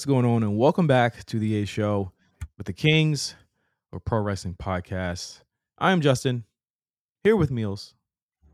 what's 0.00 0.06
going 0.06 0.24
on? 0.24 0.42
And 0.42 0.56
welcome 0.56 0.86
back 0.86 1.24
to 1.26 1.38
the 1.38 1.60
A 1.60 1.66
Show 1.66 2.10
with 2.56 2.66
the 2.66 2.72
Kings 2.72 3.34
or 3.92 4.00
Pro 4.00 4.20
Wrestling 4.20 4.56
Podcast. 4.58 5.42
I 5.76 5.92
am 5.92 6.00
Justin, 6.00 6.44
here 7.22 7.36
with 7.36 7.50
Meelz. 7.50 7.92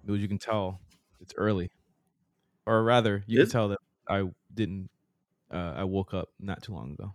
Meelz, 0.04 0.18
you 0.18 0.26
can 0.26 0.38
tell 0.38 0.80
it's 1.20 1.32
early, 1.36 1.70
or 2.66 2.82
rather, 2.82 3.22
you 3.28 3.40
Is- 3.40 3.46
can 3.46 3.52
tell 3.52 3.68
that 3.68 3.78
I 4.08 4.24
didn't. 4.52 4.90
Uh, 5.48 5.74
I 5.76 5.84
woke 5.84 6.14
up 6.14 6.30
not 6.40 6.64
too 6.64 6.72
long 6.72 6.94
ago. 6.94 7.14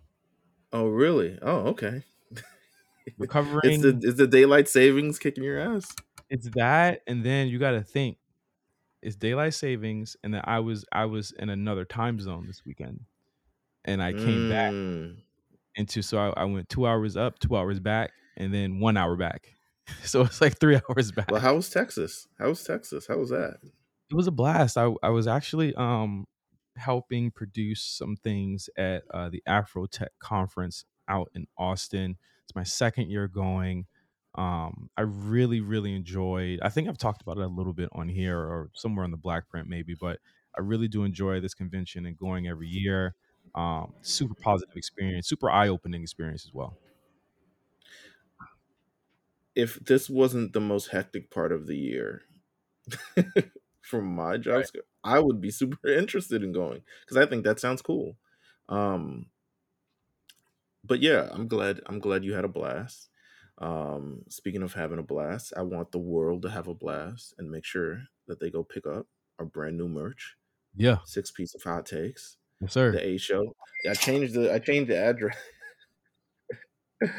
Oh, 0.72 0.86
really? 0.86 1.38
Oh, 1.42 1.68
okay. 1.72 2.02
Recovering. 3.18 3.60
It's 3.66 3.84
the 3.84 4.00
is 4.02 4.16
the 4.16 4.28
daylight 4.28 4.70
savings 4.70 5.20
kicking 5.20 5.44
your 5.44 5.60
ass? 5.60 5.94
it's 6.30 6.48
that, 6.52 7.02
and 7.06 7.22
then 7.26 7.50
you 7.50 7.60
got 7.60 7.72
to 7.72 7.84
think 7.84 8.16
it's 9.02 9.18
daylight 9.18 9.56
savings, 9.56 10.16
and 10.24 10.34
then 10.34 10.42
I 10.46 10.62
was 10.62 10.86
I 10.90 11.04
was 11.04 11.34
in 11.34 11.50
another 11.50 11.84
time 11.84 12.18
zone 12.22 12.46
this 12.48 12.62
weekend, 12.66 13.02
and 13.86 14.02
I 14.02 14.14
came 14.14 14.50
back 14.50 14.72
Mm. 14.74 15.18
into 15.76 16.02
so 16.02 16.18
I, 16.18 16.42
I 16.42 16.44
went 16.46 16.70
two 16.70 16.86
hours 16.86 17.16
up, 17.18 17.40
two 17.40 17.56
hours 17.56 17.80
back, 17.80 18.12
and 18.38 18.54
then 18.54 18.80
one 18.80 18.98
hour 18.98 19.16
back. 19.16 19.48
So 20.06 20.22
it's 20.22 20.40
like 20.40 20.58
three 20.60 20.80
hours 20.90 21.12
back. 21.12 21.30
Well, 21.32 21.42
how 21.42 21.56
was 21.56 21.70
Texas? 21.70 22.28
How 22.40 22.48
was 22.50 22.64
Texas? 22.64 23.08
How 23.08 23.18
was 23.18 23.30
that? 23.32 23.58
it 24.10 24.16
was 24.16 24.28
a 24.28 24.32
blast. 24.32 24.78
I 24.78 24.90
I 25.04 25.10
was 25.10 25.28
actually 25.28 25.74
um 25.76 26.28
helping 26.78 27.32
produce 27.32 27.82
some 27.84 28.16
things 28.16 28.70
at 28.78 29.04
uh, 29.14 29.30
the 29.30 29.44
Afrotech 29.48 30.08
conference 30.20 30.86
out 31.10 31.30
in 31.36 31.46
Austin. 31.58 32.16
It's 32.46 32.56
my 32.56 32.64
second 32.64 33.10
year 33.10 33.28
going. 33.28 33.86
Um, 34.36 34.90
I 34.96 35.02
really 35.02 35.60
really 35.60 35.94
enjoyed. 35.94 36.60
I 36.62 36.70
think 36.70 36.88
I've 36.88 36.98
talked 36.98 37.22
about 37.22 37.38
it 37.38 37.44
a 37.44 37.48
little 37.48 37.74
bit 37.74 37.90
on 37.92 38.08
here 38.08 38.38
or 38.38 38.70
somewhere 38.74 39.04
on 39.04 39.12
the 39.12 39.18
Black 39.18 39.50
Print 39.50 39.68
maybe, 39.68 39.94
but 40.00 40.20
I 40.58 40.62
really 40.62 40.88
do 40.88 41.04
enjoy 41.04 41.42
this 41.42 41.54
convention 41.54 42.06
and 42.06 42.16
going 42.18 42.48
every 42.48 42.68
year. 42.68 43.16
Um, 43.56 43.94
super 44.02 44.36
positive 44.36 44.76
experience, 44.78 45.28
super 45.28 45.50
eye 45.50 45.68
opening 45.68 46.02
experience 46.02 46.46
as 46.46 46.54
well. 46.54 46.78
If 49.56 49.76
this 49.76 50.10
wasn't 50.10 50.54
the 50.54 50.60
most 50.62 50.88
hectic 50.88 51.30
part 51.30 51.52
of 51.52 51.68
the 51.68 51.78
year 51.78 52.24
from 53.82 54.06
my 54.06 54.38
job, 54.38 54.64
Right. 54.64 54.82
I 55.04 55.20
would 55.20 55.42
be 55.42 55.52
super 55.52 55.88
interested 55.90 56.44
in 56.44 56.52
going 56.54 56.84
because 57.02 57.18
I 57.18 57.26
think 57.26 57.44
that 57.44 57.60
sounds 57.60 57.82
cool. 57.82 58.18
Um, 58.70 59.32
but 60.84 61.02
yeah, 61.02 61.30
I'm 61.32 61.48
glad. 61.48 61.82
I'm 61.86 62.00
glad 62.00 62.24
you 62.24 62.34
had 62.34 62.46
a 62.46 62.50
blast. 62.50 63.10
Um, 63.58 64.24
speaking 64.30 64.64
of 64.64 64.74
having 64.74 65.00
a 65.00 65.04
blast, 65.04 65.54
I 65.56 65.62
want 65.62 65.92
the 65.92 66.00
world 66.00 66.42
to 66.44 66.50
have 66.50 66.68
a 66.68 66.74
blast 66.74 67.36
and 67.38 67.52
make 67.52 67.66
sure 67.66 68.06
that 68.28 68.40
they 68.40 68.50
go 68.50 68.64
pick 68.64 68.88
up 68.88 69.08
our 69.38 69.46
brand 69.46 69.78
new 69.78 69.88
merch. 69.88 70.38
Yeah, 70.76 71.00
Six 71.04 71.32
piece 71.32 71.56
of 71.56 71.64
hot 71.64 71.86
takes. 71.88 72.38
Yes, 72.62 72.74
sir. 72.74 72.92
the 72.92 73.06
A 73.06 73.18
show. 73.18 73.56
I 73.90 73.94
changed 73.94 74.34
the 74.34 74.54
I 74.54 74.60
changed 74.60 74.90
the 74.90 74.98
address. 74.98 75.38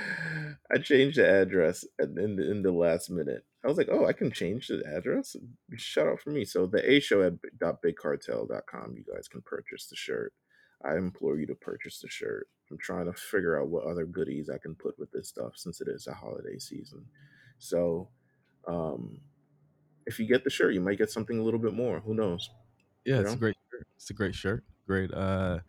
I 0.73 0.79
changed 0.79 1.19
the 1.19 1.29
address 1.29 1.85
in 1.99 2.37
the, 2.37 2.51
in 2.51 2.63
the 2.63 2.71
last 2.71 3.11
minute. 3.11 3.45
I 3.65 3.69
was 3.69 3.77
like, 3.77 3.89
oh, 3.91 4.07
I 4.07 4.13
can 4.13 4.31
change 4.31 4.69
the 4.69 4.83
address. 4.87 5.37
Shout 5.77 6.09
out 6.09 6.21
for 6.21 6.31
me. 6.31 6.45
So 6.45 6.67
the 6.67 6.89
A 6.89 7.01
show 7.01 7.23
at 7.23 7.35
bigcartel.com, 7.61 8.95
you 8.97 9.05
guys 9.13 9.29
can 9.29 9.43
purchase 9.43 9.87
the 9.87 9.97
shirt. 9.97 10.33
I 10.85 10.97
implore 10.97 11.39
you 11.39 11.47
to 11.47 11.55
purchase 11.55 12.01
the 12.01 12.09
shirt. 12.09 12.49
I'm 12.71 12.79
trying 12.79 13.07
to 13.07 13.13
figure 13.13 13.61
out 13.61 13.69
what 13.69 13.85
other 13.85 14.05
goodies 14.07 14.49
I 14.49 14.59
can 14.59 14.75
put 14.75 14.99
with 14.99 15.13
this 15.13 15.29
stuff 15.29 15.53
since 15.57 15.81
it 15.81 15.89
is 15.89 16.07
a 16.07 16.15
holiday 16.15 16.59
season. 16.59 17.05
So 17.59 18.09
um 18.67 19.21
if 20.07 20.19
you 20.19 20.27
get 20.27 20.43
the 20.43 20.51
shirt, 20.51 20.75
you 20.75 20.81
might 20.81 20.99
get 20.99 21.11
something 21.11 21.39
a 21.39 21.43
little 21.43 21.61
bit 21.61 21.75
more. 21.75 22.01
Who 22.01 22.15
knows? 22.15 22.51
Yeah, 23.05 23.17
you 23.17 23.23
it's 23.23 23.35
a 23.35 23.37
great 23.37 23.57
shirt. 23.71 23.87
It's 23.97 24.11
a 24.11 24.15
great 24.15 24.35
shirt. 24.35 24.65
Great. 24.87 25.13
Uh, 25.13 25.61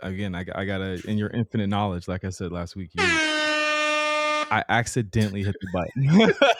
again, 0.00 0.34
I, 0.34 0.44
I 0.54 0.64
gotta 0.64 1.02
in 1.06 1.18
your 1.18 1.30
infinite 1.30 1.68
knowledge, 1.68 2.08
like 2.08 2.24
I 2.24 2.30
said 2.30 2.52
last 2.52 2.76
week, 2.76 2.90
you, 2.94 3.02
I 3.02 4.62
accidentally 4.68 5.42
hit 5.42 5.56
the 5.60 5.68
button. 5.72 6.32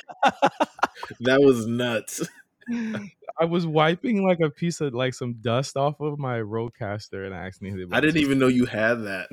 That 1.20 1.40
was 1.40 1.66
nuts. 1.66 2.26
I 3.38 3.44
was 3.44 3.66
wiping 3.66 4.26
like 4.26 4.40
a 4.40 4.50
piece 4.50 4.80
of 4.80 4.94
like 4.94 5.14
some 5.14 5.34
dust 5.34 5.76
off 5.76 6.00
of 6.00 6.18
my 6.18 6.38
roadcaster, 6.38 7.26
and 7.26 7.34
I 7.34 7.38
accidentally 7.38 7.80
hit 7.80 7.90
the 7.90 7.96
I 7.96 8.00
didn't 8.00 8.18
even 8.18 8.38
know 8.38 8.46
you 8.46 8.64
had 8.64 8.94
that. 9.04 9.28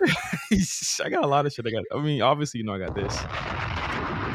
I 1.04 1.08
got 1.08 1.24
a 1.24 1.26
lot 1.26 1.46
of 1.46 1.52
shit. 1.52 1.66
I 1.66 1.70
got. 1.70 1.84
I 1.94 2.02
mean, 2.02 2.20
obviously, 2.20 2.58
you 2.58 2.64
know, 2.64 2.74
I 2.74 2.78
got 2.78 2.94
this. 2.94 3.16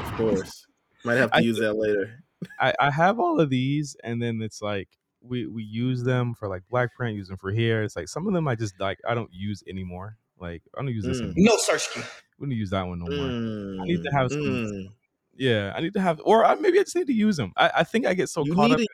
Of 0.07 0.17
course. 0.17 0.65
Might 1.03 1.15
have 1.15 1.31
to 1.31 1.37
I 1.37 1.39
use 1.39 1.59
that 1.59 1.73
later. 1.73 2.23
I, 2.59 2.73
I 2.79 2.91
have 2.91 3.19
all 3.19 3.39
of 3.39 3.49
these, 3.49 3.95
and 4.03 4.21
then 4.21 4.41
it's 4.41 4.61
like 4.61 4.89
we 5.21 5.45
we 5.47 5.63
use 5.63 6.03
them 6.03 6.33
for 6.33 6.47
like 6.47 6.63
black 6.69 6.95
print, 6.95 7.15
use 7.17 7.27
them 7.27 7.37
for 7.37 7.51
here. 7.51 7.83
It's 7.83 7.95
like 7.95 8.07
some 8.07 8.27
of 8.27 8.33
them 8.33 8.47
I 8.47 8.55
just 8.55 8.79
like 8.79 8.99
I 9.07 9.13
don't 9.13 9.31
use 9.33 9.63
anymore. 9.67 10.17
Like 10.39 10.63
I 10.77 10.81
don't 10.81 10.93
use 10.93 11.03
this. 11.05 11.19
Mm. 11.21 11.33
anymore. 11.35 11.57
No, 11.57 11.57
Sarsky. 11.57 12.05
We 12.39 12.47
don't 12.47 12.51
use 12.57 12.69
that 12.69 12.83
one 12.87 12.99
no 12.99 13.05
more. 13.05 13.27
Mm, 13.27 13.81
I 13.81 13.85
need 13.85 14.03
to 14.03 14.11
have 14.11 14.31
some- 14.31 14.41
mm. 14.41 14.87
Yeah, 15.35 15.71
I 15.75 15.79
need 15.81 15.93
to 15.93 16.01
have, 16.01 16.19
or 16.25 16.43
I, 16.43 16.55
maybe 16.55 16.79
I 16.79 16.83
just 16.83 16.95
need 16.97 17.07
to 17.07 17.13
use 17.13 17.37
them. 17.37 17.53
I, 17.55 17.71
I 17.77 17.83
think 17.85 18.05
I 18.05 18.13
get 18.13 18.27
so 18.29 18.43
You 18.45 18.55
caught 18.55 18.71
up. 18.71 18.77
to- 18.77 18.87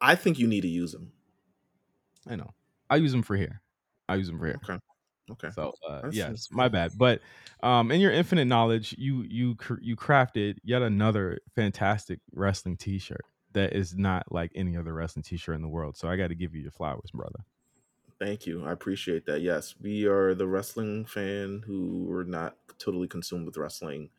I 0.00 0.14
think 0.14 0.38
you 0.38 0.46
need 0.46 0.60
to 0.60 0.68
use 0.68 0.92
them. 0.92 1.10
I 2.28 2.36
know. 2.36 2.50
I 2.90 2.96
use 2.96 3.10
them 3.12 3.22
for 3.22 3.36
here. 3.36 3.60
I 4.08 4.14
use 4.16 4.28
them 4.28 4.38
for 4.38 4.46
here. 4.46 4.60
Okay. 4.62 4.78
Okay. 5.32 5.50
So 5.54 5.72
uh, 5.88 5.94
That's- 5.96 6.14
yes, 6.14 6.48
my 6.52 6.68
bad. 6.68 6.92
But 6.96 7.22
um, 7.62 7.90
in 7.90 8.00
your 8.00 8.12
infinite 8.12 8.44
knowledge, 8.44 8.94
you 8.98 9.22
you 9.28 9.54
cr- 9.56 9.80
you 9.80 9.96
crafted 9.96 10.58
yet 10.62 10.82
another 10.82 11.38
fantastic 11.56 12.20
wrestling 12.32 12.76
T-shirt 12.76 13.24
that 13.54 13.72
is 13.72 13.96
not 13.96 14.30
like 14.30 14.52
any 14.54 14.76
other 14.76 14.92
wrestling 14.92 15.22
T-shirt 15.22 15.56
in 15.56 15.62
the 15.62 15.68
world. 15.68 15.96
So 15.96 16.08
I 16.08 16.16
got 16.16 16.28
to 16.28 16.34
give 16.34 16.54
you 16.54 16.62
your 16.62 16.70
flowers, 16.70 17.10
brother. 17.12 17.40
Thank 18.20 18.46
you. 18.46 18.64
I 18.64 18.72
appreciate 18.72 19.26
that. 19.26 19.40
Yes, 19.40 19.74
we 19.80 20.06
are 20.06 20.34
the 20.34 20.46
wrestling 20.46 21.04
fan 21.04 21.62
who 21.66 22.10
are 22.12 22.24
not 22.24 22.56
totally 22.78 23.08
consumed 23.08 23.46
with 23.46 23.56
wrestling. 23.56 24.10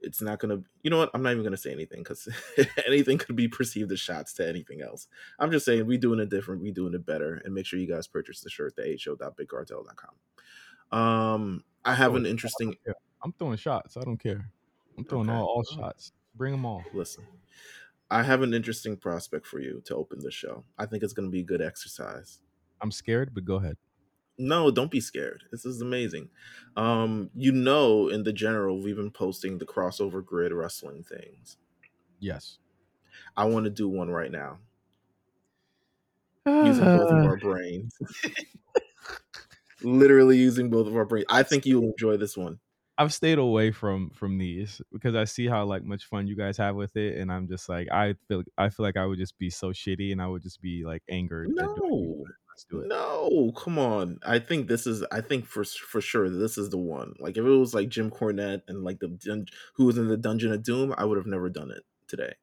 It's 0.00 0.20
not 0.22 0.38
gonna. 0.38 0.62
You 0.82 0.90
know 0.90 0.98
what? 0.98 1.10
I'm 1.14 1.22
not 1.22 1.32
even 1.32 1.42
gonna 1.44 1.56
say 1.56 1.72
anything 1.72 2.02
because 2.02 2.28
anything 2.86 3.18
could 3.18 3.36
be 3.36 3.48
perceived 3.48 3.90
as 3.90 4.00
shots 4.00 4.34
to 4.34 4.48
anything 4.48 4.82
else. 4.82 5.08
I'm 5.38 5.50
just 5.50 5.64
saying 5.64 5.86
we 5.86 5.96
doing 5.96 6.20
it 6.20 6.28
different. 6.28 6.62
We 6.62 6.70
doing 6.72 6.94
it 6.94 7.06
better. 7.06 7.40
And 7.44 7.54
make 7.54 7.66
sure 7.66 7.78
you 7.78 7.88
guys 7.88 8.06
purchase 8.06 8.40
the 8.40 8.50
shirt. 8.50 8.76
The 8.76 8.82
ho.bigcartel.com. 9.04 10.98
Um, 10.98 11.64
I 11.84 11.94
have 11.94 12.14
an 12.14 12.26
interesting. 12.26 12.76
I'm 13.22 13.32
throwing 13.32 13.56
shots. 13.56 13.96
I 13.96 14.02
don't 14.02 14.18
care. 14.18 14.50
I'm 14.98 15.04
throwing 15.04 15.28
Okay. 15.30 15.38
all, 15.38 15.46
all 15.46 15.64
shots. 15.64 16.12
Bring 16.36 16.52
them 16.52 16.66
all. 16.66 16.84
Listen, 16.92 17.24
I 18.14 18.22
have 18.22 18.42
an 18.42 18.54
interesting 18.54 18.96
prospect 18.96 19.44
for 19.44 19.58
you 19.58 19.82
to 19.86 19.96
open 19.96 20.20
the 20.20 20.30
show. 20.30 20.62
I 20.78 20.86
think 20.86 21.02
it's 21.02 21.12
going 21.12 21.26
to 21.26 21.32
be 21.32 21.40
a 21.40 21.44
good 21.44 21.60
exercise. 21.60 22.38
I'm 22.80 22.92
scared, 22.92 23.34
but 23.34 23.44
go 23.44 23.56
ahead. 23.56 23.76
No, 24.38 24.70
don't 24.70 24.90
be 24.90 25.00
scared. 25.00 25.42
This 25.50 25.64
is 25.64 25.80
amazing. 25.80 26.28
Um, 26.76 27.30
you 27.34 27.50
know, 27.50 28.06
in 28.08 28.22
the 28.22 28.32
general, 28.32 28.80
we've 28.80 28.94
been 28.94 29.10
posting 29.10 29.58
the 29.58 29.66
crossover 29.66 30.24
grid 30.24 30.52
wrestling 30.52 31.02
things. 31.02 31.56
Yes. 32.20 32.58
I 33.36 33.46
want 33.46 33.64
to 33.64 33.70
do 33.70 33.88
one 33.88 34.10
right 34.10 34.30
now 34.30 34.58
using 36.46 36.84
both 36.84 37.10
of 37.10 37.26
our 37.26 37.36
brains. 37.40 37.98
Literally 39.82 40.38
using 40.38 40.70
both 40.70 40.86
of 40.86 40.94
our 40.94 41.04
brains. 41.04 41.26
I 41.28 41.42
think 41.42 41.66
you'll 41.66 41.90
enjoy 41.90 42.16
this 42.16 42.36
one. 42.36 42.60
I've 42.96 43.12
stayed 43.12 43.38
away 43.38 43.72
from 43.72 44.10
from 44.10 44.38
these 44.38 44.80
because 44.92 45.14
I 45.14 45.24
see 45.24 45.46
how 45.48 45.64
like 45.64 45.82
much 45.84 46.04
fun 46.04 46.26
you 46.26 46.36
guys 46.36 46.56
have 46.58 46.76
with 46.76 46.96
it, 46.96 47.18
and 47.18 47.32
I'm 47.32 47.48
just 47.48 47.68
like 47.68 47.88
I 47.90 48.14
feel 48.28 48.42
I 48.56 48.68
feel 48.68 48.84
like 48.86 48.96
I 48.96 49.04
would 49.06 49.18
just 49.18 49.38
be 49.38 49.50
so 49.50 49.68
shitty, 49.70 50.12
and 50.12 50.22
I 50.22 50.28
would 50.28 50.42
just 50.42 50.60
be 50.62 50.84
like 50.84 51.02
angered. 51.10 51.48
at. 51.50 51.54
No, 51.56 52.24
Let's 52.48 52.64
do 52.70 52.80
it. 52.82 52.86
no, 52.86 53.50
come 53.56 53.80
on. 53.80 54.18
I 54.24 54.38
think 54.38 54.68
this 54.68 54.86
is. 54.86 55.04
I 55.10 55.20
think 55.22 55.44
for 55.46 55.64
for 55.64 56.00
sure 56.00 56.30
this 56.30 56.56
is 56.56 56.70
the 56.70 56.78
one. 56.78 57.14
Like 57.18 57.36
if 57.36 57.44
it 57.44 57.48
was 57.48 57.74
like 57.74 57.88
Jim 57.88 58.12
Cornette 58.12 58.62
and 58.68 58.84
like 58.84 59.00
the 59.00 59.44
who 59.74 59.86
was 59.86 59.98
in 59.98 60.06
the 60.06 60.16
Dungeon 60.16 60.52
of 60.52 60.62
Doom, 60.62 60.94
I 60.96 61.04
would 61.04 61.16
have 61.18 61.26
never 61.26 61.50
done 61.50 61.72
it 61.72 61.82
today. 62.06 62.34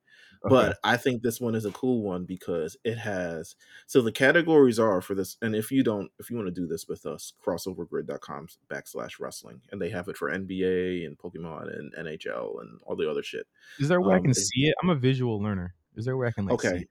But 0.44 0.80
I 0.84 0.98
think 0.98 1.22
this 1.22 1.40
one 1.40 1.54
is 1.54 1.66
a 1.66 1.72
cool 1.72 2.02
one 2.02 2.26
because 2.26 2.76
it 2.84 2.98
has 2.98 3.56
so 3.86 4.02
the 4.02 4.12
categories 4.12 4.80
are 4.80 5.02
for 5.02 5.14
this, 5.14 5.38
and 5.42 5.56
if 5.56 5.72
you 5.72 5.84
don't, 5.84 6.12
if 6.20 6.30
you 6.30 6.36
want 6.36 6.48
to 6.48 6.52
do 6.52 6.66
this 6.66 6.88
with 6.88 7.06
us, 7.06 7.34
crossovergrid.com 7.46 8.48
backslash 8.70 9.20
wrestling, 9.20 9.62
and 9.72 9.80
they 9.80 9.90
have 9.90 10.08
it 10.08 10.18
for 10.18 10.32
NBA 10.32 11.06
and 11.06 11.18
Pokemon 11.18 11.78
and 11.78 11.94
NHL 11.94 12.62
and 12.62 12.80
all 12.86 12.96
the 12.96 13.10
other 13.10 13.22
shit. 13.22 13.46
is 13.78 13.88
there 13.88 14.00
a 14.00 14.02
way 14.02 14.16
I 14.16 14.18
um, 14.18 14.24
can 14.24 14.32
is- 14.32 14.50
see 14.50 14.68
it? 14.68 14.76
I'm 14.82 14.90
a 14.90 14.96
visual 14.96 15.42
learner. 15.42 15.76
Is 15.96 16.06
there 16.06 16.16
a 16.16 16.18
way 16.18 16.28
I 16.28 16.32
can 16.32 16.46
like 16.48 16.60
see 16.62 16.68
Okay. 16.68 16.86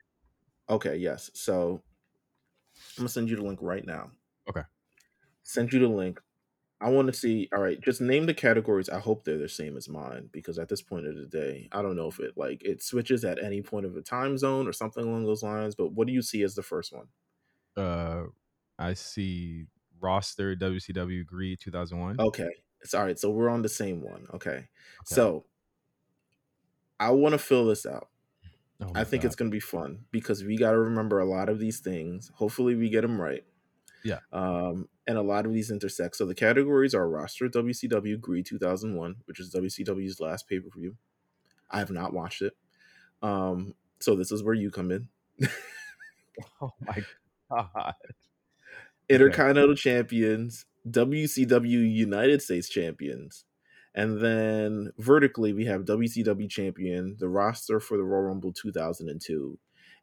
Okay, 0.69 0.97
yes. 0.97 1.31
So 1.35 1.83
I'm 2.97 3.03
gonna 3.03 3.09
send 3.09 3.29
you 3.29 3.37
the 3.37 3.43
link 3.43 3.59
right 3.61 3.85
now. 3.85 4.13
Okay. 4.49 4.63
Send 5.43 5.73
you 5.73 5.81
the 5.81 5.89
link. 5.89 6.21
I 6.81 6.89
want 6.89 7.09
to 7.09 7.13
see. 7.13 7.49
All 7.53 7.61
right, 7.61 7.81
just 7.81 8.01
name 8.01 8.27
the 8.27 8.35
categories. 8.35 8.89
I 8.89 9.01
hope 9.01 9.25
they're 9.25 9.37
the 9.37 9.49
same 9.49 9.77
as 9.77 9.89
mine 9.89 10.31
because 10.33 10.59
at 10.59 10.69
this 10.69 10.81
point 10.81 11.07
of 11.07 11.17
the 11.17 11.27
day, 11.27 11.69
I 11.73 11.83
don't 11.83 11.97
know 11.97 12.09
if 12.09 12.19
it 12.19 12.33
like 12.37 12.63
it 12.65 12.83
switches 12.83 13.25
at 13.25 13.43
any 13.43 13.61
point 13.61 13.87
of 13.87 13.97
a 13.97 14.03
time 14.03 14.39
zone 14.39 14.67
or 14.67 14.73
something 14.73 15.05
along 15.05 15.27
those 15.27 15.43
lines. 15.43 15.75
But 15.75 15.93
what 15.93 16.07
do 16.07 16.13
you 16.13 16.23
see 16.23 16.43
as 16.43 16.55
the 16.55 16.63
first 16.63 16.93
one? 16.93 17.09
Uh, 17.77 18.25
I 18.79 18.95
see 18.95 19.67
roster 20.01 20.57
WCW 20.57 21.27
Greed 21.27 21.61
2001. 21.61 22.19
Okay, 22.19 22.51
it's 22.81 22.95
all 22.95 23.05
right. 23.05 23.19
So 23.19 23.31
we're 23.31 23.51
on 23.51 23.63
the 23.63 23.69
same 23.69 24.03
one. 24.03 24.27
Okay, 24.33 24.69
so 25.05 25.45
I 26.99 27.11
want 27.11 27.33
to 27.33 27.39
fill 27.39 27.67
this 27.67 27.85
out. 27.85 28.09
Oh 28.83 28.93
I 28.95 29.05
think 29.05 29.23
God. 29.23 29.27
it's 29.27 29.37
going 29.37 29.51
to 29.51 29.55
be 29.55 29.61
fun 29.61 30.07
because 30.11 30.43
we 30.43 30.57
got 30.57 30.71
to 30.71 30.79
remember 30.79 31.19
a 31.19 31.27
lot 31.27 31.51
of 31.51 31.59
these 31.59 31.81
things. 31.81 32.31
Hopefully, 32.37 32.75
we 32.75 32.89
get 32.89 33.03
them 33.03 33.21
right. 33.21 33.45
Yeah. 34.05 34.19
Um, 34.33 34.89
and 35.07 35.19
a 35.19 35.23
lot 35.23 35.47
of 35.47 35.53
these 35.53 35.71
intersect. 35.71 36.17
So 36.17 36.27
the 36.27 36.35
categories 36.35 36.95
are 36.95 37.09
roster 37.09 37.49
WCW 37.49 38.21
Greed 38.21 38.47
2001, 38.47 39.17
which 39.27 39.41
is 39.41 39.55
WCW's 39.55 40.21
last 40.21 40.49
pay 40.49 40.61
per 40.61 40.69
view. 40.75 40.97
I 41.71 41.79
have 41.79 41.91
not 41.91 42.13
watched 42.13 42.43
it. 42.43 42.57
Um, 43.23 43.75
so 44.01 44.17
this 44.17 44.33
is 44.33 44.43
where 44.43 44.55
you 44.55 44.71
come 44.71 44.91
in. 44.91 45.09
oh 46.63 46.71
my 46.81 47.05
god. 47.51 47.95
Intercontinental 49.09 49.73
okay. 49.73 49.81
champions, 49.81 50.67
WCW 50.89 51.93
United 51.93 52.41
States 52.41 52.69
champions, 52.69 53.45
and 53.95 54.21
then 54.21 54.93
vertically 54.99 55.53
we 55.53 55.65
have 55.67 55.85
WCW 55.85 56.49
champion, 56.49 57.17
the 57.19 57.29
roster 57.29 57.81
for 57.81 57.97
the 57.97 58.05
Royal 58.05 58.23
Rumble 58.23 58.53
2002, 58.53 59.59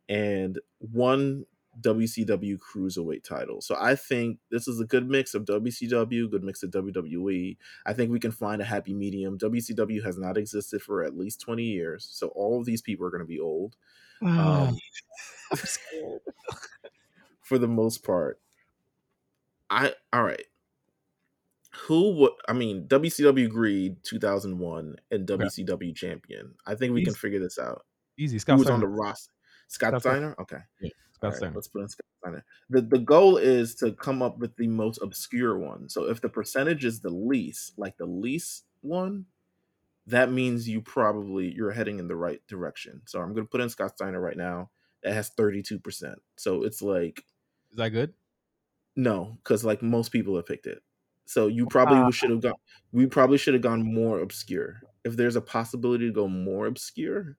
and 0.09 0.59
one 0.79 1.45
WCW 1.81 2.57
Cruiserweight 2.57 3.23
title. 3.23 3.61
So 3.61 3.75
I 3.79 3.95
think 3.95 4.39
this 4.49 4.67
is 4.67 4.79
a 4.79 4.85
good 4.85 5.07
mix 5.07 5.33
of 5.33 5.45
WCW, 5.45 6.29
good 6.29 6.43
mix 6.43 6.63
of 6.63 6.71
WWE. 6.71 7.57
I 7.85 7.93
think 7.93 8.11
we 8.11 8.19
can 8.19 8.31
find 8.31 8.61
a 8.61 8.65
happy 8.65 8.93
medium. 8.93 9.37
WCW 9.37 10.03
has 10.03 10.17
not 10.17 10.37
existed 10.37 10.81
for 10.81 11.03
at 11.03 11.17
least 11.17 11.41
20 11.41 11.63
years. 11.63 12.07
So 12.09 12.27
all 12.29 12.59
of 12.59 12.65
these 12.65 12.81
people 12.81 13.05
are 13.05 13.11
going 13.11 13.21
to 13.21 13.25
be 13.25 13.39
old. 13.39 13.75
Um, 14.21 14.77
for 17.41 17.57
the 17.57 17.67
most 17.67 18.03
part. 18.03 18.39
I 19.69 19.93
all 20.13 20.23
right. 20.23 20.45
Who 21.85 22.15
would 22.15 22.31
I 22.47 22.53
mean 22.53 22.87
WCW 22.87 23.49
Greed 23.49 23.97
2001 24.03 24.95
and 25.11 25.27
WCW 25.27 25.95
Champion. 25.95 26.55
I 26.65 26.75
think 26.75 26.93
we 26.93 27.01
easy. 27.01 27.11
can 27.11 27.15
figure 27.15 27.39
this 27.39 27.59
out. 27.59 27.85
Easy. 28.17 28.39
Scott 28.39 28.55
Who 28.55 28.61
was 28.61 28.69
on 28.69 28.79
the 28.79 28.87
roster? 28.87 29.31
Scott, 29.67 29.89
Scott 29.89 30.01
Steiner? 30.01 30.35
Okay. 30.39 30.57
Yeah, 30.81 30.89
Scott 31.19 31.41
right, 31.41 31.55
Let's 31.55 31.67
put 31.67 31.81
in 31.81 31.89
Scott 31.89 32.05
Steiner. 32.19 32.45
The 32.69 32.81
the 32.81 32.99
goal 32.99 33.37
is 33.37 33.75
to 33.75 33.93
come 33.93 34.21
up 34.21 34.37
with 34.39 34.55
the 34.57 34.67
most 34.67 34.99
obscure 35.01 35.57
one. 35.57 35.89
So 35.89 36.09
if 36.09 36.21
the 36.21 36.29
percentage 36.29 36.85
is 36.85 37.01
the 37.01 37.09
least, 37.09 37.77
like 37.77 37.97
the 37.97 38.05
least 38.05 38.65
one, 38.81 39.25
that 40.07 40.31
means 40.31 40.67
you 40.69 40.81
probably 40.81 41.53
you're 41.53 41.71
heading 41.71 41.99
in 41.99 42.07
the 42.07 42.15
right 42.15 42.41
direction. 42.47 43.01
So 43.05 43.21
I'm 43.21 43.33
gonna 43.33 43.47
put 43.47 43.61
in 43.61 43.69
Scott 43.69 43.91
Steiner 43.95 44.21
right 44.21 44.37
now. 44.37 44.71
That 45.03 45.13
has 45.13 45.31
32%. 45.31 46.15
So 46.37 46.63
it's 46.63 46.81
like 46.81 47.23
Is 47.71 47.77
that 47.77 47.89
good? 47.89 48.13
No, 48.95 49.37
because 49.43 49.63
like 49.63 49.81
most 49.81 50.09
people 50.11 50.35
have 50.35 50.45
picked 50.45 50.67
it. 50.67 50.81
So 51.25 51.47
you 51.47 51.67
probably 51.67 52.11
should 52.11 52.29
have 52.31 52.41
gone. 52.41 52.55
We 52.91 53.05
probably 53.05 53.37
should 53.37 53.53
have 53.53 53.63
gone 53.63 53.83
more 53.83 54.19
obscure. 54.19 54.81
If 55.03 55.15
there's 55.17 55.35
a 55.35 55.41
possibility 55.41 56.07
to 56.07 56.13
go 56.13 56.27
more 56.27 56.65
obscure, 56.67 57.37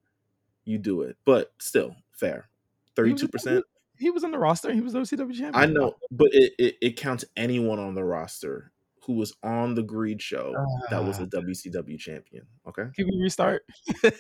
you 0.64 0.78
do 0.78 1.02
it. 1.02 1.18
But 1.24 1.52
still, 1.60 1.96
fair. 2.12 2.50
Thirty-two 2.98 3.28
percent. 3.28 3.64
He 3.96 4.10
was 4.10 4.24
on 4.24 4.32
the 4.32 4.38
roster. 4.38 4.72
He 4.72 4.80
was 4.80 4.94
OCW 4.94 5.32
champion. 5.32 5.54
I 5.54 5.66
know, 5.66 5.94
but 6.10 6.28
it, 6.32 6.52
it, 6.58 6.76
it 6.82 6.96
counts 6.96 7.24
anyone 7.36 7.78
on 7.78 7.94
the 7.94 8.04
roster 8.04 8.72
who 9.08 9.14
was 9.14 9.32
on 9.42 9.74
the 9.74 9.82
Greed 9.82 10.20
show 10.20 10.52
uh, 10.54 10.90
that 10.90 11.04
was 11.04 11.18
a 11.18 11.26
WCW 11.26 11.94
ah. 11.94 11.98
champion. 11.98 12.46
Okay. 12.68 12.82
Can 12.94 13.06
we 13.06 13.22
restart? 13.22 13.62
yeah, 14.02 14.10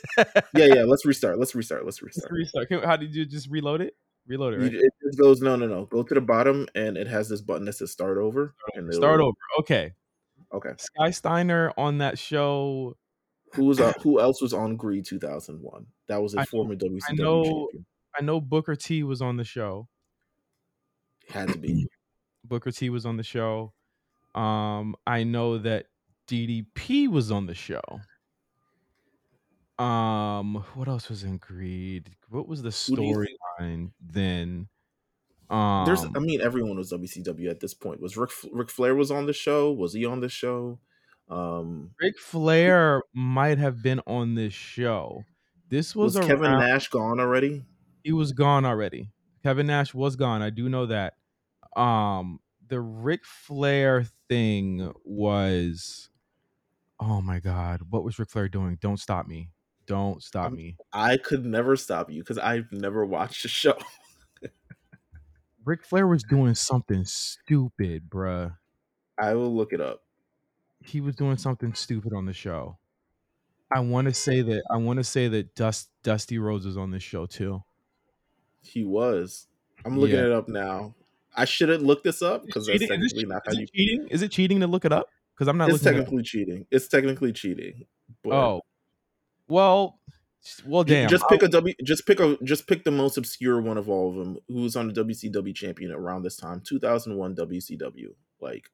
yeah. 0.54 0.84
Let's 0.84 1.04
restart. 1.06 1.38
Let's 1.38 1.54
restart. 1.54 1.84
Let's 1.84 2.00
restart. 2.00 2.32
Let's 2.32 2.54
restart. 2.54 2.68
Can, 2.68 2.82
how 2.82 2.96
did 2.96 3.14
you 3.14 3.26
just 3.26 3.50
reload 3.50 3.80
it? 3.82 3.94
Reload 4.26 4.54
it. 4.54 4.58
Right? 4.58 4.74
It 4.74 4.92
just 5.04 5.18
goes 5.18 5.40
no, 5.40 5.56
no, 5.56 5.66
no. 5.66 5.86
Go 5.86 6.02
to 6.02 6.14
the 6.14 6.20
bottom, 6.20 6.68
and 6.74 6.96
it 6.96 7.06
has 7.06 7.28
this 7.28 7.40
button 7.40 7.64
that 7.66 7.74
says 7.74 7.90
"Start 7.90 8.16
over." 8.16 8.54
And 8.74 8.92
start 8.94 9.20
over. 9.20 9.36
Okay. 9.58 9.92
Okay. 10.54 10.72
Sky 10.78 11.10
Steiner 11.10 11.72
on 11.76 11.98
that 11.98 12.18
show. 12.18 12.96
Who 13.54 13.64
was 13.64 13.80
uh, 13.80 13.92
who 14.02 14.20
else 14.20 14.40
was 14.40 14.54
on 14.54 14.76
Greed 14.76 15.04
2001? 15.04 15.86
That 16.08 16.22
was 16.22 16.34
a 16.34 16.40
I 16.40 16.44
former 16.46 16.74
know, 16.74 16.86
WCW 16.86 17.00
I 17.08 17.12
know, 17.14 17.44
champion. 17.44 17.86
I 18.18 18.22
know 18.22 18.40
Booker 18.40 18.74
T 18.74 19.02
was 19.02 19.22
on 19.22 19.36
the 19.36 19.44
show. 19.44 19.88
Had 21.28 21.48
to 21.52 21.58
be. 21.58 21.86
Booker 22.44 22.70
T 22.70 22.90
was 22.90 23.06
on 23.06 23.16
the 23.16 23.22
show. 23.22 23.72
Um, 24.34 24.96
I 25.06 25.24
know 25.24 25.58
that 25.58 25.86
DDP 26.26 27.08
was 27.08 27.30
on 27.30 27.46
the 27.46 27.54
show. 27.54 27.82
Um, 29.78 30.64
what 30.74 30.88
else 30.88 31.08
was 31.08 31.22
in 31.22 31.36
Greed? 31.36 32.10
What 32.28 32.48
was 32.48 32.62
the 32.62 32.70
storyline 32.70 33.92
then? 34.00 34.68
Um, 35.50 35.84
There's, 35.86 36.04
I 36.04 36.18
mean, 36.18 36.40
everyone 36.40 36.76
was 36.76 36.92
WCW 36.92 37.48
at 37.48 37.60
this 37.60 37.74
point. 37.74 38.00
Was 38.00 38.16
Rick 38.16 38.30
Ric 38.52 38.70
Flair 38.70 38.94
was 38.94 39.10
on 39.10 39.26
the 39.26 39.32
show? 39.32 39.72
Was 39.72 39.94
he 39.94 40.04
on 40.04 40.20
the 40.20 40.28
show? 40.28 40.78
Um, 41.28 41.90
Ric 42.00 42.18
Flair 42.18 43.02
might 43.14 43.58
have 43.58 43.82
been 43.82 44.00
on 44.06 44.34
this 44.34 44.52
show. 44.52 45.24
This 45.68 45.94
was, 45.94 46.16
was 46.16 46.26
Kevin 46.26 46.52
Nash 46.52 46.88
gone 46.88 47.20
already? 47.20 47.64
He 48.08 48.12
was 48.12 48.32
gone 48.32 48.64
already. 48.64 49.10
Kevin 49.42 49.66
Nash 49.66 49.92
was 49.92 50.16
gone. 50.16 50.40
I 50.40 50.48
do 50.48 50.70
know 50.70 50.86
that. 50.86 51.12
Um, 51.76 52.40
the 52.66 52.80
Ric 52.80 53.26
Flair 53.26 54.06
thing 54.30 54.94
was, 55.04 56.08
oh 56.98 57.20
my 57.20 57.38
god, 57.38 57.82
what 57.90 58.04
was 58.04 58.18
Ric 58.18 58.30
Flair 58.30 58.48
doing? 58.48 58.78
Don't 58.80 58.98
stop 58.98 59.26
me! 59.26 59.50
Don't 59.86 60.22
stop 60.22 60.52
me! 60.52 60.78
I 60.90 61.18
could 61.18 61.44
never 61.44 61.76
stop 61.76 62.10
you 62.10 62.22
because 62.22 62.38
I've 62.38 62.72
never 62.72 63.04
watched 63.04 63.42
the 63.42 63.48
show. 63.50 63.76
Ric 65.66 65.84
Flair 65.84 66.06
was 66.06 66.22
doing 66.22 66.54
something 66.54 67.04
stupid, 67.04 68.08
bruh. 68.08 68.56
I 69.18 69.34
will 69.34 69.54
look 69.54 69.74
it 69.74 69.82
up. 69.82 70.00
He 70.82 71.02
was 71.02 71.14
doing 71.14 71.36
something 71.36 71.74
stupid 71.74 72.14
on 72.14 72.24
the 72.24 72.32
show. 72.32 72.78
I 73.70 73.80
want 73.80 74.08
to 74.08 74.14
say 74.14 74.40
that 74.40 74.62
I 74.70 74.78
want 74.78 74.96
to 74.96 75.04
say 75.04 75.28
that 75.28 75.54
Dust 75.54 75.90
Dusty 76.02 76.38
Rhodes 76.38 76.64
was 76.64 76.78
on 76.78 76.90
this 76.90 77.02
show 77.02 77.26
too. 77.26 77.64
He 78.62 78.84
was. 78.84 79.46
I'm 79.84 79.98
looking 79.98 80.16
yeah. 80.16 80.26
it 80.26 80.32
up 80.32 80.48
now. 80.48 80.94
I 81.36 81.44
shouldn't 81.44 81.84
look 81.84 82.02
this 82.02 82.20
up 82.22 82.44
because 82.44 82.66
that's 82.66 82.86
technically 82.86 83.24
not 83.24 83.42
how 83.46 83.52
you 83.52 83.66
cheating. 83.66 84.08
Is 84.10 84.22
it 84.22 84.30
cheating 84.30 84.60
to 84.60 84.66
look 84.66 84.84
it 84.84 84.92
up? 84.92 85.08
Because 85.34 85.48
I'm 85.48 85.56
not. 85.56 85.70
It's 85.70 85.82
technically 85.82 86.22
cheating. 86.22 86.66
It's 86.70 86.88
technically 86.88 87.32
cheating. 87.32 87.86
But 88.24 88.32
oh, 88.32 88.62
well, 89.48 90.00
well, 90.66 90.84
damn. 90.84 91.08
Just 91.08 91.28
pick 91.28 91.42
a 91.42 91.48
W. 91.48 91.74
Just 91.84 92.06
pick 92.06 92.20
a. 92.20 92.36
Just 92.42 92.66
pick 92.66 92.84
the 92.84 92.90
most 92.90 93.16
obscure 93.16 93.60
one 93.60 93.78
of 93.78 93.88
all 93.88 94.10
of 94.10 94.16
them. 94.16 94.38
Who 94.48 94.62
was 94.62 94.76
on 94.76 94.88
the 94.88 95.04
WCW 95.04 95.54
champion 95.54 95.92
around 95.92 96.22
this 96.22 96.36
time? 96.36 96.60
2001 96.66 97.36
WCW. 97.36 98.14
Like 98.40 98.70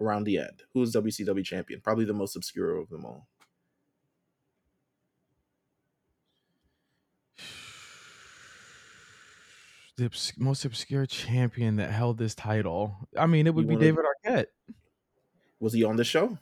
around 0.00 0.24
the 0.24 0.38
end. 0.38 0.62
Who 0.74 0.80
was 0.80 0.94
WCW 0.94 1.44
champion? 1.44 1.80
Probably 1.80 2.04
the 2.04 2.12
most 2.12 2.36
obscure 2.36 2.76
of 2.76 2.90
them 2.90 3.04
all. 3.04 3.28
The 9.96 10.06
obs- 10.06 10.32
most 10.38 10.64
obscure 10.64 11.06
champion 11.06 11.76
that 11.76 11.90
held 11.90 12.18
this 12.18 12.34
title. 12.34 12.96
I 13.18 13.26
mean, 13.26 13.46
it 13.46 13.54
would 13.54 13.68
be 13.68 13.76
David 13.76 14.04
Arquette. 14.04 14.46
Was 15.60 15.72
he 15.72 15.84
on 15.84 15.96
the 15.96 16.04
show? 16.04 16.38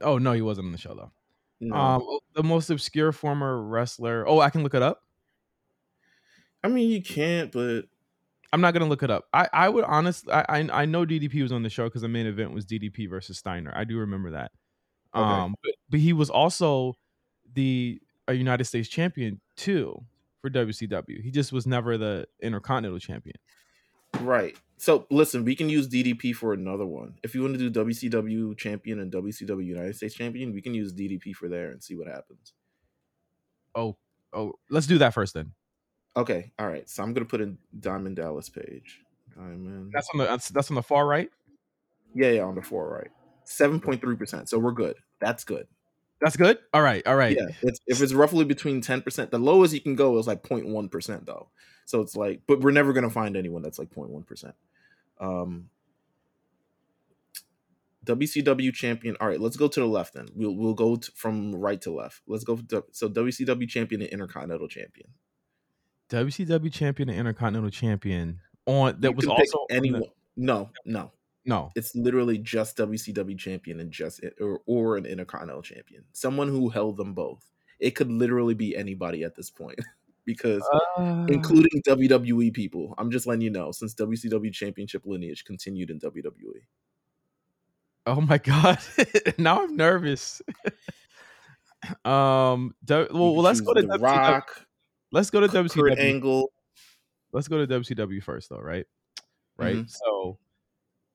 Oh 0.00 0.18
no, 0.18 0.32
he 0.32 0.42
wasn't 0.42 0.66
on 0.66 0.72
the 0.72 0.78
show 0.78 0.94
though. 0.94 1.12
No. 1.60 1.76
Um, 1.76 2.18
the 2.34 2.42
most 2.42 2.70
obscure 2.70 3.12
former 3.12 3.62
wrestler. 3.62 4.26
Oh, 4.26 4.40
I 4.40 4.50
can 4.50 4.62
look 4.62 4.74
it 4.74 4.82
up. 4.82 5.02
I 6.64 6.68
mean, 6.68 6.90
you 6.90 7.02
can't, 7.02 7.52
but 7.52 7.82
I'm 8.52 8.60
not 8.60 8.74
gonna 8.74 8.88
look 8.88 9.02
it 9.02 9.10
up. 9.10 9.24
I, 9.32 9.48
I 9.52 9.68
would 9.68 9.84
honestly, 9.84 10.32
I, 10.32 10.44
I, 10.48 10.68
I 10.82 10.84
know 10.84 11.06
DDP 11.06 11.42
was 11.42 11.52
on 11.52 11.62
the 11.62 11.70
show 11.70 11.84
because 11.84 12.02
the 12.02 12.08
main 12.08 12.26
event 12.26 12.52
was 12.52 12.66
DDP 12.66 13.08
versus 13.08 13.38
Steiner. 13.38 13.72
I 13.74 13.84
do 13.84 13.98
remember 13.98 14.32
that. 14.32 14.52
Okay. 15.14 15.24
Um, 15.24 15.54
but, 15.62 15.74
but 15.88 16.00
he 16.00 16.12
was 16.12 16.30
also 16.30 16.94
the 17.54 18.00
a 18.28 18.34
United 18.34 18.64
States 18.64 18.88
champion 18.88 19.40
too 19.56 20.04
for 20.42 20.50
WCW. 20.50 21.22
He 21.22 21.30
just 21.30 21.52
was 21.52 21.66
never 21.66 21.96
the 21.96 22.26
Intercontinental 22.42 22.98
Champion. 22.98 23.36
Right. 24.20 24.56
So 24.76 25.06
listen, 25.10 25.44
we 25.44 25.54
can 25.54 25.68
use 25.68 25.88
DDP 25.88 26.34
for 26.34 26.52
another 26.52 26.84
one. 26.84 27.14
If 27.22 27.34
you 27.34 27.42
want 27.42 27.56
to 27.56 27.70
do 27.70 27.84
WCW 27.84 28.58
Champion 28.58 28.98
and 28.98 29.10
WCW 29.10 29.64
United 29.64 29.96
States 29.96 30.14
Champion, 30.14 30.52
we 30.52 30.60
can 30.60 30.74
use 30.74 30.92
DDP 30.92 31.32
for 31.34 31.48
there 31.48 31.70
and 31.70 31.82
see 31.82 31.94
what 31.94 32.08
happens. 32.08 32.52
Oh, 33.74 33.96
oh, 34.32 34.54
let's 34.68 34.86
do 34.86 34.98
that 34.98 35.14
first 35.14 35.32
then. 35.32 35.52
Okay. 36.16 36.52
All 36.58 36.66
right. 36.66 36.88
So 36.90 37.02
I'm 37.02 37.14
gonna 37.14 37.24
put 37.24 37.40
in 37.40 37.58
Diamond 37.78 38.16
Dallas 38.16 38.48
Page. 38.50 39.00
Diamond. 39.34 39.92
That's 39.94 40.08
on 40.12 40.18
the 40.18 40.24
that's, 40.24 40.48
that's 40.48 40.70
on 40.70 40.74
the 40.74 40.82
far 40.82 41.06
right. 41.06 41.30
Yeah, 42.14 42.30
yeah, 42.30 42.42
on 42.42 42.56
the 42.56 42.62
far 42.62 42.90
right. 42.90 43.10
Seven 43.44 43.80
point 43.80 44.00
three 44.00 44.16
percent. 44.16 44.48
So 44.48 44.58
we're 44.58 44.72
good. 44.72 44.96
That's 45.20 45.44
good. 45.44 45.68
That's 46.22 46.36
good. 46.36 46.58
All 46.72 46.82
right. 46.82 47.04
All 47.04 47.16
right. 47.16 47.36
Yeah. 47.36 47.48
It's, 47.62 47.80
if 47.88 48.00
it's 48.00 48.14
roughly 48.14 48.44
between 48.44 48.80
10%, 48.80 49.30
the 49.30 49.38
lowest 49.38 49.74
you 49.74 49.80
can 49.80 49.96
go 49.96 50.16
is 50.18 50.28
like 50.28 50.44
0.1% 50.44 51.26
though. 51.26 51.48
So 51.84 52.00
it's 52.00 52.14
like, 52.14 52.42
but 52.46 52.60
we're 52.60 52.70
never 52.70 52.92
going 52.92 53.04
to 53.04 53.10
find 53.10 53.36
anyone 53.36 53.60
that's 53.60 53.78
like 53.80 53.90
0.1%. 53.90 54.52
Um, 55.20 55.68
WCW 58.04 58.72
champion. 58.72 59.16
All 59.20 59.28
right, 59.28 59.40
let's 59.40 59.56
go 59.56 59.66
to 59.68 59.80
the 59.80 59.86
left 59.86 60.14
then. 60.14 60.28
We'll 60.34 60.56
we'll 60.56 60.74
go 60.74 60.96
to, 60.96 61.12
from 61.12 61.54
right 61.54 61.80
to 61.82 61.92
left. 61.92 62.20
Let's 62.26 62.42
go. 62.42 62.56
To, 62.56 62.84
so 62.90 63.08
WCW 63.08 63.68
champion 63.68 64.02
and 64.02 64.10
Intercontinental 64.10 64.66
champion. 64.66 65.08
WCW 66.08 66.72
champion 66.72 67.08
and 67.08 67.18
Intercontinental 67.18 67.70
champion 67.70 68.40
on 68.66 69.00
that 69.00 69.10
you 69.10 69.16
was 69.16 69.26
also 69.26 69.66
anyone. 69.70 70.00
The, 70.00 70.08
no, 70.36 70.70
no, 70.84 71.12
no, 71.44 71.70
it's 71.74 71.94
literally 71.94 72.38
just 72.38 72.76
WCW 72.76 73.38
champion 73.38 73.80
and 73.80 73.90
just 73.90 74.20
or 74.40 74.60
or 74.66 74.96
an 74.96 75.06
Intercontinental 75.06 75.62
champion, 75.62 76.04
someone 76.12 76.48
who 76.48 76.68
held 76.68 76.96
them 76.96 77.14
both. 77.14 77.50
It 77.80 77.92
could 77.92 78.10
literally 78.10 78.54
be 78.54 78.76
anybody 78.76 79.24
at 79.24 79.34
this 79.34 79.50
point. 79.50 79.78
because 80.24 80.62
Uh, 80.96 81.26
including 81.28 81.82
WWE 81.82 82.54
people. 82.54 82.94
I'm 82.96 83.10
just 83.10 83.26
letting 83.26 83.42
you 83.42 83.50
know 83.50 83.72
since 83.72 83.94
WCW 83.94 84.52
championship 84.52 85.02
lineage 85.04 85.44
continued 85.44 85.90
in. 85.90 85.98
WWE. 85.98 86.62
oh 88.06 88.20
my 88.20 88.38
god! 88.38 88.78
now 89.38 89.62
I'm 89.64 89.76
nervous. 89.76 90.40
um, 92.04 92.74
do- 92.84 93.08
well, 93.12 93.36
let's 93.36 93.60
go 93.60 93.74
to 93.74 93.82
The 93.82 93.98
WCW. 93.98 94.02
Rock, 94.02 94.66
Let's 95.10 95.30
go 95.30 95.40
to 95.40 95.48
Kurt 95.48 95.66
WCW. 95.66 95.98
Angle. 95.98 96.52
Let's 97.32 97.48
go 97.48 97.64
to 97.64 97.80
WCW 97.80 98.22
first, 98.22 98.48
though, 98.48 98.60
right? 98.60 98.86
Right. 99.58 99.76
Mhm. 99.76 99.90
So 99.90 100.38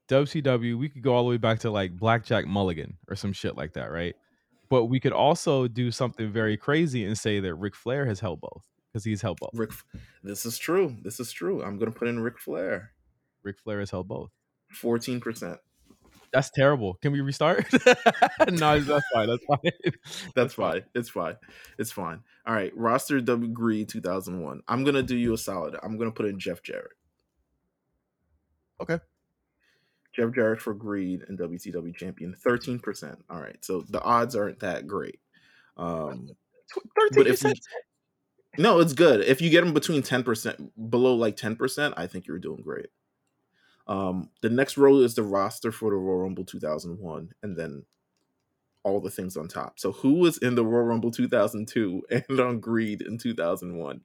WCW, 0.07 0.77
we 0.77 0.89
could 0.89 1.01
go 1.01 1.13
all 1.13 1.23
the 1.23 1.29
way 1.29 1.37
back 1.37 1.59
to 1.59 1.71
like 1.71 1.97
Blackjack 1.97 2.45
Mulligan 2.45 2.97
or 3.09 3.15
some 3.15 3.33
shit 3.33 3.57
like 3.57 3.73
that, 3.73 3.91
right? 3.91 4.15
But 4.69 4.85
we 4.85 4.99
could 4.99 5.13
also 5.13 5.67
do 5.67 5.91
something 5.91 6.31
very 6.31 6.57
crazy 6.57 7.05
and 7.05 7.17
say 7.17 7.39
that 7.39 7.55
Ric 7.55 7.75
Flair 7.75 8.05
has 8.05 8.19
held 8.19 8.41
both 8.41 8.63
because 8.91 9.03
he's 9.03 9.21
held 9.21 9.39
both. 9.39 9.51
Ric, 9.53 9.71
this 10.23 10.45
is 10.45 10.57
true. 10.57 10.95
This 11.03 11.19
is 11.19 11.31
true. 11.31 11.63
I'm 11.63 11.77
gonna 11.77 11.91
put 11.91 12.07
in 12.07 12.19
Ric 12.19 12.39
Flair. 12.39 12.91
Ric 13.43 13.59
Flair 13.59 13.79
has 13.79 13.91
held 13.91 14.07
both. 14.07 14.31
Fourteen 14.69 15.19
percent. 15.19 15.59
That's 16.33 16.49
terrible. 16.49 16.95
Can 16.95 17.13
we 17.13 17.21
restart? 17.21 17.65
no, 18.51 18.79
that's 18.79 19.05
fine. 19.13 19.27
That's 19.27 19.45
fine. 19.47 19.93
That's 20.35 20.53
fine. 20.53 20.83
It's 20.93 21.09
fine. 21.09 21.35
It's 21.79 21.91
fine. 21.91 22.19
All 22.45 22.53
right. 22.53 22.75
Roster 22.75 23.21
W 23.21 23.51
Greed 23.51 23.87
2001. 23.87 24.61
I'm 24.67 24.83
gonna 24.83 25.03
do 25.03 25.15
you 25.15 25.33
a 25.33 25.37
solid. 25.37 25.77
I'm 25.81 25.97
gonna 25.97 26.11
put 26.11 26.25
in 26.25 26.37
Jeff 26.37 26.61
Jarrett. 26.63 26.91
Okay. 28.81 28.99
Jeff 30.17 30.33
Jarrett 30.33 30.59
for 30.59 30.73
Greed 30.73 31.23
and 31.27 31.37
WCW 31.37 31.95
champion. 31.95 32.35
13%. 32.45 33.17
All 33.29 33.39
right. 33.39 33.63
So 33.63 33.81
the 33.81 34.01
odds 34.01 34.35
aren't 34.35 34.59
that 34.59 34.87
great. 34.87 35.19
Um 35.77 36.31
Thirteen 37.13 37.25
percent. 37.25 37.59
no, 38.57 38.79
it's 38.79 38.93
good. 38.93 39.21
If 39.21 39.41
you 39.41 39.49
get 39.49 39.63
them 39.63 39.73
between 39.73 40.01
10%, 40.01 40.71
below 40.89 41.15
like 41.15 41.37
10%, 41.37 41.93
I 41.95 42.07
think 42.07 42.27
you're 42.27 42.39
doing 42.39 42.61
great. 42.61 42.87
Um, 43.87 44.29
the 44.41 44.49
next 44.49 44.77
row 44.77 44.97
is 44.99 45.15
the 45.15 45.23
roster 45.23 45.71
for 45.71 45.91
the 45.91 45.95
Royal 45.95 46.23
Rumble 46.23 46.43
2001, 46.43 47.29
and 47.41 47.55
then 47.55 47.85
all 48.83 48.99
the 48.99 49.09
things 49.09 49.37
on 49.37 49.47
top. 49.47 49.79
So 49.79 49.91
who 49.93 50.15
was 50.15 50.37
in 50.37 50.55
the 50.55 50.65
Royal 50.65 50.85
Rumble 50.85 51.11
2002 51.11 52.03
and 52.29 52.39
on 52.39 52.59
Greed 52.59 53.01
in 53.01 53.17
2001? 53.17 54.01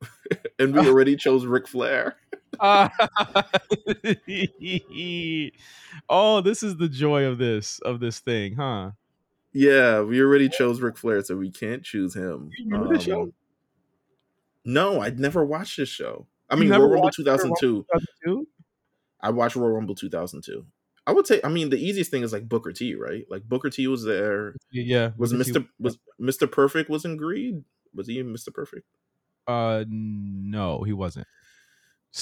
and 0.58 0.74
we 0.74 0.80
already 0.88 1.16
chose 1.16 1.46
Ric 1.46 1.66
Flair. 1.66 2.16
Uh, 2.60 2.88
oh, 6.08 6.40
this 6.40 6.62
is 6.62 6.76
the 6.76 6.88
joy 6.88 7.24
of 7.24 7.38
this 7.38 7.78
of 7.80 8.00
this 8.00 8.20
thing, 8.20 8.56
huh? 8.56 8.92
Yeah, 9.52 10.02
we 10.02 10.20
already 10.20 10.48
chose 10.48 10.80
Ric 10.80 10.96
Flair, 10.96 11.22
so 11.22 11.36
we 11.36 11.50
can't 11.50 11.82
choose 11.82 12.14
him. 12.14 12.50
You 12.58 12.66
remember 12.70 12.96
the 12.96 13.02
show? 13.02 13.22
Um, 13.22 13.32
No, 14.64 15.00
I'd 15.00 15.18
never 15.18 15.44
watched 15.44 15.78
this 15.78 15.88
show. 15.88 16.26
I 16.50 16.56
mean, 16.56 16.70
Royal 16.70 16.88
Rumble 16.88 17.10
2002. 17.10 17.86
2002? 18.24 18.46
I 19.20 19.30
watched 19.30 19.56
Royal 19.56 19.72
Rumble 19.72 19.94
2002. 19.94 20.64
I 21.06 21.12
would 21.12 21.26
say, 21.26 21.40
I 21.42 21.48
mean, 21.48 21.70
the 21.70 21.78
easiest 21.78 22.10
thing 22.10 22.22
is 22.22 22.32
like 22.32 22.48
Booker 22.48 22.72
T, 22.72 22.94
right? 22.94 23.24
Like 23.30 23.42
Booker 23.44 23.70
T 23.70 23.86
was 23.88 24.04
there. 24.04 24.54
Yeah. 24.70 25.12
Was 25.16 25.32
Booker 25.32 25.44
T- 25.44 25.52
Mr. 25.52 25.68
was 25.80 25.98
Mr. 26.20 26.50
Perfect 26.50 26.90
was 26.90 27.04
in 27.04 27.16
Greed? 27.16 27.64
Was 27.94 28.06
he 28.06 28.22
Mr. 28.22 28.52
Perfect? 28.52 28.86
Uh, 29.46 29.84
no, 29.88 30.82
he 30.82 30.92
wasn't. 30.92 31.26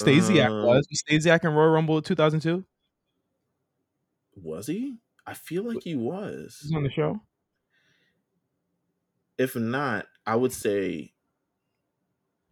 Stasiak 0.05 0.49
Um, 0.49 0.65
was. 0.65 0.87
Was 0.89 1.03
Stasiak 1.09 1.43
in 1.43 1.53
Royal 1.53 1.69
Rumble 1.71 2.01
2002? 2.01 2.63
Was 4.35 4.67
he? 4.67 4.97
I 5.25 5.33
feel 5.33 5.63
like 5.63 5.83
he 5.83 5.95
was. 5.95 6.59
He's 6.61 6.73
on 6.73 6.83
the 6.83 6.91
show. 6.91 7.21
If 9.37 9.55
not, 9.55 10.05
I 10.25 10.35
would 10.35 10.53
say, 10.53 11.13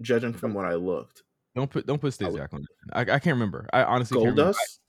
judging 0.02 0.34
from 0.34 0.54
what 0.54 0.66
I 0.66 0.76
looked, 0.76 1.24
Don't 1.56 1.70
put 1.70 1.86
don't 1.86 2.00
put 2.00 2.14
Stasiak 2.14 2.54
on. 2.54 2.66
I, 2.94 3.02
I 3.02 3.06
can't 3.06 3.28
remember. 3.28 3.68
I 3.72 3.84
honestly 3.84 4.18
can't 4.18 4.32
remember. 4.32 4.54
Goldust. 4.54 4.80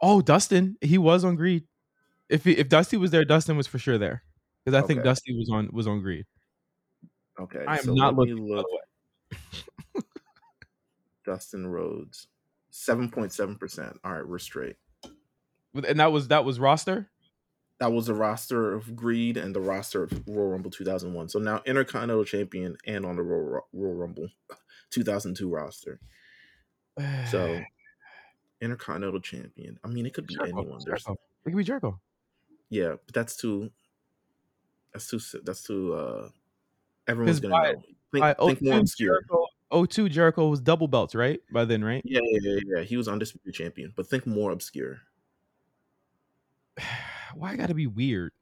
Oh, 0.00 0.20
Dustin. 0.20 0.76
He 0.80 0.98
was 0.98 1.24
on 1.24 1.36
Greed. 1.36 1.64
If 2.28 2.44
he, 2.44 2.52
if 2.52 2.68
Dusty 2.68 2.96
was 2.96 3.10
there, 3.10 3.24
Dustin 3.24 3.56
was 3.56 3.66
for 3.66 3.78
sure 3.78 3.98
there. 3.98 4.22
Because 4.64 4.82
I 4.82 4.86
think 4.86 5.02
Dusty 5.04 5.36
was 5.36 5.50
on 5.52 5.68
was 5.72 5.86
on 5.86 6.00
Greed. 6.00 6.24
Okay, 7.38 7.64
I 7.66 7.78
am 7.78 7.84
so 7.84 7.94
not 7.94 8.16
looking. 8.16 8.48
Look. 8.48 8.66
Dustin 11.24 11.66
Rhodes, 11.66 12.28
seven 12.70 13.10
point 13.10 13.32
seven 13.32 13.56
percent. 13.56 13.98
All 14.04 14.12
right, 14.12 14.26
we're 14.26 14.38
straight. 14.38 14.76
And 15.74 16.00
that 16.00 16.12
was 16.12 16.28
that 16.28 16.44
was 16.44 16.60
roster. 16.60 17.08
That 17.78 17.92
was 17.92 18.06
the 18.06 18.14
roster 18.14 18.72
of 18.74 18.94
Greed 18.94 19.36
and 19.36 19.54
the 19.54 19.60
roster 19.60 20.04
of 20.04 20.22
Royal 20.28 20.50
Rumble 20.50 20.70
2001. 20.70 21.30
So 21.30 21.40
now 21.40 21.62
Intercontinental 21.66 22.24
Champion 22.24 22.76
and 22.86 23.04
on 23.04 23.16
the 23.16 23.22
Royal, 23.22 23.66
Royal 23.72 23.94
Rumble 23.94 24.28
2002 24.90 25.48
roster. 25.48 25.98
So 27.30 27.60
Intercontinental 28.60 29.20
Champion. 29.20 29.78
I 29.82 29.88
mean, 29.88 30.06
it 30.06 30.14
could 30.14 30.26
be 30.26 30.34
Jericho, 30.36 30.58
anyone. 30.60 30.80
There's, 30.86 31.02
Jericho. 31.04 31.20
It 31.44 31.50
could 31.50 31.56
be 31.56 31.64
Jericho. 31.64 32.00
yeah, 32.70 32.94
but 33.04 33.14
that's 33.14 33.36
too. 33.36 33.70
That's 34.92 35.08
too. 35.08 35.18
That's 35.42 35.62
too. 35.64 35.94
uh 35.94 36.28
Everyone's 37.08 37.40
gonna 37.40 37.52
by- 37.54 37.72
know. 37.72 37.82
Think, 38.12 38.20
By 38.22 38.34
think 38.34 38.62
more 38.62 38.74
02, 38.74 38.80
obscure. 38.80 39.14
Jericho, 39.28 39.46
02 39.72 40.08
Jericho 40.08 40.48
was 40.48 40.60
double 40.60 40.88
belts, 40.88 41.14
right? 41.14 41.40
By 41.50 41.64
then, 41.64 41.84
right? 41.84 42.02
Yeah, 42.04 42.20
yeah, 42.24 42.38
yeah, 42.42 42.60
yeah. 42.76 42.82
He 42.82 42.96
was 42.96 43.08
undisputed 43.08 43.54
champion, 43.54 43.92
but 43.96 44.06
think 44.06 44.26
more 44.26 44.50
obscure. 44.50 45.00
Why 47.34 47.52
I 47.52 47.56
gotta 47.56 47.74
be 47.74 47.86
weird? 47.86 48.32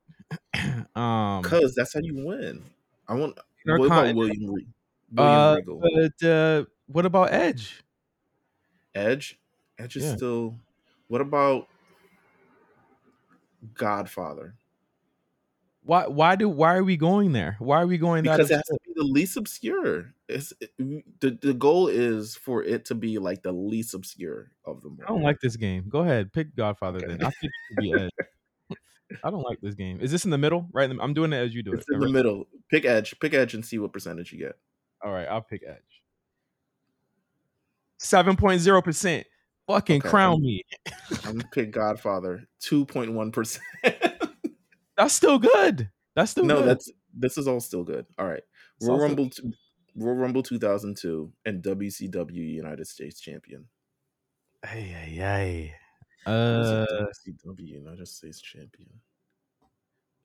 um, 0.94 1.42
Because 1.42 1.74
that's 1.74 1.94
how 1.94 2.00
you 2.02 2.26
win. 2.26 2.64
I 3.08 3.14
want. 3.14 3.38
What 3.64 3.86
about 3.86 4.14
William 4.14 4.50
Re- 4.52 4.66
William 5.12 5.38
uh, 5.38 5.56
Regal? 5.56 5.80
but 5.80 6.26
uh, 6.26 6.64
what 6.86 7.06
about 7.06 7.32
Edge? 7.32 7.82
Edge. 8.94 9.38
Edge 9.78 9.96
is 9.96 10.04
Yeah. 10.04 10.16
still. 10.16 10.56
What 11.08 11.20
about 11.20 11.68
Godfather? 13.74 14.54
Why? 15.82 16.06
Why 16.06 16.36
do? 16.36 16.48
Why 16.48 16.74
are 16.76 16.84
we 16.84 16.96
going 16.96 17.32
there? 17.32 17.56
Why 17.58 17.80
are 17.82 17.86
we 17.86 17.98
going 17.98 18.24
that? 18.24 18.36
Because 18.36 18.50
it 18.50 18.54
has 18.56 18.64
to 18.66 18.78
be 18.86 18.92
the 18.96 19.04
least 19.04 19.36
obscure. 19.36 20.12
It's 20.30 20.52
it- 20.60 20.72
the 21.20 21.38
the 21.40 21.54
goal 21.54 21.88
is 21.88 22.36
for 22.36 22.62
it 22.62 22.84
to 22.86 22.94
be 22.94 23.18
like 23.18 23.42
the 23.42 23.52
least 23.52 23.94
obscure 23.94 24.50
of 24.64 24.82
them 24.82 24.98
I 25.04 25.08
don't 25.08 25.22
like 25.22 25.40
this 25.40 25.56
game. 25.56 25.84
Go 25.88 26.00
ahead, 26.00 26.32
pick 26.32 26.54
Godfather. 26.56 26.98
Okay. 26.98 27.06
Then 27.16 27.24
I 27.26 27.30
think 27.30 27.52
be 27.78 27.92
Edge. 27.98 28.10
I 29.24 29.30
don't 29.30 29.42
like 29.42 29.58
this 29.60 29.74
game. 29.74 30.00
Is 30.00 30.10
this 30.12 30.24
in 30.24 30.30
the 30.30 30.38
middle? 30.38 30.68
Right? 30.72 30.88
in 30.88 30.96
the- 30.96 31.02
I'm 31.02 31.14
doing 31.14 31.32
it 31.32 31.38
as 31.38 31.54
you 31.54 31.62
do 31.62 31.72
It's 31.72 31.84
it. 31.90 31.94
in 31.94 32.00
the 32.00 32.08
middle. 32.08 32.46
Pick 32.70 32.84
Edge. 32.84 33.18
Pick 33.20 33.34
Edge 33.34 33.54
and 33.54 33.64
see 33.64 33.78
what 33.78 33.92
percentage 33.92 34.32
you 34.32 34.38
get. 34.38 34.56
All 35.02 35.12
right, 35.12 35.26
I'll 35.26 35.40
pick 35.42 35.62
Edge. 35.66 36.02
Seven 37.98 38.36
point 38.36 38.60
zero 38.60 38.80
percent. 38.82 39.26
Fucking 39.66 40.00
Okay, 40.00 40.08
crown 40.08 40.32
I'm- 40.34 40.42
me. 40.42 40.62
I'm 41.24 41.36
gonna 41.38 41.48
pick 41.52 41.70
Godfather. 41.70 42.48
Two 42.60 42.86
point 42.86 43.12
one 43.12 43.30
percent. 43.32 43.64
That's 44.96 45.14
still 45.14 45.38
good. 45.38 45.90
That's 46.14 46.32
still 46.32 46.44
No, 46.44 46.56
good. 46.60 46.68
that's 46.68 46.90
this 47.14 47.38
is 47.38 47.48
all 47.48 47.60
still 47.60 47.84
good. 47.84 48.04
All 48.18 48.26
right. 48.26 48.42
Royal 48.82 48.98
Rumble, 49.00 49.30
Royal 50.00 50.16
Rumble 50.16 50.42
2002 50.42 51.30
and 51.44 51.62
WCW 51.62 52.34
United 52.54 52.86
States 52.86 53.20
Champion. 53.20 53.66
Hey, 54.64 54.80
hey, 54.82 55.14
hey. 55.14 55.74
Uh, 56.26 56.86
WCW 56.90 57.68
United 57.68 58.08
States 58.08 58.40
Champion? 58.40 58.90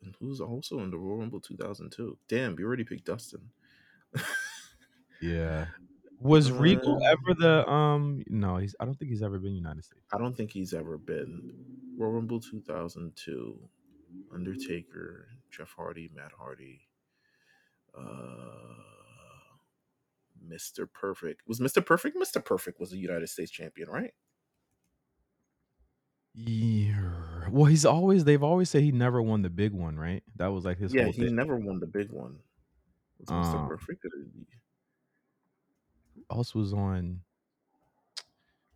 And 0.02 0.16
who's 0.20 0.40
also 0.42 0.80
in 0.80 0.92
the 0.92 0.98
Royal 0.98 1.18
Rumble 1.20 1.40
2002? 1.42 2.18
Damn, 2.30 2.58
you 2.58 2.66
already 2.66 2.84
picked 2.84 3.06
Dustin. 3.06 3.42
yeah. 5.22 5.66
Was 6.22 6.50
Regal 6.52 7.04
Uh, 7.04 7.12
ever 7.12 7.34
the 7.38 7.70
um? 7.70 8.24
No, 8.28 8.56
he's. 8.56 8.74
I 8.80 8.86
don't 8.86 8.98
think 8.98 9.12
he's 9.12 9.22
ever 9.22 9.38
been 9.38 9.54
United 9.54 9.84
States. 9.84 10.02
I 10.14 10.18
don't 10.18 10.36
think 10.36 10.50
he's 10.52 10.74
ever 10.74 10.98
been 10.98 11.52
Royal 11.98 12.14
Rumble 12.14 12.40
2002. 12.40 13.60
Undertaker, 14.34 15.28
Jeff 15.52 15.74
Hardy, 15.76 16.10
Matt 16.16 16.32
Hardy, 16.32 16.88
uh, 17.98 18.95
Mr. 20.50 20.88
Perfect. 20.92 21.42
Was 21.48 21.60
Mr. 21.60 21.86
Perfect? 21.86 22.18
Mr. 22.18 22.44
Perfect 22.44 22.80
was 22.80 22.94
a 22.94 22.98
United 22.98 23.28
States 23.30 23.52
champion, 23.52 23.90
right? 23.90 24.14
Yeah. 26.34 27.48
Well, 27.50 27.66
he's 27.66 27.86
always. 27.86 28.24
They've 28.26 28.44
always 28.44 28.70
said 28.70 28.82
he 28.84 28.92
never 28.92 29.22
won 29.22 29.42
the 29.42 29.50
big 29.50 29.72
one, 29.72 29.98
right? 29.98 30.24
That 30.36 30.48
was 30.48 30.66
like 30.66 30.78
his 30.78 30.94
yeah, 30.94 31.06
he 31.08 31.26
thing. 31.26 31.36
never 31.36 31.56
won 31.56 31.80
the 31.80 31.88
big 31.88 32.12
one. 32.12 32.38
Was 33.20 33.30
Mr. 33.30 33.56
Um, 33.56 33.68
Perfect? 33.70 34.04
or 34.06 34.10
did 34.10 34.32
he- 34.34 34.46
Who 36.16 36.26
else 36.36 36.54
was 36.54 36.74
on? 36.74 37.22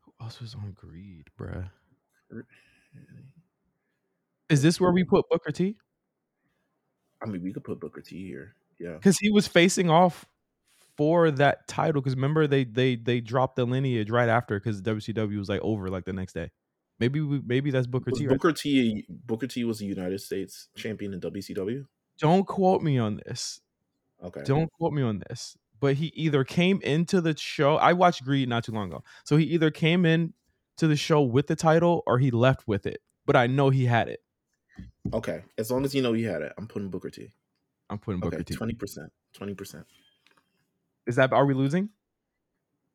Who 0.01 0.13
else 0.21 0.39
was 0.39 0.55
on 0.55 0.71
Greed, 0.73 1.27
bruh? 1.37 1.69
Is 4.49 4.61
this 4.61 4.79
where 4.79 4.91
we 4.91 5.03
put 5.03 5.27
Booker 5.29 5.51
T? 5.51 5.75
I 7.21 7.25
mean, 7.27 7.43
we 7.43 7.51
could 7.51 7.63
put 7.65 7.79
Booker 7.79 8.01
T 8.01 8.25
here. 8.25 8.55
Yeah. 8.79 8.93
Because 8.93 9.17
he 9.19 9.29
was 9.29 9.47
facing 9.47 9.89
off 9.89 10.25
for 10.99 11.31
that 11.31 11.65
title. 11.65 12.01
Because 12.01 12.15
remember 12.15 12.45
they 12.45 12.65
they 12.65 12.97
they 12.97 13.21
dropped 13.21 13.55
the 13.55 13.65
lineage 13.65 14.11
right 14.11 14.27
after 14.27 14.59
because 14.59 14.81
WCW 14.81 15.37
was 15.37 15.47
like 15.47 15.61
over 15.61 15.89
like 15.89 16.03
the 16.03 16.11
next 16.11 16.33
day. 16.33 16.51
Maybe 16.99 17.21
we, 17.21 17.41
maybe 17.45 17.71
that's 17.71 17.87
Booker 17.87 18.11
Was 18.11 18.19
T. 18.19 18.27
right 18.27 18.33
Booker 18.33 18.51
T 18.51 19.05
Booker 19.07 19.47
T 19.47 19.63
was 19.63 19.79
a 19.79 19.85
United 19.85 20.19
States 20.19 20.67
champion 20.75 21.13
in 21.13 21.21
WCW? 21.21 21.85
Don't 22.19 22.45
quote 22.45 22.81
me 22.81 22.97
on 22.97 23.21
this. 23.25 23.61
Okay. 24.21 24.41
Don't 24.43 24.69
quote 24.73 24.91
me 24.91 25.01
on 25.01 25.23
this, 25.29 25.55
but 25.79 25.95
he 25.95 26.07
either 26.07 26.43
came 26.43 26.81
into 26.81 27.21
the 27.21 27.37
show. 27.37 27.77
I 27.77 27.93
watched 27.93 28.25
Greed 28.25 28.49
not 28.49 28.65
too 28.65 28.73
long 28.73 28.89
ago, 28.89 29.01
so 29.23 29.37
he 29.37 29.45
either 29.45 29.71
came 29.71 30.05
in 30.05 30.33
to 30.75 30.87
the 30.87 30.97
show 30.97 31.21
with 31.21 31.47
the 31.47 31.55
title 31.55 32.03
or 32.05 32.19
he 32.19 32.29
left 32.29 32.67
with 32.67 32.85
it. 32.85 33.01
But 33.25 33.37
I 33.37 33.47
know 33.47 33.69
he 33.69 33.85
had 33.85 34.09
it. 34.09 34.19
Okay. 35.13 35.43
As 35.57 35.71
long 35.71 35.85
as 35.85 35.95
you 35.95 36.01
know 36.01 36.11
he 36.11 36.23
had 36.23 36.41
it, 36.41 36.51
I'm 36.57 36.67
putting 36.67 36.89
Booker 36.89 37.09
T. 37.09 37.29
I'm 37.89 37.99
putting 37.99 38.19
Booker 38.19 38.35
Okay. 38.35 38.43
T. 38.43 38.53
Twenty 38.55 38.73
percent. 38.73 39.13
Twenty 39.33 39.53
percent. 39.53 39.85
Is 41.09 41.15
that 41.17 41.33
are 41.33 41.45
we 41.45 41.53
losing? 41.55 41.89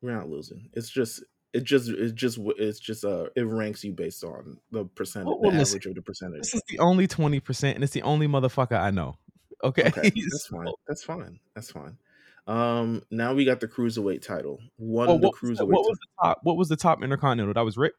We're 0.01 0.15
not 0.15 0.29
losing. 0.29 0.69
It's 0.73 0.89
just. 0.89 1.23
It 1.53 1.63
just. 1.63 1.89
it 1.89 2.15
just. 2.15 2.39
It's 2.57 2.79
just. 2.79 3.03
Uh. 3.05 3.25
It 3.35 3.41
ranks 3.41 3.83
you 3.83 3.91
based 3.93 4.23
on 4.23 4.57
the 4.71 4.85
percentage, 4.85 5.27
Well, 5.27 5.51
the 5.51 5.57
listen, 5.59 5.77
average 5.77 5.85
of 5.87 5.95
the 5.95 6.01
percentage. 6.01 6.41
This 6.41 6.55
is 6.55 6.63
the 6.69 6.79
only 6.79 7.07
twenty 7.07 7.39
percent, 7.39 7.75
and 7.75 7.83
it's 7.83 7.93
the 7.93 8.01
only 8.03 8.27
motherfucker 8.27 8.79
I 8.79 8.89
know. 8.91 9.17
Okay, 9.63 9.83
Okay, 9.87 10.09
that's 10.11 10.47
fine. 10.47 10.67
That's 10.87 11.03
fine. 11.03 11.39
That's 11.55 11.71
fine. 11.71 11.97
Um, 12.45 13.01
now 13.09 13.33
we 13.33 13.45
got 13.45 13.61
the 13.61 13.67
cruiserweight 13.67 14.21
title. 14.21 14.59
One 14.77 15.07
Well, 15.07 15.17
the 15.17 15.27
what, 15.27 15.41
was 15.41 15.57
the, 15.57 15.63
cruiserweight. 15.63 15.71
what 15.71 15.85
was 15.85 15.97
the 15.97 16.07
top? 16.23 16.39
What 16.43 16.57
was 16.57 16.69
the 16.69 16.75
top 16.75 17.01
intercontinental? 17.03 17.53
That 17.53 17.65
was 17.65 17.75
Ric. 17.77 17.93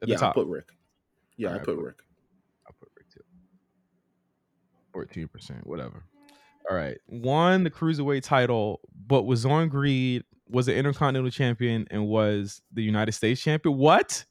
At 0.00 0.08
yeah, 0.08 0.16
the 0.16 0.20
top. 0.20 0.30
I 0.30 0.34
put 0.40 0.48
Ric. 0.48 0.64
Yeah, 1.36 1.48
Alright, 1.48 1.62
I 1.62 1.64
put 1.64 1.76
put- 1.76 1.84
Ric. 1.84 1.94
I 2.66 2.70
put 2.80 2.88
Ric 2.96 3.10
too. 3.10 3.20
Fourteen 4.92 5.28
percent, 5.28 5.66
whatever. 5.66 6.02
All 6.70 6.76
right, 6.76 6.98
won 7.08 7.64
the 7.64 7.70
cruiserweight 7.70 8.22
title, 8.22 8.80
but 9.06 9.22
was 9.24 9.44
on 9.44 9.68
Greed, 9.68 10.24
was 10.48 10.68
an 10.68 10.74
intercontinental 10.74 11.30
champion, 11.30 11.86
and 11.90 12.06
was 12.06 12.62
the 12.72 12.82
United 12.82 13.12
States 13.12 13.42
champion. 13.42 13.76
What? 13.76 14.24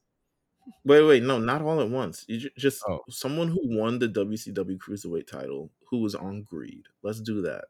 Wait, 0.86 1.04
wait, 1.04 1.24
no, 1.24 1.40
not 1.40 1.62
all 1.62 1.82
at 1.82 1.90
once. 1.90 2.24
You 2.30 2.38
ju- 2.38 2.50
just 2.58 2.84
Oh. 2.88 3.02
someone 3.10 3.48
who 3.50 3.60
won 3.64 4.00
the 4.00 4.08
WCW 4.08 4.78
cruiserweight 4.78 5.28
title 5.28 5.72
who 5.90 5.98
was 6.00 6.16
on 6.16 6.44
Greed. 6.44 6.88
Let's 7.04 7.20
do 7.20 7.42
that. 7.42 7.66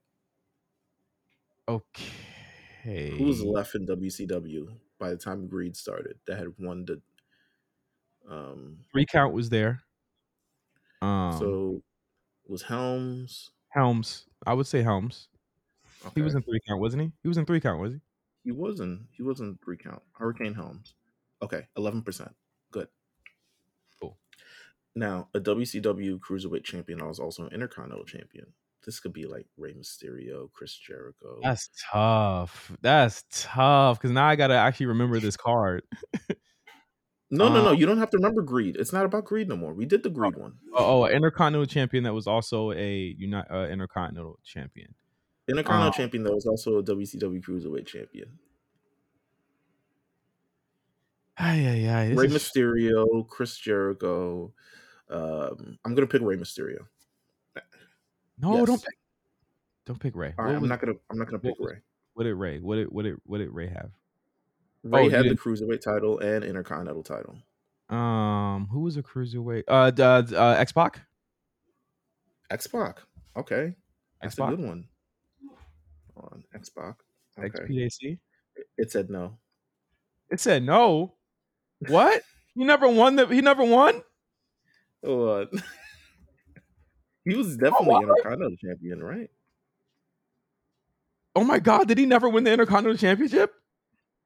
Okay. 1.68 3.18
Who 3.18 3.25
was 3.25 3.41
left 3.44 3.75
in 3.75 3.86
WCW 3.86 4.68
by 5.00 5.10
the 5.12 5.18
time 5.18 5.48
Greed 5.48 5.75
started 5.75 6.20
that 6.27 6.38
had 6.38 6.53
won 6.60 6.86
the? 6.86 7.01
Um. 8.30 8.80
Three 8.91 9.06
count 9.06 9.34
was 9.34 9.50
there. 9.50 9.82
Um, 11.01 11.38
so 11.39 11.84
was 12.48 12.62
Helms. 12.63 13.51
Helms, 13.72 14.25
I 14.46 14.54
would 14.54 14.68
say 14.68 14.82
Helms. 14.82 15.28
Okay. 16.04 16.13
He 16.16 16.22
was 16.22 16.36
in 16.36 16.42
three 16.42 16.60
count, 16.68 16.82
wasn't 16.82 17.04
he? 17.04 17.12
He 17.22 17.28
was 17.28 17.38
in 17.38 17.46
three 17.46 17.60
count, 17.60 17.80
was 17.80 17.94
he? 17.94 18.00
He 18.44 18.51
wasn't. 18.51 19.01
He 19.12 19.24
wasn't 19.24 19.63
three 19.63 19.78
count. 19.78 20.01
Hurricane 20.13 20.54
Helms. 20.54 20.96
Okay, 21.42 21.68
eleven 21.78 22.01
percent. 22.01 22.32
Good. 22.72 22.88
Cool. 24.00 24.18
Now, 24.96 25.30
a 25.34 25.40
WCW 25.40 26.20
Cruiserweight 26.20 26.63
Champion. 26.63 27.01
I 27.01 27.06
was 27.06 27.20
also 27.20 27.46
an 27.46 27.54
Intercontinental 27.54 28.06
Champion. 28.06 28.48
This 28.86 29.00
could 29.00 29.13
be 29.13 29.25
like 29.25 29.46
Rey 29.58 29.74
Mysterio, 29.74 30.51
Chris 30.51 30.75
Jericho. 30.75 31.40
That's 31.44 31.70
tough. 31.92 32.72
That's 32.82 33.24
tough 33.32 34.00
because 34.00 34.12
now 34.12 34.25
I 34.25 34.36
gotta 34.36 34.56
actually 34.56 34.88
remember 34.88 35.20
this 35.20 35.38
card. 35.38 35.84
no, 37.31 37.47
no, 37.50 37.63
no. 37.63 37.69
um, 37.69 37.77
You 37.77 37.85
don't 37.85 37.97
have 37.97 38.09
to 38.11 38.17
remember 38.17 38.41
Greed. 38.41 38.75
It's 38.77 38.93
not 38.93 39.05
about 39.05 39.25
Greed 39.25 39.47
no 39.50 39.55
more. 39.55 39.73
We 39.73 39.85
did 39.85 40.03
the 40.03 40.09
Greed 40.09 40.35
one. 40.35 40.53
Oh, 40.75 41.01
oh, 41.01 41.05
an 41.05 41.13
intercontinental 41.13 41.65
champion 41.65 42.03
that 42.03 42.13
was 42.13 42.27
also 42.27 42.71
a 42.73 43.15
uni- 43.17 43.35
uh, 43.35 43.67
intercontinental 43.67 44.39
champion. 44.44 44.94
Intercontinental 45.48 45.87
um, 45.87 45.94
Champion 45.94 46.24
that 46.24 46.33
was 46.33 46.46
also 46.46 46.77
a 46.77 46.83
WCW 46.83 47.44
Cruiserweight 47.44 47.87
Champion. 47.87 48.37
Yeah. 51.39 52.05
this 52.09 52.17
Rey 52.17 52.27
is- 52.27 52.33
Mysterio, 52.33 53.27
Chris 53.27 53.57
Jericho. 53.57 54.53
Um, 55.09 55.77
I'm 55.83 55.96
gonna 55.96 56.07
pick 56.07 56.22
Rey 56.22 56.37
Mysterio. 56.37 56.85
no, 58.37 58.57
yes. 58.57 58.65
don't 58.67 58.83
pick. 58.83 58.98
Don't 59.85 60.00
pick 60.00 60.15
Rey. 60.15 60.33
Right, 60.37 60.55
I'm 60.55 60.61
was- 60.61 60.70
not 60.70 60.79
gonna. 60.79 60.94
I'm 61.09 61.17
not 61.17 61.27
gonna 61.27 61.39
pick 61.39 61.59
what 61.59 61.72
Rey. 61.72 61.77
What 62.13 62.24
did 62.25 62.35
Rey? 62.35 62.59
What 62.59 62.75
did 62.75 62.87
what 62.91 63.03
did 63.03 63.15
what 63.25 63.39
did 63.39 63.50
Rey 63.50 63.67
have? 63.67 63.91
Rey 64.83 65.05
you 65.05 65.09
had 65.11 65.25
the 65.25 65.35
Cruiserweight 65.35 65.81
title 65.81 66.20
and 66.20 66.44
Intercontinental 66.44 67.03
title. 67.03 67.37
Um, 67.89 68.67
who 68.72 68.81
was 68.81 68.98
a 68.98 69.03
cruiserweight? 69.03 69.63
Uh, 69.67 69.91
uh, 70.00 70.24
uh 70.33 70.55
X 70.57 70.72
Pac. 70.72 71.01
X 72.50 72.67
Pac. 72.67 73.00
Okay, 73.37 73.75
that's 74.22 74.37
a 74.37 74.44
X-Pac? 74.44 74.57
good 74.57 74.65
one. 74.65 74.87
On, 76.17 76.44
X 76.55 76.70
Pac. 76.70 76.96
Okay, 77.37 77.50
XPAC. 77.50 78.17
it 78.77 78.91
said 78.91 79.09
no. 79.09 79.37
It 80.29 80.39
said 80.39 80.63
no. 80.63 81.13
What? 81.87 82.22
He 82.55 82.63
never 82.63 82.87
won 82.87 83.17
the. 83.17 83.27
He 83.27 83.41
never 83.41 83.63
won. 83.63 84.01
On. 85.05 85.48
he 87.25 87.35
was 87.35 87.57
definitely 87.57 87.87
what? 87.87 88.03
Intercontinental 88.03 88.57
champion, 88.57 89.03
right? 89.03 89.29
Oh 91.35 91.44
my 91.44 91.59
god! 91.59 91.87
Did 91.87 91.98
he 91.98 92.05
never 92.05 92.27
win 92.27 92.44
the 92.44 92.51
Intercontinental 92.51 92.98
Championship? 92.98 93.53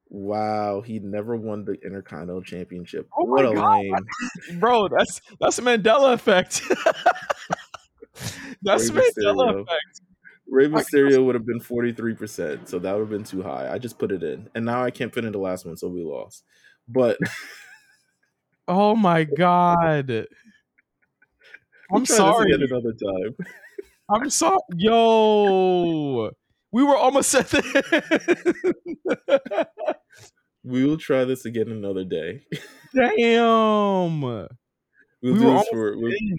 Wow, 0.08 0.82
he 0.82 0.98
never 1.00 1.36
won 1.36 1.64
the 1.64 1.72
Intercontinental 1.84 2.42
Championship. 2.42 3.08
Oh 3.18 3.24
what 3.24 3.44
a 3.44 3.54
God. 3.54 3.78
lame. 3.78 4.06
Bro, 4.60 4.88
that's 4.96 5.20
that's 5.40 5.58
Mandela 5.60 6.14
effect. 6.14 6.62
that's 8.62 8.90
Rey 8.90 9.00
Mandela 9.00 9.52
Mysterio. 9.52 9.62
effect. 9.62 10.00
Rey 10.48 10.68
My 10.68 10.80
Mysterio 10.80 11.24
would 11.24 11.34
have 11.34 11.44
been 11.44 11.58
43%, 11.58 12.68
so 12.68 12.78
that 12.78 12.92
would 12.92 13.00
have 13.00 13.10
been 13.10 13.24
too 13.24 13.42
high. 13.42 13.68
I 13.72 13.78
just 13.78 13.98
put 13.98 14.12
it 14.12 14.22
in. 14.22 14.48
And 14.54 14.64
now 14.64 14.84
I 14.84 14.92
can't 14.92 15.12
fit 15.12 15.24
in 15.24 15.32
the 15.32 15.38
last 15.38 15.66
one, 15.66 15.76
so 15.76 15.88
we 15.88 16.04
lost. 16.04 16.44
But 16.88 17.18
Oh 18.68 18.96
my 18.96 19.24
god. 19.24 20.26
I'm 21.92 22.06
sorry. 22.06 22.52
another 22.52 22.92
time. 22.92 23.36
I'm 24.08 24.30
sorry. 24.30 24.58
Yo. 24.76 26.30
We 26.72 26.82
were 26.82 26.96
almost 26.96 27.34
at 27.34 27.48
the 27.48 28.76
We 30.66 30.84
will 30.84 30.98
try 30.98 31.24
this 31.24 31.44
again 31.44 31.68
another 31.68 32.04
day. 32.04 32.42
Damn. 32.92 34.20
We'll 34.20 34.48
We 35.22 35.32
do 35.34 35.44
were 35.44 35.52
this 35.52 35.68
for 35.68 35.96
we, 35.96 36.36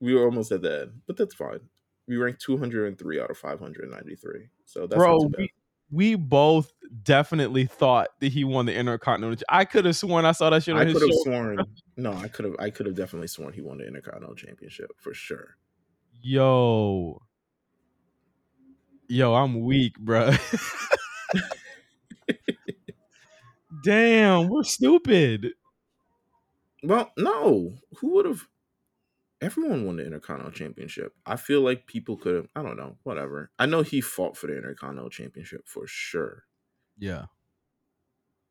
we 0.00 0.14
were 0.14 0.24
almost 0.24 0.50
at 0.50 0.62
the 0.62 0.80
end, 0.82 1.00
but 1.06 1.16
that's 1.16 1.34
fine. 1.34 1.60
We 2.08 2.16
ranked 2.16 2.42
203 2.42 3.20
out 3.20 3.30
of 3.30 3.38
593. 3.38 4.48
So 4.64 4.88
that's 4.88 4.96
Bro, 4.96 5.12
not 5.12 5.20
too 5.20 5.28
bad. 5.28 5.38
we, 5.38 5.52
we 5.90 6.14
both 6.16 6.72
definitely 7.04 7.66
thought 7.66 8.08
that 8.20 8.32
he 8.32 8.42
won 8.42 8.66
the 8.66 8.74
Intercontinental. 8.74 9.40
I 9.48 9.64
could 9.64 9.84
have 9.84 9.96
sworn 9.96 10.24
I 10.24 10.32
saw 10.32 10.50
that 10.50 10.64
shit 10.64 10.74
on 10.74 10.80
I 10.80 10.86
his 10.86 10.94
could 10.94 11.02
have 11.02 11.18
sworn 11.22 11.58
no, 11.96 12.12
I 12.12 12.26
could 12.26 12.46
have 12.46 12.56
I 12.58 12.70
could 12.70 12.86
have 12.86 12.96
definitely 12.96 13.28
sworn 13.28 13.52
he 13.52 13.60
won 13.60 13.78
the 13.78 13.86
Intercontinental 13.86 14.34
Championship 14.34 14.90
for 14.96 15.14
sure. 15.14 15.56
Yo. 16.20 17.22
Yo, 19.08 19.34
I'm 19.34 19.60
weak, 19.60 19.98
bro. 19.98 20.30
Damn, 23.84 24.48
we're 24.48 24.62
stupid. 24.62 25.52
Well, 26.82 27.12
no. 27.16 27.74
Who 27.98 28.14
would 28.14 28.26
have 28.26 28.42
everyone 29.40 29.84
won 29.86 29.96
the 29.96 30.06
Intercontinental 30.06 30.52
Championship? 30.52 31.14
I 31.26 31.36
feel 31.36 31.60
like 31.60 31.86
people 31.86 32.16
could 32.16 32.34
have 32.36 32.48
I 32.56 32.62
don't 32.62 32.76
know, 32.76 32.96
whatever. 33.02 33.50
I 33.58 33.66
know 33.66 33.82
he 33.82 34.00
fought 34.00 34.36
for 34.36 34.46
the 34.46 34.56
Intercontinental 34.56 35.10
Championship 35.10 35.66
for 35.66 35.86
sure. 35.86 36.44
Yeah. 36.98 37.26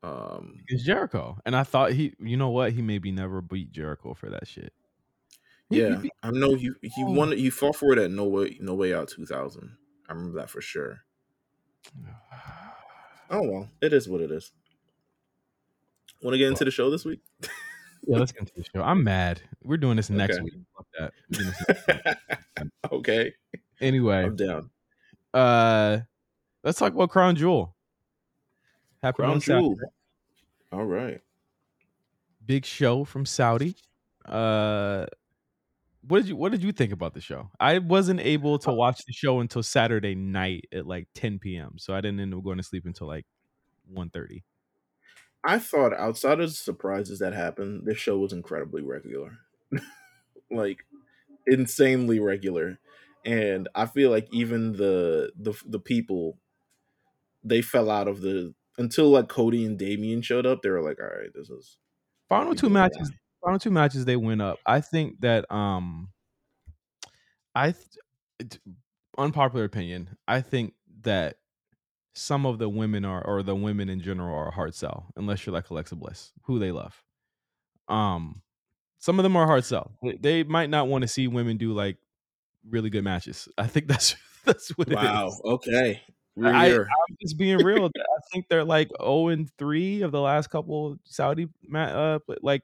Um 0.02 0.62
It's 0.68 0.84
Jericho. 0.84 1.38
And 1.46 1.56
I 1.56 1.64
thought 1.64 1.92
he, 1.92 2.14
you 2.20 2.36
know 2.36 2.50
what? 2.50 2.72
He 2.72 2.82
maybe 2.82 3.10
never 3.10 3.40
beat 3.40 3.72
Jericho 3.72 4.14
for 4.14 4.30
that 4.30 4.46
shit. 4.46 4.72
Yeah, 5.70 6.02
I 6.22 6.30
know 6.30 6.54
he 6.54 6.70
he 6.82 7.02
won 7.02 7.32
he 7.32 7.50
fought 7.50 7.76
for 7.76 7.92
it 7.92 7.98
at 7.98 8.10
No 8.10 8.24
Way 8.24 8.58
No 8.60 8.74
Way 8.74 8.94
Out 8.94 9.08
2000. 9.08 9.76
Remember 10.14 10.40
that 10.40 10.50
for 10.50 10.60
sure. 10.60 11.00
Oh 13.30 13.42
well, 13.42 13.68
it 13.80 13.94
is 13.94 14.06
what 14.06 14.20
it 14.20 14.30
is. 14.30 14.52
Want 16.22 16.34
to 16.34 16.38
get 16.38 16.48
into 16.48 16.64
the 16.64 16.70
show 16.70 16.90
this 16.90 17.06
week? 17.06 17.20
Yeah, 18.06 18.18
let's 18.18 18.32
get 18.32 18.40
into 18.42 18.52
the 18.54 18.64
show. 18.64 18.82
I'm 18.82 19.02
mad. 19.02 19.40
We're 19.64 19.78
doing 19.78 19.96
this 19.96 20.10
next 20.10 20.34
Okay. 20.34 20.42
week. 20.42 20.54
Fuck 20.76 20.86
that. 20.98 21.12
We're 21.30 21.38
doing 21.38 21.52
this 21.66 21.88
next- 22.04 22.70
okay, 22.92 23.32
anyway, 23.80 24.24
I'm 24.24 24.36
down. 24.36 24.70
uh 25.32 26.00
let's 26.62 26.78
talk 26.78 26.92
about 26.92 27.08
Crown 27.10 27.34
Jewel. 27.34 27.74
Happened 29.02 29.26
Crown. 29.26 29.40
Jewel. 29.40 29.76
All 30.70 30.84
right. 30.84 31.22
Big 32.44 32.66
show 32.66 33.04
from 33.04 33.24
Saudi. 33.24 33.74
Uh 34.26 35.06
what 36.06 36.20
did 36.20 36.28
you 36.28 36.36
what 36.36 36.52
did 36.52 36.62
you 36.62 36.72
think 36.72 36.92
about 36.92 37.14
the 37.14 37.20
show? 37.20 37.50
I 37.58 37.78
wasn't 37.78 38.20
able 38.20 38.58
to 38.60 38.70
uh 38.70 38.74
watch 38.74 39.04
the 39.06 39.12
show 39.12 39.40
until 39.40 39.62
Saturday 39.62 40.14
night 40.14 40.66
at 40.72 40.86
like 40.86 41.08
10 41.14 41.38
p.m. 41.38 41.74
So 41.78 41.94
I 41.94 42.00
didn't 42.00 42.20
end 42.20 42.34
up 42.34 42.44
going 42.44 42.58
to 42.58 42.62
sleep 42.62 42.84
until 42.86 43.06
like 43.06 43.26
1.30. 43.94 44.42
I 45.42 45.58
thought 45.58 45.92
outside 45.94 46.40
of 46.40 46.48
the 46.48 46.56
surprises 46.56 47.18
that 47.18 47.34
happened, 47.34 47.82
this 47.84 47.98
show 47.98 48.18
was 48.18 48.32
incredibly 48.32 48.82
regular. 48.82 49.38
like 50.50 50.84
insanely 51.46 52.18
regular. 52.18 52.78
And 53.24 53.68
I 53.74 53.86
feel 53.86 54.10
like 54.10 54.28
even 54.32 54.72
the 54.72 55.32
the 55.36 55.54
the 55.66 55.80
people 55.80 56.38
they 57.42 57.62
fell 57.62 57.90
out 57.90 58.08
of 58.08 58.20
the 58.20 58.54
until 58.76 59.10
like 59.10 59.28
Cody 59.28 59.64
and 59.64 59.78
Damian 59.78 60.22
showed 60.22 60.46
up, 60.46 60.62
they 60.62 60.70
were 60.70 60.82
like, 60.82 60.98
all 61.00 61.06
right, 61.06 61.32
this 61.34 61.48
is 61.48 61.78
Final 62.28 62.54
two 62.54 62.70
matches 62.70 63.12
final 63.44 63.58
two 63.58 63.70
matches 63.70 64.04
they 64.04 64.16
went 64.16 64.42
up. 64.42 64.58
I 64.66 64.80
think 64.80 65.20
that 65.20 65.50
um 65.52 66.08
I 67.54 67.74
th- 68.38 68.60
unpopular 69.16 69.64
opinion. 69.64 70.16
I 70.26 70.40
think 70.40 70.74
that 71.02 71.36
some 72.14 72.46
of 72.46 72.58
the 72.58 72.68
women 72.68 73.04
are, 73.04 73.24
or 73.24 73.42
the 73.42 73.54
women 73.54 73.88
in 73.88 74.00
general, 74.00 74.34
are 74.34 74.48
a 74.48 74.52
hard 74.52 74.74
sell 74.74 75.12
unless 75.16 75.44
you're 75.44 75.52
like 75.52 75.70
Alexa 75.70 75.96
Bliss, 75.96 76.32
who 76.44 76.58
they 76.58 76.72
love. 76.72 77.02
Um, 77.88 78.42
some 78.98 79.18
of 79.18 79.22
them 79.22 79.36
are 79.36 79.46
hard 79.46 79.64
sell. 79.64 79.92
They, 80.20 80.44
might 80.44 80.70
not 80.70 80.88
want 80.88 81.02
to 81.02 81.08
see 81.08 81.28
women 81.28 81.56
do 81.56 81.72
like 81.72 81.96
really 82.68 82.90
good 82.90 83.04
matches. 83.04 83.48
I 83.58 83.66
think 83.66 83.86
that's 83.88 84.16
that's 84.44 84.70
what 84.70 84.88
wow. 84.90 85.26
it 85.26 85.28
is. 85.28 85.40
Okay. 85.44 86.02
I. 86.42 86.74
I'm 86.74 86.86
just 87.20 87.38
being 87.38 87.58
real. 87.58 87.86
I 87.86 88.20
think 88.32 88.48
they're 88.48 88.64
like 88.64 88.90
0 89.00 89.28
and 89.28 89.50
3 89.58 90.02
of 90.02 90.10
the 90.12 90.20
last 90.20 90.48
couple 90.50 90.98
Saudi 91.04 91.48
uh 91.74 92.18
like 92.42 92.62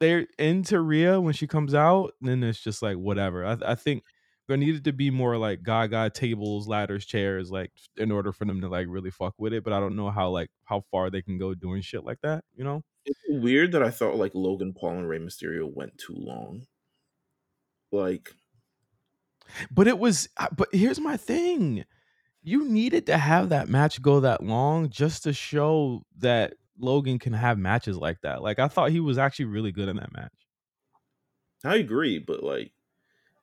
they're 0.00 0.26
into 0.38 0.80
Rhea 0.80 1.20
when 1.20 1.34
she 1.34 1.46
comes 1.46 1.74
out, 1.74 2.14
then 2.20 2.42
it's 2.42 2.60
just 2.60 2.82
like 2.82 2.96
whatever. 2.96 3.44
I, 3.44 3.56
I 3.64 3.74
think 3.74 4.04
there 4.48 4.56
needed 4.56 4.84
to 4.84 4.92
be 4.92 5.10
more 5.10 5.36
like 5.36 5.62
gaga 5.62 6.10
tables, 6.10 6.68
ladders, 6.68 7.04
chairs, 7.04 7.50
like 7.50 7.72
in 7.96 8.12
order 8.12 8.32
for 8.32 8.44
them 8.44 8.60
to 8.60 8.68
like 8.68 8.86
really 8.88 9.10
fuck 9.10 9.34
with 9.38 9.52
it. 9.52 9.64
But 9.64 9.72
I 9.72 9.80
don't 9.80 9.96
know 9.96 10.10
how 10.10 10.30
like 10.30 10.50
how 10.64 10.82
far 10.90 11.10
they 11.10 11.22
can 11.22 11.38
go 11.38 11.54
doing 11.54 11.82
shit 11.82 12.04
like 12.04 12.20
that, 12.22 12.44
you 12.54 12.64
know? 12.64 12.82
It's 13.04 13.20
weird 13.28 13.72
that 13.72 13.82
I 13.82 13.90
thought 13.90 14.16
like 14.16 14.32
Logan 14.34 14.72
Paul 14.72 14.98
and 14.98 15.08
Rey 15.08 15.18
Mysterio 15.18 15.72
went 15.72 15.98
too 15.98 16.14
long. 16.16 16.66
Like 17.92 18.32
But 19.70 19.88
it 19.88 19.98
was 19.98 20.28
uh, 20.36 20.48
but 20.56 20.68
here's 20.72 21.00
my 21.00 21.16
thing. 21.16 21.84
You 22.42 22.64
needed 22.64 23.06
to 23.06 23.18
have 23.18 23.48
that 23.48 23.68
match 23.68 24.00
go 24.00 24.20
that 24.20 24.44
long 24.44 24.88
just 24.90 25.24
to 25.24 25.32
show 25.32 26.02
that 26.18 26.54
Logan 26.78 27.18
can 27.18 27.32
have 27.32 27.58
matches 27.58 27.96
like 27.96 28.20
that. 28.22 28.42
Like 28.42 28.58
I 28.58 28.68
thought 28.68 28.90
he 28.90 29.00
was 29.00 29.18
actually 29.18 29.46
really 29.46 29.72
good 29.72 29.88
in 29.88 29.96
that 29.96 30.12
match. 30.12 30.32
I 31.64 31.76
agree, 31.76 32.18
but 32.18 32.42
like 32.42 32.72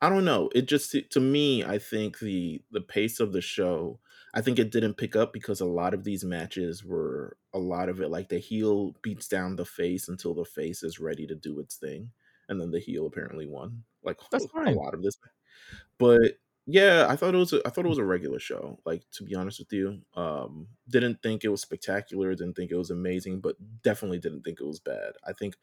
I 0.01 0.09
don't 0.09 0.25
know. 0.25 0.49
It 0.55 0.63
just 0.67 0.95
to 1.11 1.21
me, 1.21 1.63
I 1.63 1.79
think 1.79 2.19
the 2.19 2.63
the 2.71 2.81
pace 2.81 3.19
of 3.19 3.33
the 3.33 3.41
show, 3.41 3.99
I 4.33 4.41
think 4.41 4.59
it 4.59 4.71
didn't 4.71 4.95
pick 4.95 5.15
up 5.15 5.33
because 5.33 5.61
a 5.61 5.65
lot 5.65 5.93
of 5.93 6.03
these 6.05 6.25
matches 6.25 6.83
were 6.85 7.37
a 7.53 7.59
lot 7.59 7.89
of 7.89 8.01
it 8.01 8.09
like 8.09 8.29
the 8.29 8.39
heel 8.39 8.95
beats 9.03 9.27
down 9.27 9.57
the 9.57 9.65
face 9.65 10.07
until 10.09 10.33
the 10.35 10.45
face 10.45 10.83
is 10.83 10.99
ready 10.99 11.27
to 11.27 11.35
do 11.35 11.59
its 11.59 11.77
thing, 11.77 12.11
and 12.49 12.61
then 12.61 12.71
the 12.71 12.79
heel 12.81 13.07
apparently 13.07 13.47
won. 13.47 13.85
Like 14.03 14.19
That's 14.31 14.45
a 14.45 14.49
fine. 14.51 14.75
lot 14.75 14.93
of 14.93 15.03
this, 15.03 15.17
but 15.97 16.39
yeah, 16.65 17.08
I 17.10 17.15
thought 17.15 17.36
it 17.36 17.38
was 17.38 17.54
a, 17.54 17.62
I 17.65 17.69
thought 17.69 17.86
it 17.86 17.89
was 17.89 17.97
a 17.97 18.06
regular 18.06 18.39
show. 18.39 18.80
Like 18.86 19.04
to 19.13 19.23
be 19.23 19.36
honest 19.36 19.60
with 19.60 19.73
you, 19.73 19.99
um, 20.15 20.67
didn't 20.89 21.21
think 21.21 21.43
it 21.43 21.49
was 21.49 21.62
spectacular. 21.62 22.34
Didn't 22.36 22.56
think 22.56 22.71
it 22.71 22.78
was 22.78 22.89
amazing, 22.89 23.41
but 23.41 23.56
definitely 23.82 24.19
didn't 24.19 24.43
think 24.43 24.62
it 24.62 24.67
was 24.67 24.80
bad. 24.80 25.13
I 25.28 25.34
think 25.34 25.56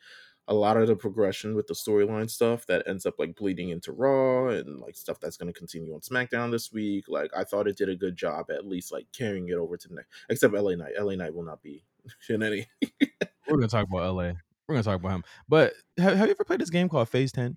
a 0.49 0.55
lot 0.55 0.77
of 0.77 0.89
the 0.89 0.97
progression 0.97 1.55
with 1.55 1.69
the 1.69 1.75
storyline 1.75 2.29
stuff 2.29 2.67
that 2.67 2.83
ends 2.87 3.07
up 3.07 3.15
like 3.19 3.37
bleeding 3.37 3.71
into 3.71 3.93
Raw 3.93 4.49
and 4.49 4.81
like 4.81 4.97
stuff 4.97 5.21
that's 5.21 5.37
going 5.37 5.51
to 5.51 5.59
continue 5.59 5.95
on 5.95 6.01
SmackDown 6.01 6.51
this 6.51 6.73
week. 6.73 7.05
Like 7.09 7.31
I 7.35 7.45
thought 7.45 7.69
it 7.69 7.79
did 7.79 7.89
a 7.89 7.97
good 7.97 8.17
job 8.17 8.51
at 8.51 8.67
least 8.67 8.93
like 8.93 9.07
carrying 9.17 9.49
it 9.49 9.55
over 9.55 9.77
to 9.77 9.89
the 9.89 9.95
next. 9.95 10.11
Except 10.29 10.53
LA 10.53 10.75
Knight. 10.75 10.95
LA 11.01 11.15
Knight 11.15 11.35
will 11.35 11.45
not 11.45 11.63
be 11.63 11.85
in 12.29 12.43
any. 12.43 12.67
We're 13.49 13.57
gonna 13.57 13.69
talk 13.69 13.87
about 13.89 14.15
LA. 14.15 14.33
We're 14.67 14.75
gonna 14.75 14.83
talk 14.83 14.97
about 14.97 15.13
him. 15.13 15.25
But 15.49 15.73
have, 15.99 16.17
have 16.17 16.27
you 16.27 16.33
ever 16.33 16.45
played 16.45 16.61
this 16.61 16.71
game 16.71 16.89
called 16.89 17.09
Phase 17.09 17.33
Ten? 17.33 17.57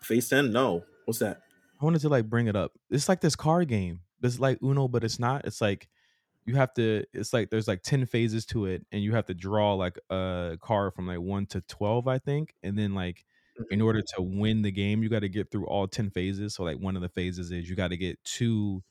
Phase 0.00 0.28
Ten? 0.28 0.50
No. 0.50 0.84
What's 1.04 1.18
that? 1.18 1.42
I 1.82 1.86
wanted 1.86 2.00
to 2.02 2.08
like 2.10 2.30
bring 2.30 2.46
it 2.48 2.56
up. 2.56 2.72
It's 2.90 3.08
like 3.08 3.20
this 3.22 3.36
card 3.36 3.68
game. 3.68 4.02
It's 4.22 4.40
like 4.40 4.62
Uno, 4.62 4.88
but 4.88 5.04
it's 5.04 5.18
not. 5.18 5.44
It's 5.46 5.60
like 5.60 5.88
you 6.46 6.56
have 6.56 6.74
to 6.74 7.04
it's 7.14 7.32
like 7.32 7.50
there's 7.50 7.68
like 7.68 7.82
10 7.82 8.06
phases 8.06 8.46
to 8.46 8.66
it 8.66 8.86
and 8.92 9.02
you 9.02 9.12
have 9.14 9.26
to 9.26 9.34
draw 9.34 9.74
like 9.74 9.98
a 10.10 10.58
card 10.62 10.94
from 10.94 11.06
like 11.06 11.20
1 11.20 11.46
to 11.46 11.60
12 11.62 12.08
i 12.08 12.18
think 12.18 12.54
and 12.62 12.78
then 12.78 12.94
like 12.94 13.24
in 13.70 13.80
Mhm. 13.80 13.82
order 13.82 14.02
to 14.02 14.22
win 14.22 14.62
the 14.62 14.70
game 14.72 15.02
you 15.02 15.08
got 15.08 15.20
to 15.20 15.28
get 15.28 15.50
through 15.50 15.66
all 15.66 15.88
10 15.88 16.10
phases 16.10 16.54
so 16.54 16.64
like 16.64 16.78
one 16.78 16.96
of 16.96 17.02
the 17.02 17.08
phases 17.08 17.50
is 17.52 17.68
you 17.70 17.76
got 17.76 17.88
to 17.88 17.96
get 17.96 18.22
two 18.24 18.82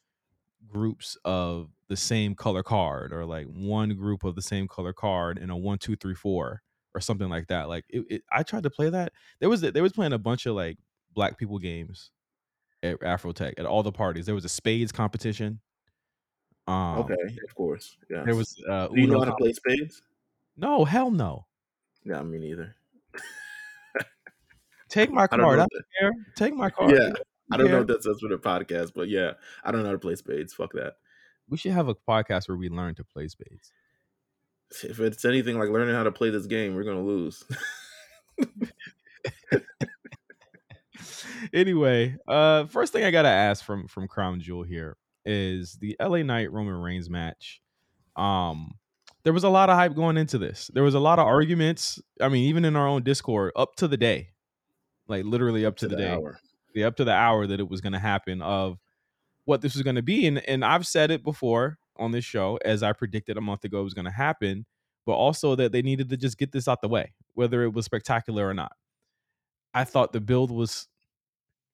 groups 0.68 1.18
of 1.26 1.72
the 1.90 1.98
same 1.98 2.36
color 2.36 2.64
card 2.64 3.12
or 3.12 3.26
like 3.26 3.48
one 3.48 3.90
group 3.96 4.24
of 4.24 4.36
the 4.36 4.42
same 4.42 4.68
color 4.68 4.94
card 4.94 5.38
in 5.40 5.50
a 5.50 5.58
one 5.58 5.78
two 5.80 5.96
three 5.96 6.16
four 6.16 6.62
or 6.94 7.02
something 7.02 7.30
like 7.30 7.48
that 7.48 7.68
like 7.68 7.86
it, 7.90 8.06
it, 8.10 8.24
i 8.32 8.44
tried 8.44 8.64
to 8.64 8.70
play 8.70 8.90
that 8.90 9.12
there 9.40 9.50
was 9.50 9.62
there 9.62 9.84
was 9.84 9.94
playing 9.94 10.14
a 10.14 10.20
bunch 10.20 10.46
of 10.46 10.56
like 10.56 10.78
black 11.14 11.38
people 11.38 11.58
games 11.60 12.12
at 12.84 13.00
afrotech 13.02 13.54
at 13.58 13.65
all 13.65 13.84
the 13.84 13.91
parties 13.91 14.26
there 14.26 14.36
was 14.36 14.46
a 14.46 14.50
spades 14.50 14.91
competition 14.91 15.60
um 16.67 17.00
Okay, 17.00 17.13
of 17.48 17.56
course. 17.56 17.98
Yeah. 18.10 18.24
There 18.24 18.36
was 18.36 18.56
uh 18.70 18.88
Do 18.88 19.00
you 19.02 19.08
know 19.08 19.20
how 19.20 19.26
to 19.26 19.36
play 19.36 19.54
spades? 19.54 20.02
no 20.58 20.86
hell 20.86 21.10
no 21.12 21.46
Yeah, 22.06 22.22
me 22.22 22.39
neither. 22.39 22.76
Take 24.89 25.10
my 25.10 25.24
I 25.24 25.38
don't 25.38 25.39
card. 25.39 25.60
I 25.60 25.67
don't 25.72 25.86
care. 26.00 26.12
Take 26.36 26.54
my 26.54 26.70
card. 26.70 26.91
Yeah, 26.91 27.13
I 27.50 27.56
don't 27.58 27.72
know 27.72 27.80
if 27.82 27.88
that's 27.88 28.06
that's 28.06 28.20
for 28.20 28.28
the 28.28 28.38
podcast, 28.38 28.91
but 28.94 29.08
yeah, 29.08 29.32
I 29.63 29.72
don't 29.72 29.84
know 29.84 29.88
how 29.88 29.94
to 29.94 30.00
play 30.00 30.15
spades. 30.15 30.54
Fuck 30.54 30.74
that. 30.74 30.96
We 31.50 31.56
should 31.58 31.72
have 31.72 31.88
a 31.88 31.96
podcast 31.96 32.50
where 32.50 32.58
we 32.58 32.67
learn 32.67 32.96
to 32.96 33.04
play 33.06 33.30
spades. 33.30 33.72
If 34.84 35.00
it's 35.00 35.24
anything 35.24 35.58
like 35.58 35.70
learning 35.70 35.96
how 35.96 36.04
to 36.04 36.12
play 36.12 36.30
this 36.30 36.46
game, 36.46 36.76
we're 36.76 36.84
gonna 36.84 37.04
lose. 37.04 37.44
anyway, 41.54 42.16
uh, 42.28 42.66
first 42.66 42.94
thing 42.94 43.04
I 43.04 43.12
gotta 43.12 43.30
ask 43.30 43.64
from 43.64 43.88
from 43.88 44.08
Crown 44.08 44.40
Jewel 44.40 44.64
here 44.64 44.98
is 45.26 45.74
the 45.74 45.96
LA 46.00 46.24
Knight 46.24 46.52
Roman 46.52 46.76
Reigns 46.76 47.10
match. 47.10 47.62
Um, 48.16 48.76
there 49.24 49.34
was 49.34 49.44
a 49.44 49.50
lot 49.50 49.70
of 49.70 49.76
hype 49.76 49.96
going 49.96 50.18
into 50.18 50.38
this. 50.38 50.70
There 50.74 50.84
was 50.84 50.96
a 50.96 51.00
lot 51.00 51.20
of 51.20 51.28
arguments. 51.28 52.00
I 52.20 52.30
mean, 52.30 52.46
even 52.46 52.66
in 52.66 52.76
our 52.76 52.88
own 52.88 53.04
Discord, 53.04 53.52
up 53.56 53.76
to 53.76 53.88
the 53.88 53.98
day, 53.98 54.30
like 55.08 55.26
literally 55.26 55.66
up 55.66 55.78
to, 55.78 55.88
the, 55.88 55.96
day, 55.96 56.12
hour. 56.12 56.40
yeah, 56.74 56.88
up 56.88 56.96
to 56.98 57.04
the 57.04 57.14
hour 57.14 57.46
that 57.46 57.60
it 57.60 57.70
was 57.70 57.82
going 57.82 57.94
to 57.94 58.00
happen 58.00 58.42
of 58.42 58.80
what 59.46 59.62
this 59.62 59.76
was 59.76 59.84
going 59.84 59.96
to 59.96 60.02
be. 60.02 60.28
And 60.28 60.40
and 60.48 60.66
I've 60.66 60.88
said 60.88 61.12
it 61.12 61.24
before 61.24 61.78
on 61.98 62.12
this 62.12 62.26
show, 62.26 62.58
as 62.66 62.82
I 62.84 62.94
predicted 62.94 63.38
a 63.38 63.42
month 63.42 63.64
ago 63.64 63.82
it 63.82 63.84
was 63.84 63.94
going 63.94 64.06
to 64.06 64.12
happen, 64.12 64.66
but 65.06 65.14
also 65.14 65.56
that 65.56 65.72
they 65.72 65.82
needed 65.82 66.10
to 66.10 66.18
just 66.18 66.38
get 66.38 66.52
this 66.52 66.68
out 66.68 66.82
the 66.82 66.88
way, 66.88 67.14
whether 67.34 67.64
it 67.64 67.74
was 67.74 67.86
spectacular 67.86 68.48
or 68.48 68.54
not. 68.54 68.72
I 69.74 69.84
thought 69.84 70.12
the 70.12 70.22
build 70.22 70.52
was 70.52 70.88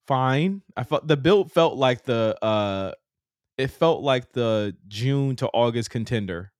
fine. 0.08 0.62
I 0.76 0.84
felt 0.84 1.08
the 1.08 1.17
build 1.17 1.52
felt 1.52 1.78
like 1.78 2.04
the 2.04 2.38
uh 2.43 2.93
it 3.58 3.67
felt 3.67 4.02
like 4.02 4.32
the 4.34 4.76
June 4.88 5.36
to 5.38 5.48
August 5.48 5.89
contender 5.89 6.52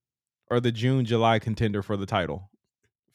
or 0.50 0.60
the 0.60 0.72
June 0.72 1.04
July 1.04 1.38
contender 1.38 1.82
for 1.82 1.96
the 1.96 2.06
title 2.06 2.50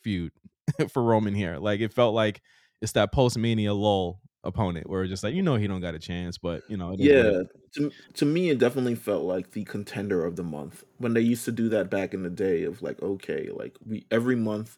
feud 0.02 0.32
for 0.90 1.04
Roman 1.04 1.34
here. 1.34 1.58
Like 1.58 1.80
it 1.80 1.94
felt 1.94 2.14
like 2.14 2.42
it's 2.82 2.94
that 2.94 3.12
post 3.12 3.38
mania 3.38 3.74
lull 3.74 4.22
opponent 4.44 4.90
where 4.90 5.04
it's 5.04 5.10
just 5.10 5.24
like 5.24 5.34
you 5.34 5.42
know 5.42 5.56
he 5.56 5.68
don't 5.68 5.82
got 5.82 5.96
a 5.96 6.00
chance, 6.00 6.38
but 6.38 6.64
you 6.68 6.78
know 6.78 6.92
it 6.92 7.00
is 7.02 7.14
what 7.14 7.28
it 7.28 7.36
Yeah, 7.36 7.44
to, 7.76 7.92
to 8.16 8.26
me, 8.26 8.50
it 8.50 8.60
definitely 8.60 8.96
felt 8.96 9.24
like 9.24 9.52
the 9.52 9.64
contender 9.64 10.26
of 10.26 10.36
the 10.36 10.44
month 10.44 10.84
when 10.98 11.14
they 11.14 11.22
used 11.22 11.46
to 11.46 11.52
do 11.52 11.70
that 11.70 11.90
back 11.90 12.14
in 12.14 12.24
the 12.24 12.30
day. 12.30 12.64
Of 12.64 12.82
like, 12.82 13.02
okay, 13.02 13.50
like 13.52 13.76
we 13.86 14.06
every 14.12 14.36
month, 14.36 14.78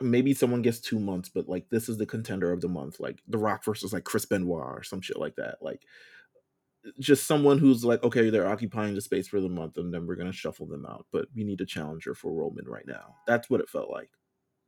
maybe 0.00 0.32
someone 0.32 0.62
gets 0.62 0.80
two 0.80 1.00
months, 1.00 1.28
but 1.28 1.48
like 1.48 1.68
this 1.70 1.88
is 1.88 1.98
the 1.98 2.06
contender 2.06 2.52
of 2.52 2.60
the 2.60 2.68
month, 2.68 3.00
like 3.00 3.20
The 3.26 3.38
Rock 3.38 3.64
versus 3.64 3.92
like 3.92 4.04
Chris 4.04 4.24
Benoit 4.24 4.62
or 4.64 4.82
some 4.82 5.00
shit 5.00 5.18
like 5.18 5.36
that. 5.36 5.58
Like, 5.60 5.82
just 6.98 7.26
someone 7.26 7.58
who's 7.58 7.84
like, 7.84 8.02
okay, 8.02 8.30
they're 8.30 8.48
occupying 8.48 8.94
the 8.94 9.00
space 9.00 9.28
for 9.28 9.40
the 9.40 9.48
month, 9.48 9.76
and 9.76 9.92
then 9.92 10.06
we're 10.06 10.16
gonna 10.16 10.32
shuffle 10.32 10.66
them 10.66 10.86
out. 10.86 11.06
But 11.12 11.26
we 11.34 11.44
need 11.44 11.60
a 11.60 11.66
challenger 11.66 12.14
for 12.14 12.32
Roman 12.32 12.66
right 12.66 12.86
now. 12.86 13.16
That's 13.26 13.50
what 13.50 13.60
it 13.60 13.68
felt 13.68 13.90
like. 13.90 14.10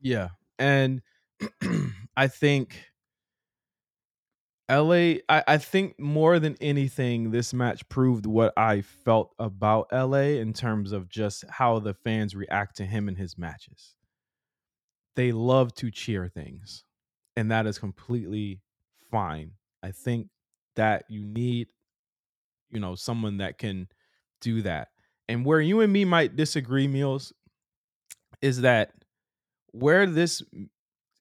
Yeah. 0.00 0.30
And 0.58 1.02
I 2.16 2.28
think 2.28 2.92
LA, 4.70 5.16
I, 5.28 5.44
I 5.46 5.58
think 5.58 5.98
more 5.98 6.38
than 6.38 6.56
anything, 6.60 7.30
this 7.30 7.52
match 7.52 7.88
proved 7.88 8.26
what 8.26 8.52
I 8.56 8.80
felt 8.80 9.34
about 9.38 9.88
LA 9.92 10.38
in 10.40 10.52
terms 10.52 10.92
of 10.92 11.08
just 11.08 11.44
how 11.50 11.78
the 11.78 11.94
fans 11.94 12.34
react 12.34 12.76
to 12.76 12.86
him 12.86 13.08
in 13.08 13.16
his 13.16 13.36
matches. 13.36 13.94
They 15.16 15.32
love 15.32 15.74
to 15.76 15.90
cheer 15.90 16.28
things, 16.28 16.84
and 17.36 17.50
that 17.50 17.66
is 17.66 17.78
completely 17.78 18.60
fine. 19.10 19.52
I 19.82 19.90
think 19.90 20.28
that 20.76 21.04
you 21.08 21.24
need, 21.24 21.68
you 22.70 22.80
know, 22.80 22.94
someone 22.94 23.38
that 23.38 23.58
can 23.58 23.88
do 24.40 24.62
that. 24.62 24.88
And 25.28 25.44
where 25.44 25.60
you 25.60 25.80
and 25.80 25.92
me 25.92 26.04
might 26.04 26.36
disagree, 26.36 26.88
Meelz, 26.88 27.32
is 28.40 28.62
that 28.62 28.92
where 29.72 30.06
this 30.06 30.42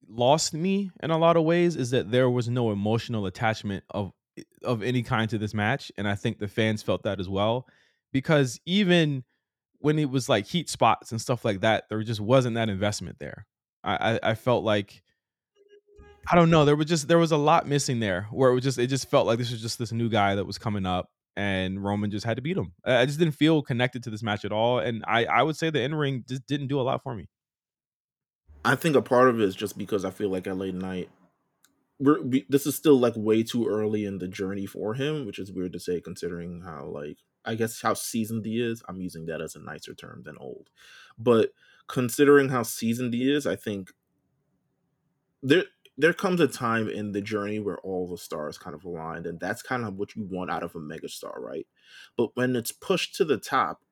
lost 0.10 0.54
me 0.54 0.92
in 1.02 1.12
a 1.12 1.18
lot 1.18 1.38
of 1.38 1.44
ways 1.44 1.76
is 1.76 1.92
that 1.92 2.12
there 2.12 2.30
was 2.30 2.50
no 2.50 2.72
emotional 2.72 3.26
attachment 3.26 3.84
of 3.92 4.12
eh, 4.38 4.44
of 4.64 4.84
any 4.84 5.02
kind 5.04 5.30
to 5.30 5.38
this 5.38 5.54
match 5.54 5.92
and 5.98 6.08
i 6.08 6.16
think 6.16 6.38
the 6.38 6.48
fans 6.48 6.84
felt 6.84 7.04
that 7.04 7.20
as 7.20 7.30
well 7.30 7.66
because 8.12 8.60
even 8.66 9.24
when 9.80 9.98
it 9.98 10.10
was 10.10 10.28
like 10.28 10.46
heat 10.46 10.70
spots 10.70 11.12
and 11.12 11.22
stuff 11.22 11.46
like 11.46 11.62
that 11.62 11.86
there 11.90 12.04
just 12.04 12.20
wasn't 12.20 12.54
that 12.54 12.70
investment 12.70 13.18
there 13.20 13.46
i 13.84 14.20
i, 14.22 14.36
felt 14.36 14.64
like 14.64 15.02
i 16.32 16.36
don't 16.36 16.50
know 16.50 16.66
there 16.66 16.76
was 16.76 16.86
just 16.86 17.08
there 17.08 17.18
was 17.18 17.32
a 17.32 17.38
lot 17.38 17.68
missing 17.68 18.00
there 18.00 18.28
where 18.32 18.52
it 18.52 18.54
was 18.54 18.64
just 18.64 18.78
it 18.78 18.88
just 18.88 19.10
felt 19.10 19.26
like 19.26 19.38
this 19.38 19.52
was 19.52 19.62
just 19.62 19.80
this 19.80 19.92
new 19.92 20.10
guy 20.10 20.36
that 20.36 20.46
was 20.46 20.58
coming 20.58 20.86
up 20.86 21.10
and 21.36 21.84
roman 21.84 22.12
just 22.12 22.26
had 22.26 22.36
to 22.36 22.42
beat 22.42 22.58
him. 22.58 22.74
I 22.86 23.06
just 23.06 23.18
didn't 23.18 23.36
feel 23.36 23.62
connected 23.62 24.04
to 24.04 24.10
this 24.10 24.22
match 24.22 24.46
at 24.46 24.52
all 24.52 24.80
and 24.80 25.04
i 25.08 25.26
i 25.26 25.42
would 25.42 25.56
say 25.56 25.70
the 25.70 25.82
in-ring 25.82 26.24
just 26.28 26.46
didn't 26.46 26.68
do 26.68 26.80
a 26.80 26.84
lot 26.84 27.04
for 27.04 27.16
me. 27.16 27.28
I 28.64 28.76
think 28.76 28.96
a 28.96 29.02
part 29.02 29.30
of 29.30 29.40
it 29.40 29.44
is 29.44 29.56
just 29.56 29.76
because 29.78 30.06
I 30.06 30.12
feel 30.12 30.30
like 30.30 30.46
LA 30.46 30.68
Knight 30.68 31.10
we're 32.02 32.22
we, 32.22 32.46
this 32.50 32.66
is 32.66 32.76
still 32.76 33.00
like 33.00 33.14
way 33.16 33.44
too 33.44 33.68
early 33.68 34.06
in 34.06 34.18
the 34.18 34.28
journey 34.28 34.66
for 34.66 34.96
him, 34.96 35.26
which 35.26 35.40
is 35.40 35.52
weird 35.52 35.74
to 35.74 35.80
say 35.80 36.02
considering 36.02 36.62
how 36.62 36.86
like 36.86 37.20
I 37.46 37.56
guess 37.56 37.82
how 37.82 37.94
seasoned 37.94 38.46
he 38.46 38.62
is. 38.62 38.84
I'm 38.88 39.02
using 39.02 39.28
that 39.28 39.42
as 39.42 39.56
a 39.56 39.60
nicer 39.60 39.94
term 39.94 40.24
than 40.26 40.38
old, 40.40 40.70
but 41.18 41.52
considering 41.92 42.48
how 42.50 42.64
seasoned 42.64 43.14
he 43.14 43.30
is, 43.30 43.46
I 43.46 43.58
think 43.58 43.92
there 45.44 45.66
there 45.98 46.14
comes 46.14 46.40
a 46.40 46.48
time 46.48 46.88
in 46.88 47.12
the 47.12 47.22
journey 47.22 47.60
where 47.60 47.78
all 47.80 48.08
the 48.08 48.18
stars 48.18 48.58
kind 48.58 48.74
of 48.74 48.86
aligned, 48.86 49.28
and 49.28 49.40
that's 49.40 49.62
kind 49.62 49.84
of 49.84 49.96
what 49.96 50.16
you 50.16 50.24
want 50.24 50.50
out 50.50 50.64
of 50.64 50.74
a 50.74 50.80
megastar, 50.80 51.38
right? 51.38 51.68
But 52.18 52.30
when 52.36 52.56
it's 52.56 52.72
pushed 52.72 53.16
to 53.16 53.26
the 53.26 53.38
top, 53.38 53.84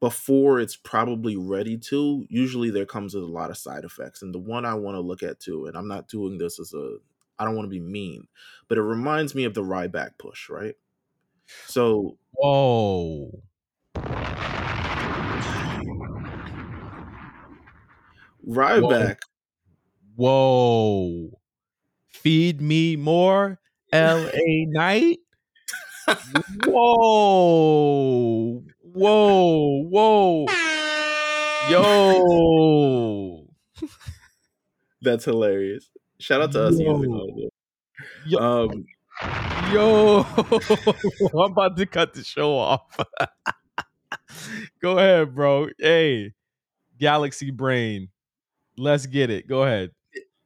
before 0.00 0.58
it's 0.58 0.74
probably 0.74 1.36
ready 1.36 1.78
to, 1.78 2.26
usually 2.28 2.70
there 2.70 2.84
comes 2.84 3.14
with 3.14 3.22
a 3.22 3.28
lot 3.28 3.50
of 3.50 3.56
side 3.56 3.84
effects. 3.84 4.20
And 4.20 4.34
the 4.34 4.40
one 4.40 4.64
I 4.64 4.74
want 4.74 4.96
to 4.96 5.00
look 5.00 5.22
at 5.22 5.38
too, 5.38 5.66
and 5.66 5.76
I'm 5.76 5.86
not 5.86 6.08
doing 6.08 6.38
this 6.38 6.58
as 6.58 6.74
a 6.74 6.96
I 7.38 7.44
don't 7.44 7.54
want 7.54 7.66
to 7.66 7.70
be 7.70 7.80
mean, 7.80 8.26
but 8.68 8.78
it 8.78 8.82
reminds 8.82 9.34
me 9.34 9.44
of 9.44 9.54
the 9.54 9.62
Ryback 9.62 10.18
push, 10.18 10.50
right? 10.50 10.74
So 11.66 12.18
Whoa. 12.32 13.42
Ryback. 18.48 19.18
Whoa. 20.16 21.30
Feed 22.08 22.60
me 22.60 22.96
more, 22.96 23.58
LA 23.92 24.30
Knight. 24.68 25.18
whoa. 26.64 28.62
Whoa. 28.82 29.82
Whoa. 29.88 30.46
Yo. 31.70 33.46
That's 35.00 35.24
hilarious. 35.24 35.90
Shout 36.18 36.42
out 36.42 36.52
to 36.52 36.64
us 36.64 36.78
Yo. 36.78 36.94
using 36.94 37.12
all 37.12 37.30
of 37.30 37.38
it. 37.38 37.52
Yo. 38.26 38.38
Um, 38.38 38.84
Yo. 39.72 40.22
I'm 41.40 41.52
about 41.52 41.76
to 41.76 41.86
cut 41.86 42.14
the 42.14 42.22
show 42.24 42.56
off. 42.56 42.96
Go 44.80 44.98
ahead, 44.98 45.34
bro. 45.34 45.68
Hey, 45.78 46.32
Galaxy 46.98 47.50
Brain. 47.50 48.08
Let's 48.76 49.06
get 49.06 49.30
it. 49.30 49.46
Go 49.46 49.64
ahead. 49.64 49.90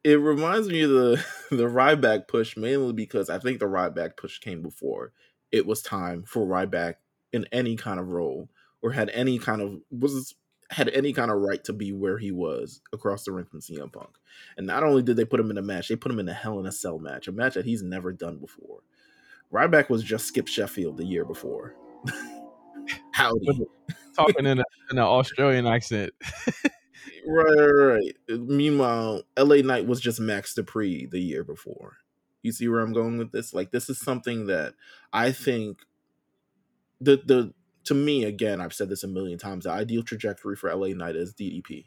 it 0.03 0.19
reminds 0.19 0.67
me 0.67 0.81
of 0.81 0.89
the 0.89 1.25
the 1.51 1.67
Ryback 1.67 2.27
push 2.27 2.57
mainly 2.57 2.93
because 2.93 3.29
I 3.29 3.39
think 3.39 3.59
the 3.59 3.65
Ryback 3.65 4.17
push 4.17 4.39
came 4.39 4.61
before 4.61 5.13
it 5.51 5.65
was 5.65 5.81
time 5.81 6.23
for 6.23 6.45
Ryback 6.45 6.95
in 7.33 7.45
any 7.51 7.75
kind 7.75 7.99
of 7.99 8.09
role 8.09 8.49
or 8.81 8.91
had 8.91 9.09
any 9.09 9.39
kind 9.39 9.61
of 9.61 9.79
was 9.91 10.35
had 10.69 10.89
any 10.89 11.13
kind 11.13 11.31
of 11.31 11.37
right 11.37 11.63
to 11.63 11.73
be 11.73 11.93
where 11.93 12.17
he 12.17 12.31
was 12.31 12.81
across 12.91 13.23
the 13.23 13.31
ring 13.31 13.45
from 13.45 13.61
CM 13.61 13.91
Punk. 13.91 14.09
And 14.57 14.67
not 14.67 14.83
only 14.83 15.01
did 15.01 15.15
they 15.15 15.23
put 15.23 15.39
him 15.39 15.49
in 15.49 15.57
a 15.57 15.61
match, 15.61 15.87
they 15.87 15.95
put 15.95 16.11
him 16.11 16.19
in 16.19 16.27
a 16.27 16.33
Hell 16.33 16.59
in 16.59 16.65
a 16.65 16.71
Cell 16.71 16.99
match, 16.99 17.27
a 17.27 17.31
match 17.31 17.53
that 17.53 17.65
he's 17.65 17.83
never 17.83 18.11
done 18.11 18.37
before. 18.37 18.81
Ryback 19.51 19.89
was 19.89 20.03
just 20.03 20.25
Skip 20.27 20.47
Sheffield 20.47 20.97
the 20.97 21.05
year 21.05 21.23
before. 21.23 21.73
Howdy. 23.13 23.65
Talking 24.13 24.45
in, 24.45 24.59
a, 24.59 24.63
in 24.91 24.97
an 24.97 24.99
Australian 24.99 25.67
accent. 25.67 26.11
Right, 27.27 27.57
right, 27.59 28.13
right. 28.29 28.39
Meanwhile, 28.39 29.23
LA 29.35 29.57
Knight 29.61 29.85
was 29.85 29.99
just 29.99 30.19
Max 30.19 30.53
Dupri 30.53 31.09
the 31.09 31.19
year 31.19 31.43
before. 31.43 31.97
You 32.43 32.51
see 32.53 32.67
where 32.69 32.79
I'm 32.79 32.93
going 32.93 33.17
with 33.17 33.31
this? 33.31 33.53
Like 33.53 33.71
this 33.71 33.89
is 33.89 33.99
something 33.99 34.45
that 34.47 34.75
I 35.11 35.31
think 35.31 35.79
the 37.01 37.21
the 37.25 37.53
to 37.85 37.93
me 37.93 38.25
again, 38.25 38.59
I've 38.59 38.73
said 38.73 38.89
this 38.89 39.03
a 39.03 39.07
million 39.07 39.37
times, 39.39 39.63
the 39.63 39.71
ideal 39.71 40.03
trajectory 40.03 40.55
for 40.55 40.69
LA 40.73 40.87
Knight 40.89 41.15
is 41.15 41.33
DDP. 41.33 41.85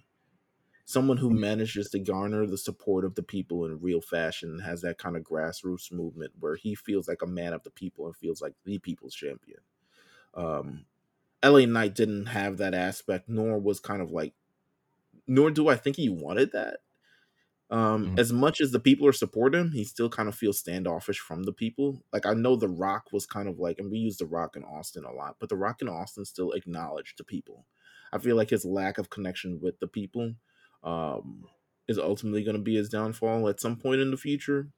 Someone 0.87 1.19
who 1.19 1.31
manages 1.31 1.91
to 1.91 2.01
garner 2.01 2.47
the 2.47 2.59
support 2.59 3.05
of 3.05 3.15
the 3.17 3.23
people 3.23 3.67
in 3.67 3.81
real 3.81 4.01
fashion 4.01 4.61
has 4.61 4.83
that 4.83 4.99
kind 4.99 5.17
of 5.17 5.25
grassroots 5.25 5.93
movement 5.93 6.33
where 6.41 6.57
he 6.57 6.75
feels 6.75 7.09
like 7.09 7.23
a 7.23 7.27
man 7.29 7.53
of 7.55 7.63
the 7.65 7.71
people 7.71 8.07
and 8.07 8.17
feels 8.17 8.43
like 8.43 8.55
the 8.65 8.79
people's 8.79 9.15
champion. 9.15 9.61
Um 10.35 10.87
LA 11.43 11.67
Knight 11.67 11.95
didn't 11.95 12.27
have 12.27 12.59
that 12.59 12.75
aspect, 12.75 13.29
nor 13.29 13.59
was 13.61 13.81
kind 13.81 14.03
of 14.03 14.11
like 14.13 14.35
nor 15.31 15.51
do 15.51 15.69
I 15.69 15.77
think 15.77 15.97
he 15.97 16.09
wanted 16.11 16.53
that. 16.53 16.81
Um, 17.71 18.09
Mhm. 18.17 18.19
As 18.19 18.33
much 18.33 18.61
as 18.61 18.73
the 18.73 18.81
people 18.81 19.07
are 19.07 19.13
supporting 19.13 19.61
him, 19.61 19.71
he 19.71 19.85
still 19.85 20.09
kind 20.11 20.29
of 20.29 20.35
feels 20.35 20.59
standoffish 20.59 21.21
from 21.21 21.45
the 21.45 21.53
people. 21.53 22.03
Like 22.13 22.27
I 22.27 22.35
know 22.35 22.57
The 22.57 22.69
Rock 22.69 23.13
was 23.13 23.27
kind 23.27 23.49
of 23.49 23.61
like, 23.61 23.79
and 23.79 23.91
we 23.93 23.99
use 23.99 24.17
The 24.17 24.27
Rock 24.27 24.57
in 24.57 24.65
Austin 24.65 25.05
a 25.05 25.13
lot, 25.13 25.37
but 25.39 25.49
The 25.49 25.57
Rock 25.57 25.81
in 25.81 25.89
Austin 25.89 26.25
still 26.25 26.51
acknowledged 26.51 27.17
the 27.19 27.25
people. 27.25 27.67
I 28.13 28.19
feel 28.19 28.35
like 28.35 28.51
his 28.51 28.65
lack 28.65 28.99
of 28.99 29.09
connection 29.09 29.61
with 29.61 29.79
the 29.79 29.87
people 29.87 30.35
um, 30.83 31.47
is 31.87 31.97
ultimately 31.99 32.43
going 32.43 32.57
to 32.57 32.63
be 32.63 32.75
his 32.75 32.89
downfall 32.89 33.49
at 33.49 33.61
some 33.61 33.77
point 33.77 34.01
in 34.01 34.11
the 34.11 34.17
future. 34.17 34.71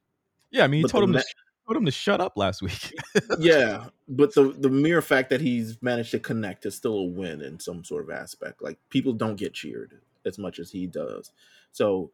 Yeah, 0.51 0.65
I 0.65 0.67
mean, 0.67 0.79
he 0.81 0.83
But 0.83 0.91
told 0.91 1.05
him, 1.05 1.13
ma- 1.13 1.19
to, 1.21 1.25
sh- 1.25 1.35
told 1.67 1.77
him 1.79 1.87
to 1.87 1.91
shut 1.93 2.21
up 2.21 2.37
last 2.37 2.61
week. 2.61 2.93
yeah, 3.39 3.89
but 4.07 4.35
the 4.35 4.53
the 4.53 4.69
mere 4.69 5.01
fact 5.01 5.31
that 5.31 5.41
he's 5.41 5.81
managed 5.81 6.11
to 6.11 6.19
connect 6.19 6.67
is 6.67 6.75
still 6.75 6.99
a 6.99 7.05
win 7.05 7.41
in 7.41 7.59
some 7.59 7.85
sort 7.85 8.05
of 8.05 8.11
aspect. 8.11 8.61
Like 8.63 8.79
people 8.91 9.15
don't 9.15 9.37
get 9.37 9.55
cheered 9.55 10.01
as 10.27 10.39
much 10.39 10.59
as 10.59 10.71
he 10.71 10.87
does. 10.87 11.33
So, 11.73 12.11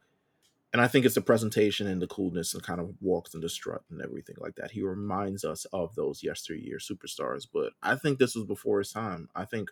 and 0.72 0.82
I 0.82 0.88
think 0.88 1.06
it's 1.06 1.14
the 1.14 1.20
presentation 1.22 1.86
and 1.86 2.00
the 2.02 2.06
coolness 2.06 2.52
and 2.54 2.62
kind 2.62 2.80
of 2.80 2.92
walks 3.00 3.34
and 3.34 3.42
the 3.42 3.48
strut 3.48 3.82
and 3.90 4.02
everything 4.02 4.36
like 4.38 4.56
that. 4.56 4.70
He 4.72 4.82
reminds 4.82 5.44
us 5.44 5.64
of 5.72 5.94
those 5.94 6.22
yesteryear 6.22 6.78
superstars. 6.78 7.46
But 7.52 7.72
I 7.82 7.94
think 7.96 8.18
this 8.18 8.34
was 8.34 8.44
before 8.44 8.78
his 8.78 8.92
time. 8.92 9.28
I 9.34 9.44
think 9.44 9.70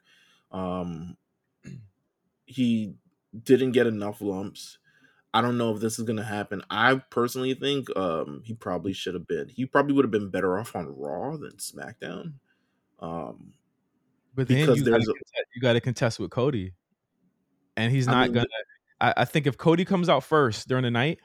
um 0.51 1.17
he 2.47 2.95
didn't 3.43 3.73
get 3.73 3.87
enough 3.87 4.21
lumps. 4.21 4.79
I 5.35 5.43
don't 5.43 5.59
know 5.59 5.75
if 5.75 5.81
this 5.81 5.99
is 5.99 6.05
going 6.07 6.17
to 6.17 6.25
happen. 6.25 6.63
I 6.71 6.95
personally 7.11 7.53
think 7.53 7.95
um, 7.95 8.41
he 8.45 8.55
probably 8.55 8.95
should 8.95 9.13
have 9.13 9.27
been. 9.27 9.49
He 9.51 9.67
probably 9.67 9.93
would 9.93 10.05
have 10.07 10.11
been 10.11 10.31
better 10.31 10.59
off 10.59 10.75
on 10.75 10.97
Raw 10.97 11.37
than 11.37 11.53
SmackDown. 11.59 12.35
Um, 13.01 13.53
But 14.35 14.49
then 14.49 14.61
Because 14.61 14.79
you 14.79 14.85
gotta 14.87 15.03
a- 15.03 15.05
contest, 15.05 15.47
you 15.55 15.61
got 15.61 15.73
to 15.75 15.81
contest 15.83 16.19
with 16.21 16.31
Cody, 16.31 16.73
and 17.77 17.93
he's 17.93 18.09
I 18.09 18.13
not 18.13 18.25
mean, 18.25 18.33
gonna. 18.35 18.47
I, 19.01 19.15
I 19.19 19.25
think 19.25 19.47
if 19.47 19.57
Cody 19.57 19.85
comes 19.85 20.09
out 20.09 20.25
first 20.25 20.69
during 20.69 20.85
the 20.85 20.91
night, 20.91 21.21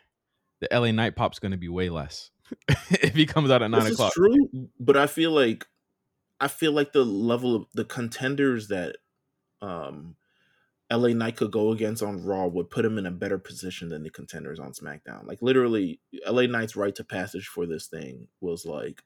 the 0.59 0.67
LA 0.71 0.91
Knight 0.91 1.15
pop's 1.15 1.39
gonna 1.39 1.57
be 1.57 1.69
way 1.69 1.89
less. 1.89 2.31
if 2.67 3.15
he 3.15 3.25
comes 3.25 3.49
out 3.49 3.61
at 3.61 3.71
nine 3.71 3.91
o'clock, 3.91 4.13
true, 4.13 4.49
but 4.79 4.97
I 4.97 5.07
feel 5.07 5.31
like 5.31 5.65
I 6.39 6.47
feel 6.47 6.71
like 6.71 6.91
the 6.91 7.05
level 7.05 7.55
of 7.55 7.65
the 7.73 7.85
contenders 7.85 8.67
that 8.69 8.97
um, 9.61 10.15
LA 10.91 11.09
Knight 11.09 11.37
could 11.37 11.51
go 11.51 11.71
against 11.71 12.03
on 12.03 12.23
Raw 12.23 12.47
would 12.47 12.69
put 12.69 12.83
him 12.83 12.97
in 12.97 13.05
a 13.05 13.11
better 13.11 13.37
position 13.37 13.89
than 13.89 14.03
the 14.03 14.09
contenders 14.09 14.59
on 14.59 14.73
SmackDown. 14.73 15.25
Like 15.25 15.41
literally, 15.41 16.01
LA 16.27 16.43
Knight's 16.43 16.75
right 16.75 16.93
to 16.95 17.03
passage 17.03 17.47
for 17.47 17.65
this 17.65 17.87
thing 17.87 18.27
was 18.41 18.65
like 18.65 19.01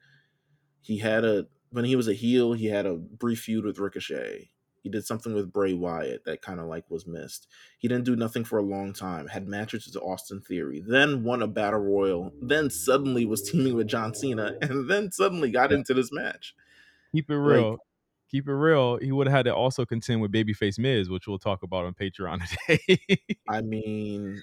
he 0.80 0.98
had 0.98 1.24
a 1.24 1.46
when 1.70 1.84
he 1.84 1.96
was 1.96 2.08
a 2.08 2.14
heel, 2.14 2.52
he 2.52 2.66
had 2.66 2.86
a 2.86 2.94
brief 2.94 3.40
feud 3.40 3.64
with 3.64 3.78
Ricochet. 3.78 4.50
He 4.86 4.90
did 4.90 5.04
something 5.04 5.34
with 5.34 5.52
Bray 5.52 5.72
Wyatt 5.72 6.24
that 6.26 6.42
kind 6.42 6.60
of 6.60 6.66
like 6.66 6.88
was 6.88 7.08
missed. 7.08 7.48
He 7.78 7.88
didn't 7.88 8.04
do 8.04 8.14
nothing 8.14 8.44
for 8.44 8.56
a 8.56 8.62
long 8.62 8.92
time. 8.92 9.26
Had 9.26 9.48
matches 9.48 9.84
with 9.84 10.00
Austin 10.00 10.40
Theory, 10.42 10.80
then 10.86 11.24
won 11.24 11.42
a 11.42 11.48
battle 11.48 11.80
royal, 11.80 12.32
then 12.40 12.70
suddenly 12.70 13.26
was 13.26 13.42
teaming 13.42 13.74
with 13.74 13.88
John 13.88 14.14
Cena, 14.14 14.54
and 14.62 14.88
then 14.88 15.10
suddenly 15.10 15.50
got 15.50 15.72
into 15.72 15.92
this 15.92 16.12
match. 16.12 16.54
keep 17.10 17.28
it 17.28 17.36
Like- 17.36 17.52
real. 17.56 17.78
keep 18.30 18.46
it 18.46 18.52
real. 18.54 18.98
He 18.98 19.10
would 19.10 19.26
have 19.26 19.34
had 19.38 19.46
to 19.46 19.54
also 19.56 19.84
contend 19.84 20.20
with 20.22 20.30
Babyface 20.30 20.78
Miz, 20.78 21.10
which 21.10 21.26
we'll 21.26 21.40
talk 21.40 21.64
about 21.64 21.84
on 21.84 21.92
Patreon 21.94 22.42
today. 22.68 23.18
I 23.48 23.60
mean, 23.62 24.40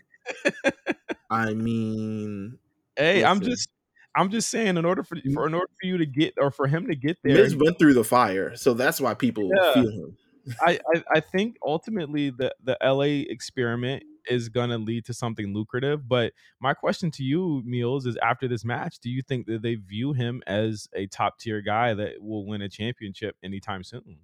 I 1.29 1.53
mean, 1.53 2.57
hey, 2.97 3.23
I'm 3.23 3.39
just, 3.41 3.69
I'm 4.15 4.29
just 4.29 4.49
saying, 4.49 4.75
in 4.77 4.83
order 4.85 5.03
for, 5.03 5.15
for 5.33 5.47
in 5.47 5.53
order 5.53 5.71
for 5.79 5.87
you 5.87 5.97
to 5.97 6.05
get 6.05 6.33
or 6.37 6.51
for 6.51 6.67
him 6.67 6.87
to 6.87 6.95
get 6.95 7.17
there, 7.23 7.35
Miz 7.35 7.55
went 7.55 7.79
through 7.79 7.93
the 7.93 8.03
fire, 8.03 8.55
so 8.55 8.73
that's 8.73 9.01
why 9.01 9.13
people 9.13 9.49
Yeah. 9.55 9.73
feel 9.73 9.89
him. 9.89 10.17
I, 10.61 10.79
I 10.93 11.03
I 11.15 11.19
think 11.19 11.57
ultimately 11.65 12.29
the 12.29 12.53
the 12.63 12.77
LA 12.83 13.23
experiment 13.31 14.03
is 14.27 14.49
gonna 14.49 14.77
lead 14.77 15.05
to 15.05 15.13
something 15.13 15.53
lucrative. 15.53 16.07
But 16.07 16.33
my 16.59 16.73
question 16.73 17.11
to 17.11 17.23
you, 17.23 17.63
Meelz, 17.65 18.05
is 18.05 18.17
after 18.21 18.47
this 18.47 18.65
match, 18.65 18.99
do 18.99 19.09
you 19.09 19.21
think 19.21 19.47
that 19.47 19.61
they 19.61 19.75
view 19.75 20.13
him 20.13 20.41
as 20.47 20.87
a 20.93 21.07
top 21.07 21.39
tier 21.39 21.61
guy 21.61 21.93
that 21.93 22.21
will 22.21 22.45
win 22.45 22.61
a 22.61 22.69
championship 22.69 23.35
anytime 23.43 23.83
soon? 23.83 24.19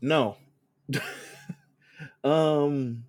No. 0.00 0.36
um 2.24 3.04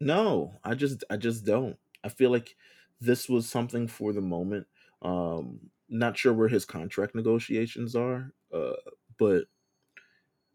no, 0.00 0.58
I 0.64 0.74
just 0.74 1.04
I 1.10 1.16
just 1.16 1.44
don't. 1.44 1.78
I 2.02 2.08
feel 2.08 2.30
like 2.30 2.56
this 3.00 3.28
was 3.28 3.48
something 3.48 3.88
for 3.88 4.12
the 4.12 4.20
moment. 4.20 4.66
Um 5.02 5.70
not 5.88 6.16
sure 6.18 6.32
where 6.32 6.48
his 6.48 6.64
contract 6.64 7.14
negotiations 7.14 7.94
are, 7.96 8.32
uh 8.52 8.74
but 9.18 9.44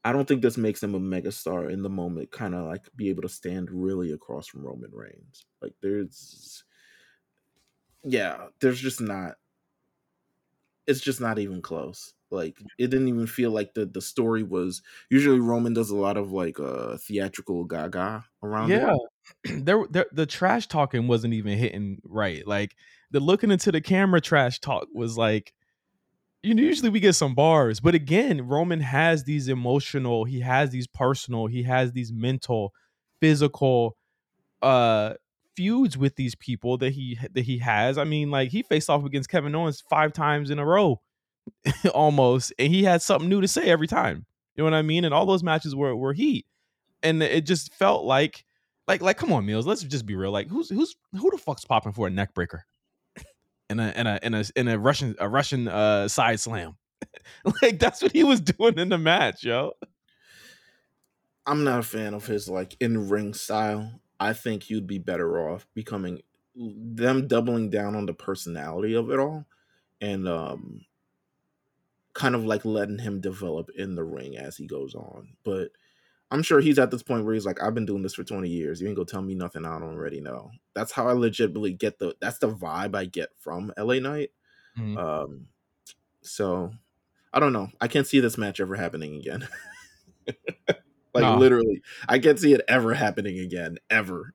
I 0.03 0.13
don't 0.13 0.27
think 0.27 0.41
this 0.41 0.57
makes 0.57 0.81
him 0.81 0.95
a 0.95 0.99
megastar 0.99 1.71
in 1.71 1.83
the 1.83 1.89
moment, 1.89 2.31
kind 2.31 2.55
of 2.55 2.67
like 2.67 2.87
be 2.95 3.09
able 3.09 3.23
to 3.23 3.29
stand 3.29 3.69
really 3.71 4.11
across 4.11 4.47
from 4.47 4.65
Roman 4.65 4.91
Reigns. 4.93 5.45
Like 5.61 5.73
there's 5.81 6.63
yeah, 8.03 8.47
there's 8.61 8.79
just 8.79 9.01
not 9.01 9.35
it's 10.87 11.01
just 11.01 11.21
not 11.21 11.37
even 11.37 11.61
close. 11.61 12.13
Like 12.31 12.57
it 12.77 12.87
didn't 12.87 13.07
even 13.07 13.27
feel 13.27 13.51
like 13.51 13.73
the 13.73 13.85
the 13.85 14.01
story 14.01 14.43
was. 14.43 14.81
Usually 15.09 15.39
Roman 15.39 15.73
does 15.73 15.89
a 15.89 15.95
lot 15.95 16.17
of 16.17 16.31
like 16.31 16.59
uh 16.59 16.97
theatrical 16.97 17.65
gaga 17.65 18.23
around 18.41 18.69
yeah. 18.69 18.95
there, 19.43 19.85
there, 19.89 20.05
the 20.11 20.25
trash 20.25 20.67
talking 20.67 21.07
wasn't 21.07 21.33
even 21.33 21.57
hitting 21.57 21.99
right. 22.03 22.47
Like 22.47 22.75
the 23.11 23.19
looking 23.19 23.51
into 23.51 23.71
the 23.71 23.81
camera 23.81 24.21
trash 24.21 24.59
talk 24.59 24.87
was 24.93 25.17
like, 25.17 25.53
you 26.43 26.53
know, 26.53 26.63
usually 26.63 26.89
we 26.89 26.99
get 26.99 27.13
some 27.13 27.35
bars, 27.35 27.79
but 27.79 27.95
again, 27.95 28.47
Roman 28.47 28.79
has 28.79 29.23
these 29.25 29.47
emotional, 29.49 30.23
he 30.23 30.39
has 30.41 30.69
these 30.69 30.87
personal, 30.87 31.47
he 31.47 31.63
has 31.63 31.91
these 31.91 32.11
mental, 32.11 32.73
physical, 33.19 33.97
uh 34.61 35.13
feuds 35.55 35.97
with 35.97 36.15
these 36.15 36.35
people 36.35 36.77
that 36.77 36.91
he 36.93 37.19
that 37.33 37.43
he 37.43 37.57
has. 37.57 37.97
I 37.97 38.05
mean, 38.05 38.31
like 38.31 38.49
he 38.49 38.63
faced 38.63 38.89
off 38.89 39.03
against 39.03 39.29
Kevin 39.29 39.53
Owens 39.55 39.83
five 39.89 40.13
times 40.13 40.49
in 40.51 40.59
a 40.59 40.65
row, 40.65 41.01
almost, 41.93 42.53
and 42.57 42.73
he 42.73 42.83
had 42.83 43.01
something 43.01 43.29
new 43.29 43.41
to 43.41 43.47
say 43.47 43.69
every 43.69 43.87
time. 43.87 44.25
You 44.55 44.63
know 44.63 44.71
what 44.71 44.73
I 44.77 44.81
mean? 44.81 45.05
And 45.05 45.13
all 45.13 45.25
those 45.25 45.43
matches 45.43 45.75
were 45.75 45.95
were 45.95 46.13
heat, 46.13 46.45
and 47.03 47.21
it 47.21 47.45
just 47.45 47.73
felt 47.73 48.05
like, 48.05 48.45
like, 48.87 49.01
like, 49.01 49.17
come 49.17 49.33
on, 49.33 49.45
Meelz, 49.45 49.65
let's 49.65 49.83
just 49.83 50.05
be 50.05 50.15
real. 50.15 50.31
Like, 50.31 50.47
who's 50.47 50.69
who's 50.69 50.95
who 51.17 51.29
the 51.31 51.37
fuck's 51.37 51.65
popping 51.65 51.93
for 51.93 52.07
a 52.07 52.09
neck 52.09 52.33
breaker? 52.33 52.65
And 53.69 53.79
a 53.79 53.97
and 53.97 54.07
a 54.07 54.19
and 54.23 54.35
a 54.35 54.45
in 54.55 54.67
a 54.67 54.79
Russian 54.79 55.15
a 55.19 55.29
Russian 55.29 55.67
uh 55.67 56.07
side 56.07 56.39
slam. 56.39 56.77
like 57.61 57.79
that's 57.79 58.01
what 58.01 58.11
he 58.11 58.23
was 58.23 58.41
doing 58.41 58.77
in 58.79 58.89
the 58.89 58.97
match, 58.97 59.43
yo. 59.43 59.73
I'm 61.45 61.63
not 61.63 61.79
a 61.79 61.83
fan 61.83 62.13
of 62.13 62.25
his 62.25 62.49
like 62.49 62.75
in 62.79 63.09
ring 63.09 63.33
style. 63.33 64.01
I 64.19 64.33
think 64.33 64.69
you'd 64.69 64.87
be 64.87 64.97
better 64.97 65.49
off 65.49 65.67
becoming 65.73 66.21
them 66.55 67.27
doubling 67.27 67.69
down 67.69 67.95
on 67.95 68.05
the 68.05 68.13
personality 68.13 68.93
of 68.93 69.09
it 69.09 69.19
all 69.19 69.45
and 70.01 70.27
um 70.27 70.85
kind 72.13 72.35
of 72.35 72.43
like 72.43 72.65
letting 72.65 72.99
him 72.99 73.21
develop 73.21 73.69
in 73.75 73.95
the 73.95 74.03
ring 74.03 74.37
as 74.37 74.57
he 74.57 74.67
goes 74.67 74.93
on. 74.95 75.29
But 75.43 75.69
I'm 76.31 76.43
sure 76.43 76.59
he's 76.59 76.77
at 76.77 76.91
this 76.91 77.01
point 77.01 77.25
where 77.25 77.33
he's 77.33 77.45
like, 77.45 77.61
I've 77.61 77.73
been 77.73 77.85
doing 77.85 78.03
this 78.03 78.13
for 78.13 78.23
20 78.23 78.47
years. 78.47 78.79
You 78.79 78.87
ain't 78.87 78.95
gonna 78.95 79.05
tell 79.05 79.21
me 79.21 79.33
nothing 79.33 79.65
I 79.65 79.79
don't 79.79 79.95
already 79.95 80.21
know. 80.21 80.51
That's 80.75 80.91
how 80.91 81.07
I 81.07 81.13
legitimately 81.13 81.73
get 81.73 81.99
the 81.99 82.15
that's 82.21 82.37
the 82.37 82.49
vibe 82.49 82.95
I 82.95 83.05
get 83.05 83.29
from 83.39 83.73
LA 83.77 83.95
Knight. 83.95 84.31
Mm-hmm. 84.77 84.97
Um 84.97 85.47
so 86.21 86.71
I 87.33 87.39
don't 87.39 87.53
know. 87.53 87.69
I 87.81 87.87
can't 87.87 88.07
see 88.07 88.19
this 88.19 88.37
match 88.37 88.59
ever 88.59 88.75
happening 88.75 89.15
again. 89.15 89.47
like 91.13 91.23
no. 91.23 91.37
literally, 91.37 91.81
I 92.07 92.19
can't 92.19 92.39
see 92.39 92.53
it 92.53 92.61
ever 92.67 92.93
happening 92.93 93.39
again, 93.39 93.77
ever. 93.89 94.33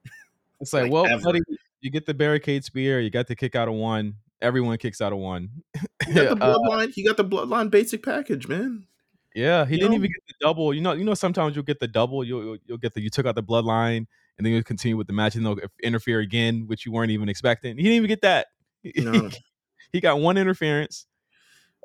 It's 0.61 0.73
like, 0.73 0.85
like 0.85 0.93
well, 0.93 1.21
buddy, 1.21 1.41
you 1.81 1.91
get 1.91 2.07
the 2.07 2.15
barricade 2.15 2.65
spear, 2.65 3.01
you 3.01 3.11
got 3.11 3.27
the 3.27 3.37
kick 3.37 3.55
out 3.55 3.69
of 3.69 3.75
one. 3.75 4.15
Everyone 4.41 4.77
kicks 4.79 5.01
out 5.01 5.13
of 5.13 5.19
one. 5.19 5.51
He 6.07 6.13
got 6.13 6.39
the 6.39 6.45
uh, 6.45 6.59
bloodline. 6.59 6.89
Uh, 6.89 6.93
he 6.95 7.05
got 7.05 7.17
the 7.17 7.25
bloodline 7.25 7.71
basic 7.71 8.03
package, 8.03 8.47
man. 8.47 8.87
Yeah, 9.35 9.67
he 9.67 9.75
you 9.75 9.81
didn't 9.81 9.93
know? 9.93 9.97
even 9.97 10.11
get 10.11 10.27
the 10.29 10.35
double. 10.41 10.73
You 10.73 10.81
know, 10.81 10.93
you 10.93 11.05
know, 11.05 11.15
sometimes 11.15 11.57
you'll 11.57 11.65
get 11.65 11.81
the 11.81 11.89
double. 11.89 12.23
You'll 12.25 12.57
you'll 12.67 12.79
get 12.79 12.95
the 12.95 13.03
you 13.03 13.11
took 13.11 13.27
out 13.27 13.35
the 13.35 13.43
bloodline, 13.43 14.07
and 14.39 14.47
then 14.47 14.53
you'll 14.53 14.63
continue 14.63 14.97
with 14.97 15.09
the 15.09 15.13
match, 15.13 15.35
and 15.35 15.45
they'll 15.45 15.59
interfere 15.83 16.21
again, 16.21 16.67
which 16.67 16.87
you 16.87 16.93
weren't 16.93 17.11
even 17.11 17.29
expecting. 17.29 17.77
He 17.77 17.83
didn't 17.83 17.97
even 17.97 18.09
get 18.09 18.23
that. 18.23 18.47
No. 18.97 19.31
he 19.93 20.01
got 20.01 20.21
one 20.21 20.37
interference, 20.37 21.07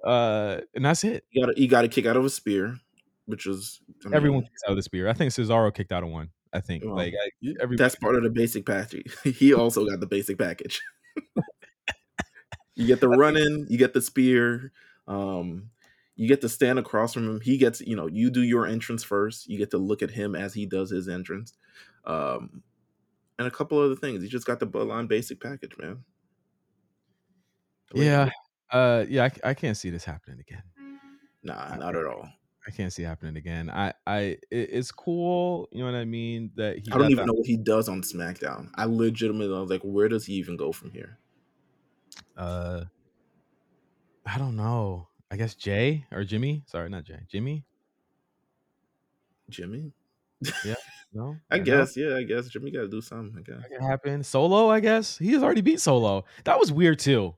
uh, 0.03 0.57
and 0.75 0.83
that's 0.83 1.05
it. 1.05 1.23
You 1.31 1.45
got 1.45 1.57
you 1.57 1.67
got 1.69 1.81
to 1.83 1.87
kick 1.87 2.05
out 2.05 2.17
of 2.17 2.25
a 2.25 2.29
spear, 2.29 2.77
which 3.25 3.45
was 3.45 3.79
I 4.03 4.09
mean, 4.09 4.15
everyone 4.15 4.41
kicks 4.43 4.63
out 4.65 4.71
of 4.71 4.75
the 4.75 4.83
spear. 4.83 5.07
I 5.07 5.13
think 5.13 5.31
Cesaro 5.31 5.73
kicked 5.73 5.93
out 5.93 6.03
of 6.03 6.09
one. 6.09 6.31
I 6.51 6.59
think 6.59 6.83
well, 6.83 6.95
like 6.95 7.13
I, 7.13 7.53
every, 7.61 7.77
that's 7.77 7.95
part 7.95 8.15
of 8.15 8.23
the 8.23 8.29
basic 8.29 8.65
package. 8.65 9.15
he 9.23 9.53
also 9.53 9.85
got 9.85 9.99
the 9.99 10.07
basic 10.07 10.37
package. 10.37 10.81
you 12.75 12.87
get 12.87 12.99
the 12.99 13.09
run 13.09 13.37
in, 13.37 13.67
you 13.69 13.77
get 13.77 13.93
the 13.93 14.01
spear. 14.01 14.71
Um, 15.07 15.69
you 16.19 16.27
get 16.27 16.41
to 16.41 16.49
stand 16.49 16.77
across 16.77 17.13
from 17.13 17.29
him. 17.29 17.39
He 17.39 17.57
gets, 17.57 17.79
you 17.79 17.95
know, 17.95 18.07
you 18.07 18.29
do 18.29 18.41
your 18.41 18.67
entrance 18.67 19.05
first. 19.05 19.47
You 19.47 19.57
get 19.57 19.71
to 19.71 19.77
look 19.77 20.01
at 20.01 20.11
him 20.11 20.35
as 20.35 20.53
he 20.53 20.65
does 20.65 20.89
his 20.89 21.07
entrance. 21.07 21.53
Um, 22.03 22.61
and 23.37 23.47
a 23.47 23.51
couple 23.51 23.79
other 23.79 23.95
things. 23.95 24.21
He 24.21 24.27
just 24.27 24.45
got 24.45 24.59
the 24.59 24.67
bloodline 24.67 25.07
basic 25.07 25.39
package, 25.39 25.71
man. 25.79 26.03
Yeah. 27.93 28.31
Uh 28.69 29.05
yeah, 29.07 29.29
I, 29.43 29.49
I, 29.49 29.53
can't 29.53 29.77
see 29.77 29.89
this 29.89 30.03
happening 30.03 30.41
again. 30.41 30.61
Nah, 31.41 31.75
not 31.77 31.95
at 31.95 32.05
all. 32.05 32.27
I 32.67 32.71
can't 32.71 32.91
see 32.91 33.01
happening 33.01 33.37
again. 33.37 33.69
I 33.69 33.93
I 34.05 34.19
it, 34.51 34.69
it's 34.73 34.91
cool, 34.91 35.69
you 35.71 35.79
know 35.79 35.85
what 35.85 35.97
I 35.97 36.05
mean, 36.05 36.51
that 36.55 36.79
he 36.79 36.91
I 36.91 36.97
don't 36.97 37.09
even 37.11 37.25
that. 37.25 37.27
know 37.27 37.33
what 37.33 37.47
he 37.47 37.55
does 37.55 37.87
on 37.87 38.01
SmackDown. 38.01 38.69
I 38.75 38.83
legitimately 38.85 39.55
I 39.55 39.61
was 39.61 39.69
like, 39.69 39.81
where 39.83 40.09
does 40.09 40.25
he 40.25 40.33
even 40.33 40.57
go 40.57 40.73
from 40.73 40.91
here? 40.91 41.17
Uh 42.35 42.83
I 44.25 44.37
don't 44.37 44.57
know. 44.57 45.07
I 45.31 45.37
guess 45.37 45.55
Jay 45.55 46.05
or 46.11 46.23
Jimmy. 46.23 46.63
Sorry, 46.65 46.89
not 46.89 47.03
Jay. 47.03 47.19
Jimmy. 47.27 47.63
Jimmy. 49.49 49.91
Yeah. 50.65 50.75
No. 51.13 51.37
I 51.51 51.59
guess. 51.59 51.95
Yeah. 51.95 52.15
I 52.15 52.23
guess 52.23 52.47
Jimmy 52.47 52.71
got 52.71 52.81
to 52.81 52.87
do 52.87 53.01
something. 53.01 53.37
I 53.37 53.41
guess. 53.41 53.61
That 53.61 53.77
can 53.77 53.87
happen. 53.87 54.23
Solo. 54.23 54.69
I 54.69 54.79
guess 54.79 55.17
he 55.17 55.33
has 55.33 55.43
already 55.43 55.61
beat 55.61 55.79
Solo. 55.79 56.25
That 56.45 56.59
was 56.59 56.71
weird 56.71 56.99
too. 56.99 57.35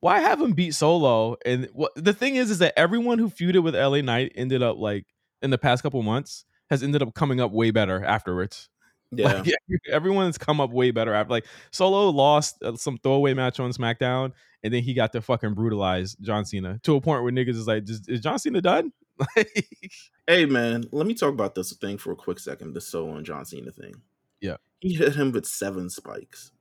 Why 0.00 0.20
have 0.20 0.40
him 0.40 0.52
beat 0.52 0.74
Solo? 0.74 1.36
And 1.44 1.68
what 1.72 1.92
the 1.96 2.12
thing 2.12 2.36
is, 2.36 2.50
is 2.50 2.58
that 2.58 2.78
everyone 2.78 3.18
who 3.18 3.28
feuded 3.28 3.62
with 3.62 3.74
LA 3.74 4.00
Knight 4.00 4.32
ended 4.34 4.62
up 4.62 4.76
like 4.78 5.06
in 5.42 5.50
the 5.50 5.58
past 5.58 5.82
couple 5.82 6.02
months 6.02 6.44
has 6.70 6.82
ended 6.82 7.02
up 7.02 7.14
coming 7.14 7.40
up 7.40 7.50
way 7.50 7.70
better 7.70 8.04
afterwards. 8.04 8.68
Yeah. 9.16 9.42
Like, 9.42 9.54
everyone's 9.90 10.36
come 10.36 10.60
up 10.60 10.70
way 10.70 10.90
better 10.90 11.14
after. 11.14 11.30
Like 11.30 11.46
Solo 11.70 12.10
lost 12.10 12.62
uh, 12.62 12.76
some 12.76 12.98
throwaway 12.98 13.32
match 13.32 13.58
on 13.58 13.72
SmackDown, 13.72 14.32
and 14.62 14.74
then 14.74 14.82
he 14.82 14.92
got 14.92 15.12
to 15.12 15.22
fucking 15.22 15.54
brutalize 15.54 16.14
John 16.16 16.44
Cena 16.44 16.78
to 16.82 16.96
a 16.96 17.00
point 17.00 17.22
where 17.22 17.32
niggas 17.32 17.56
is 17.56 17.66
like, 17.66 17.88
is, 17.88 18.06
is 18.06 18.20
John 18.20 18.38
Cena 18.38 18.60
done? 18.60 18.92
hey 20.26 20.44
man, 20.44 20.84
let 20.92 21.06
me 21.06 21.14
talk 21.14 21.32
about 21.32 21.54
this 21.54 21.72
thing 21.72 21.96
for 21.96 22.12
a 22.12 22.16
quick 22.16 22.38
second. 22.38 22.74
The 22.74 22.80
Solo 22.80 23.16
and 23.16 23.24
John 23.24 23.44
Cena 23.46 23.72
thing. 23.72 23.94
Yeah, 24.40 24.56
he 24.80 24.94
hit 24.94 25.14
him 25.14 25.32
with 25.32 25.46
seven 25.46 25.88
spikes, 25.88 26.52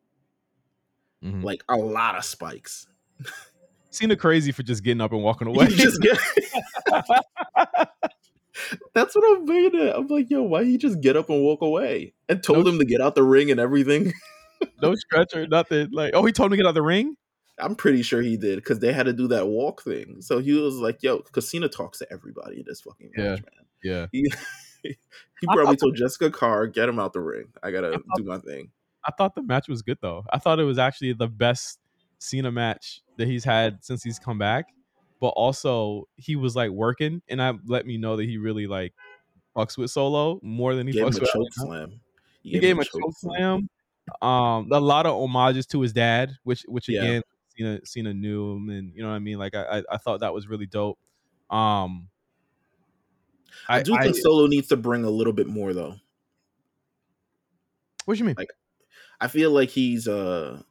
mm-hmm. 1.23 1.41
like 1.41 1.63
a 1.67 1.75
lot 1.75 2.15
of 2.15 2.23
spikes. 2.23 2.87
Cena 3.89 4.15
crazy 4.15 4.51
for 4.51 4.63
just 4.63 4.83
getting 4.83 5.01
up 5.01 5.11
and 5.11 5.21
walking 5.21 5.47
away. 5.53 5.67
just 5.67 6.01
get- 6.01 6.17
That's 8.93 9.15
what 9.15 9.37
I'm 9.37 9.47
thinking. 9.47 9.89
I'm 9.89 10.07
like, 10.07 10.29
yo, 10.29 10.43
why 10.43 10.63
he 10.63 10.77
just 10.77 11.01
get 11.01 11.15
up 11.15 11.29
and 11.29 11.41
walk 11.41 11.61
away? 11.61 12.13
And 12.29 12.43
told 12.43 12.65
no, 12.65 12.71
him 12.71 12.79
to 12.79 12.85
get 12.85 13.01
out 13.01 13.15
the 13.15 13.23
ring 13.23 13.51
and 13.51 13.59
everything. 13.59 14.13
no 14.81 14.95
stretcher, 14.95 15.47
nothing. 15.47 15.89
Like, 15.91 16.11
oh, 16.13 16.25
he 16.25 16.31
told 16.31 16.47
him 16.47 16.51
to 16.51 16.57
get 16.57 16.67
out 16.67 16.73
the 16.73 16.81
ring. 16.81 17.15
I'm 17.59 17.75
pretty 17.75 18.03
sure 18.03 18.21
he 18.21 18.37
did 18.37 18.57
because 18.57 18.79
they 18.79 18.93
had 18.93 19.07
to 19.07 19.13
do 19.13 19.27
that 19.29 19.47
walk 19.47 19.83
thing. 19.83 20.21
So 20.21 20.39
he 20.39 20.53
was 20.53 20.75
like, 20.75 21.01
"Yo," 21.01 21.23
Cena 21.39 21.67
talks 21.67 21.97
to 21.99 22.07
everybody 22.11 22.57
in 22.59 22.65
this 22.67 22.81
fucking 22.81 23.11
yeah. 23.17 23.23
match, 23.23 23.39
man. 23.39 23.65
Yeah. 23.83 24.05
He, 24.11 24.31
he 24.83 25.47
probably 25.47 25.75
told 25.75 25.95
Jessica 25.95 26.29
Carr, 26.29 26.67
"Get 26.67 26.87
him 26.87 26.99
out 26.99 27.13
the 27.13 27.19
ring. 27.19 27.47
I 27.63 27.71
gotta 27.71 27.87
I 27.87 27.91
thought, 27.93 28.17
do 28.17 28.23
my 28.25 28.37
thing." 28.37 28.69
I 29.03 29.11
thought 29.11 29.33
the 29.33 29.41
match 29.41 29.67
was 29.67 29.81
good 29.81 29.97
though. 30.01 30.23
I 30.31 30.37
thought 30.37 30.59
it 30.59 30.65
was 30.65 30.77
actually 30.77 31.13
the 31.13 31.27
best 31.27 31.79
Cena 32.19 32.51
match 32.51 33.01
that 33.17 33.27
he's 33.27 33.43
had 33.43 33.83
since 33.83 34.03
he's 34.03 34.19
come 34.19 34.37
back 34.37 34.67
but 35.19 35.29
also 35.29 36.07
he 36.15 36.35
was 36.35 36.55
like 36.55 36.71
working, 36.71 37.21
and 37.27 37.41
I 37.41 37.53
let 37.65 37.85
me 37.85 37.97
know 37.97 38.17
that 38.17 38.25
he 38.25 38.37
really 38.37 38.67
like 38.67 38.93
fucks 39.55 39.77
with 39.77 39.91
Solo 39.91 40.39
more 40.43 40.75
than 40.75 40.87
he 40.87 40.93
gave 40.93 41.05
fucks 41.05 41.19
with 41.19 41.29
choke 41.29 41.53
slam. 41.53 41.99
He, 42.43 42.51
he 42.51 42.59
gave 42.59 42.75
him 42.75 42.79
a 42.79 42.85
choke 42.85 43.13
slam. 43.17 43.69
Um, 44.21 44.69
a 44.71 44.79
lot 44.79 45.05
of 45.05 45.13
homages 45.13 45.65
to 45.67 45.81
his 45.81 45.93
dad, 45.93 46.31
which 46.43 46.63
which 46.67 46.87
yeah. 46.87 47.01
again 47.01 47.21
Cena 47.57 47.79
Cena 47.83 48.13
knew 48.13 48.53
him, 48.53 48.69
and 48.69 48.93
you 48.95 49.01
know 49.01 49.09
what 49.09 49.15
I 49.15 49.19
mean. 49.19 49.37
Like 49.37 49.55
I 49.55 49.83
I 49.91 49.97
thought 49.97 50.21
that 50.21 50.33
was 50.33 50.47
really 50.47 50.65
dope. 50.65 50.97
Um, 51.49 52.07
I, 53.67 53.79
I 53.79 53.83
do 53.83 53.91
think 53.97 54.15
I, 54.15 54.19
Solo 54.19 54.47
needs 54.47 54.67
to 54.67 54.77
bring 54.77 55.03
a 55.03 55.09
little 55.09 55.33
bit 55.33 55.47
more 55.47 55.73
though. 55.73 55.95
What 58.05 58.13
do 58.13 58.19
you 58.19 58.25
mean? 58.25 58.35
Like, 58.37 58.51
I 59.19 59.27
feel 59.27 59.51
like 59.51 59.69
he's 59.69 60.07
uh 60.07 60.61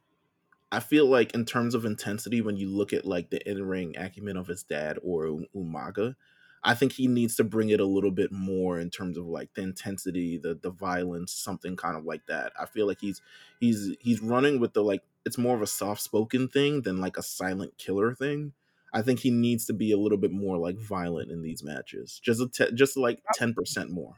I 0.71 0.79
feel 0.79 1.05
like 1.05 1.33
in 1.33 1.45
terms 1.45 1.75
of 1.75 1.85
intensity, 1.85 2.41
when 2.41 2.57
you 2.57 2.69
look 2.69 2.91
at 2.93 3.05
like 3.05 3.29
the 3.29 3.49
in 3.49 3.63
ring 3.63 3.95
acumen 3.97 4.37
of 4.37 4.47
his 4.47 4.63
dad 4.63 4.97
or 5.01 5.39
Umaga, 5.55 6.15
I 6.63 6.73
think 6.73 6.91
he 6.93 7.07
needs 7.07 7.35
to 7.37 7.43
bring 7.43 7.69
it 7.69 7.79
a 7.79 7.85
little 7.85 8.11
bit 8.11 8.31
more 8.31 8.79
in 8.79 8.89
terms 8.89 9.17
of 9.17 9.25
like 9.25 9.53
the 9.53 9.61
intensity, 9.61 10.37
the 10.37 10.55
the 10.55 10.71
violence, 10.71 11.31
something 11.31 11.75
kind 11.77 11.95
of 11.95 12.03
like 12.03 12.25
that. 12.27 12.51
I 12.59 12.65
feel 12.65 12.87
like 12.87 12.99
he's 12.99 13.21
he's 13.59 13.95
he's 13.99 14.21
running 14.21 14.59
with 14.59 14.73
the 14.73 14.83
like 14.83 15.03
it's 15.25 15.37
more 15.37 15.55
of 15.55 15.61
a 15.61 15.67
soft 15.67 16.01
spoken 16.01 16.47
thing 16.47 16.81
than 16.81 16.99
like 16.99 17.17
a 17.17 17.23
silent 17.23 17.77
killer 17.77 18.13
thing. 18.13 18.53
I 18.93 19.01
think 19.01 19.19
he 19.19 19.31
needs 19.31 19.65
to 19.65 19.73
be 19.73 19.91
a 19.91 19.97
little 19.97 20.17
bit 20.17 20.31
more 20.31 20.57
like 20.57 20.77
violent 20.77 21.31
in 21.31 21.41
these 21.41 21.63
matches, 21.63 22.19
just 22.21 22.41
a 22.41 22.47
te- 22.47 22.73
just 22.73 22.97
like 22.97 23.21
ten 23.33 23.53
percent 23.53 23.89
more. 23.89 24.15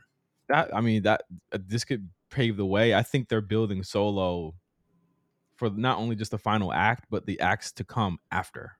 That 0.47 0.75
I 0.75 0.81
mean 0.81 1.03
that 1.03 1.23
uh, 1.51 1.59
this 1.63 1.85
could 1.85 2.09
pave 2.31 2.57
the 2.57 2.65
way. 2.65 2.95
I 2.95 3.03
think 3.03 3.29
they're 3.29 3.41
building 3.41 3.83
Solo 3.83 4.55
for 5.59 5.69
not 5.69 5.97
only 5.97 6.15
just 6.15 6.31
the 6.31 6.37
final 6.37 6.71
act, 6.73 7.05
but 7.09 7.25
the 7.25 7.41
acts 7.41 7.73
to 7.73 7.83
come 7.83 8.17
after. 8.31 8.71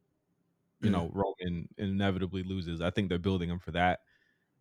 You 0.82 0.89
mm. 0.89 0.93
know, 0.93 1.11
Roman 1.13 1.67
inevitably 1.77 2.43
loses. 2.43 2.80
I 2.80 2.89
think 2.89 3.09
they're 3.09 3.19
building 3.19 3.49
him 3.49 3.59
for 3.59 3.71
that. 3.71 3.99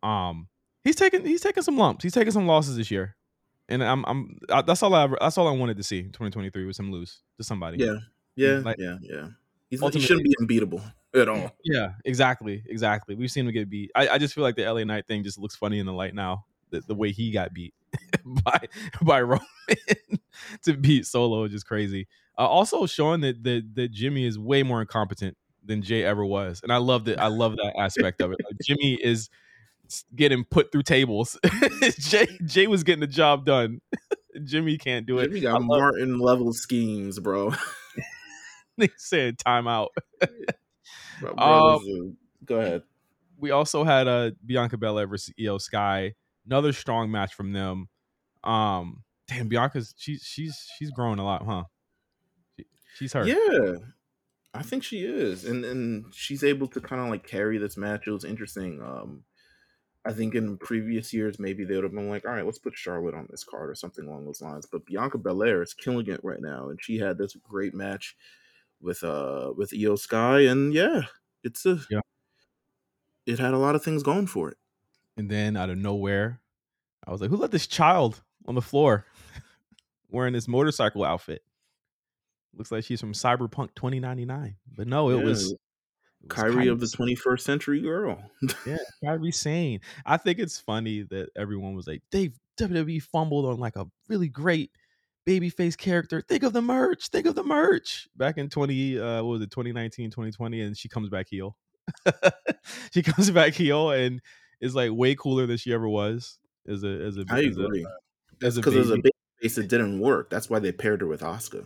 Um, 0.03 0.49
he's 0.83 0.97
taking 0.97 1.25
he's 1.25 1.41
taking 1.41 1.63
some 1.63 1.77
lumps. 1.77 2.03
He's 2.03 2.13
taking 2.13 2.31
some 2.31 2.45
losses 2.45 2.75
this 2.75 2.91
year, 2.91 3.15
and 3.69 3.81
I'm 3.81 4.03
I'm 4.05 4.37
I, 4.51 4.61
that's 4.61 4.83
all 4.83 4.93
I 4.93 5.03
ever, 5.03 5.17
that's 5.19 5.37
all 5.37 5.47
I 5.47 5.51
wanted 5.51 5.77
to 5.77 5.83
see. 5.83 6.03
2023 6.03 6.65
was 6.65 6.77
him 6.77 6.91
lose 6.91 7.21
to 7.37 7.43
somebody. 7.45 7.77
Yeah, 7.77 7.99
yeah, 8.35 8.59
like, 8.59 8.75
yeah, 8.77 8.97
yeah. 9.01 9.27
He's, 9.69 9.79
he 9.79 9.99
shouldn't 10.01 10.25
be 10.25 10.35
unbeatable. 10.41 10.81
at 11.13 11.29
all. 11.29 11.55
Yeah, 11.63 11.93
exactly, 12.03 12.63
exactly. 12.67 13.15
We've 13.15 13.31
seen 13.31 13.47
him 13.47 13.53
get 13.53 13.69
beat. 13.69 13.91
I, 13.95 14.09
I 14.09 14.17
just 14.17 14.33
feel 14.33 14.43
like 14.43 14.55
the 14.55 14.69
LA 14.69 14.83
Knight 14.83 15.07
thing 15.07 15.23
just 15.23 15.37
looks 15.37 15.55
funny 15.55 15.79
in 15.79 15.85
the 15.85 15.93
light 15.93 16.13
now. 16.13 16.45
The, 16.71 16.81
the 16.81 16.95
way 16.95 17.11
he 17.11 17.31
got 17.31 17.53
beat 17.53 17.73
by 18.43 18.59
by 19.01 19.21
Roman 19.21 19.45
to 20.63 20.73
beat 20.73 21.05
Solo 21.05 21.43
is 21.43 21.51
just 21.51 21.65
crazy. 21.65 22.07
Uh, 22.37 22.47
also 22.47 22.85
showing 22.85 23.21
that, 23.21 23.43
that 23.43 23.75
that 23.75 23.91
Jimmy 23.91 24.25
is 24.25 24.37
way 24.39 24.63
more 24.63 24.81
incompetent 24.81 25.37
than 25.63 25.81
Jay 25.81 26.03
ever 26.03 26.25
was, 26.25 26.61
and 26.63 26.71
I 26.71 26.77
love 26.77 27.05
that. 27.05 27.19
I 27.19 27.27
love 27.27 27.55
that 27.57 27.73
aspect 27.77 28.21
of 28.21 28.31
it. 28.31 28.37
Like, 28.43 28.55
Jimmy 28.63 28.93
is 29.01 29.29
getting 30.15 30.43
put 30.45 30.71
through 30.71 30.83
tables. 30.83 31.37
Jay 31.99 32.27
Jay 32.45 32.67
was 32.67 32.83
getting 32.83 33.01
the 33.01 33.07
job 33.07 33.45
done. 33.45 33.81
Jimmy 34.43 34.77
can't 34.77 35.05
do 35.05 35.19
it. 35.19 35.27
Jimmy 35.27 35.41
got 35.41 35.61
Martin 35.61 36.19
level 36.19 36.53
schemes, 36.53 37.19
bro. 37.19 37.53
they 38.77 38.89
said 38.97 39.37
timeout. 39.37 39.89
Um, 41.37 42.17
go 42.45 42.59
ahead. 42.59 42.83
We 43.37 43.51
also 43.51 43.83
had 43.83 44.07
a 44.07 44.11
uh, 44.11 44.31
Bianca 44.45 44.77
Belair 44.77 45.07
versus 45.07 45.33
Iyo 45.39 45.59
Sky. 45.59 46.13
Another 46.49 46.73
strong 46.73 47.11
match 47.11 47.33
from 47.35 47.53
them. 47.53 47.89
Um, 48.43 49.03
damn, 49.27 49.47
Bianca's 49.47 49.93
she's 49.97 50.23
she's 50.23 50.67
she's 50.77 50.91
growing 50.91 51.19
a 51.19 51.23
lot, 51.23 51.45
huh? 51.45 51.63
She, 52.57 52.65
she's 52.95 53.13
hurt. 53.13 53.27
Yeah, 53.27 53.75
I 54.53 54.63
think 54.63 54.83
she 54.83 55.03
is, 55.03 55.45
and 55.45 55.63
and 55.63 56.05
she's 56.13 56.43
able 56.43 56.67
to 56.69 56.81
kind 56.81 57.01
of 57.01 57.09
like 57.09 57.27
carry 57.27 57.57
this 57.57 57.77
match. 57.77 58.07
It 58.07 58.11
was 58.11 58.25
interesting. 58.25 58.81
Um, 58.81 59.23
I 60.05 60.13
think 60.13 60.33
in 60.33 60.57
previous 60.57 61.13
years, 61.13 61.37
maybe 61.39 61.65
they 61.65 61.75
would 61.75 61.83
have 61.83 61.93
been 61.93 62.09
like, 62.09 62.25
all 62.25 62.31
right, 62.31 62.45
let's 62.45 62.57
put 62.57 62.75
Charlotte 62.75 63.13
on 63.13 63.27
this 63.29 63.43
card 63.43 63.69
or 63.69 63.75
something 63.75 64.07
along 64.07 64.25
those 64.25 64.41
lines. 64.41 64.65
But 64.65 64.85
Bianca 64.85 65.17
Belair 65.17 65.61
is 65.61 65.73
killing 65.73 66.07
it 66.07 66.21
right 66.23 66.41
now, 66.41 66.69
and 66.69 66.79
she 66.81 66.97
had 66.97 67.17
this 67.17 67.35
great 67.35 67.73
match 67.75 68.15
with 68.81 69.03
uh 69.03 69.53
with 69.55 69.71
Iyo 69.71 69.99
Sky, 69.99 70.41
and 70.41 70.73
yeah, 70.73 71.01
it's 71.43 71.65
a 71.65 71.79
yeah. 71.91 71.99
It 73.25 73.37
had 73.37 73.53
a 73.53 73.59
lot 73.59 73.75
of 73.75 73.83
things 73.83 74.01
going 74.01 74.25
for 74.25 74.49
it. 74.49 74.57
And 75.19 75.29
then 75.29 75.57
out 75.57 75.69
of 75.69 75.77
nowhere, 75.77 76.39
I 77.05 77.11
was 77.11 77.19
like, 77.19 77.29
who 77.29 77.35
let 77.35 77.51
this 77.51 77.67
child 77.67 78.21
on 78.47 78.55
the 78.55 78.61
floor 78.61 79.05
wearing 80.09 80.31
this 80.31 80.47
motorcycle 80.47 81.03
outfit? 81.03 81.41
Looks 82.55 82.71
like 82.71 82.85
she's 82.85 83.01
from 83.01 83.11
Cyberpunk 83.11 83.75
2099. 83.75 84.55
But 84.73 84.87
no, 84.87 85.09
it 85.09 85.17
yeah. 85.17 85.23
was 85.25 85.55
Kairi 86.27 86.71
of 86.71 86.79
the 86.79 86.85
21st 86.85 87.41
century 87.41 87.81
girl. 87.81 88.23
yeah, 88.65 88.77
Kairi 89.03 89.33
Sane. 89.33 89.81
I 90.05 90.15
think 90.15 90.39
it's 90.39 90.61
funny 90.61 91.01
that 91.09 91.27
everyone 91.35 91.75
was 91.75 91.85
like, 91.85 92.01
they 92.13 92.31
WWE 92.57 93.03
fumbled 93.03 93.45
on 93.45 93.59
like 93.59 93.75
a 93.75 93.87
really 94.07 94.29
great 94.29 94.71
babyface 95.27 95.77
character. 95.77 96.21
Think 96.21 96.43
of 96.43 96.53
the 96.53 96.61
merch. 96.61 97.09
Think 97.09 97.25
of 97.25 97.35
the 97.35 97.43
merch. 97.43 98.07
Back 98.15 98.37
in 98.37 98.47
20, 98.47 98.97
uh, 98.97 99.15
what 99.17 99.31
was 99.31 99.41
it, 99.41 99.51
2019, 99.51 100.11
2020, 100.11 100.61
and 100.61 100.77
she 100.77 100.87
comes 100.87 101.09
back 101.09 101.27
heel. 101.29 101.57
she 102.93 103.03
comes 103.03 103.31
back 103.31 103.53
heel 103.53 103.91
and 103.91 104.21
is 104.61 104.75
like 104.75 104.91
way 104.91 105.15
cooler 105.15 105.45
than 105.45 105.57
she 105.57 105.73
ever 105.73 105.87
was. 105.87 106.37
As 106.67 106.83
a 106.83 106.87
as 106.87 107.17
a 107.17 107.25
I 107.29 107.43
as 107.43 107.57
agree. 107.57 107.85
A, 108.41 108.45
as 108.45 108.55
because 108.55 108.75
as 108.75 108.91
a 108.91 108.97
babyface, 108.97 109.57
it 109.57 109.69
didn't 109.69 109.99
work. 109.99 110.29
That's 110.29 110.49
why 110.49 110.59
they 110.59 110.71
paired 110.71 111.01
her 111.01 111.07
with 111.07 111.21
Asuka. 111.21 111.65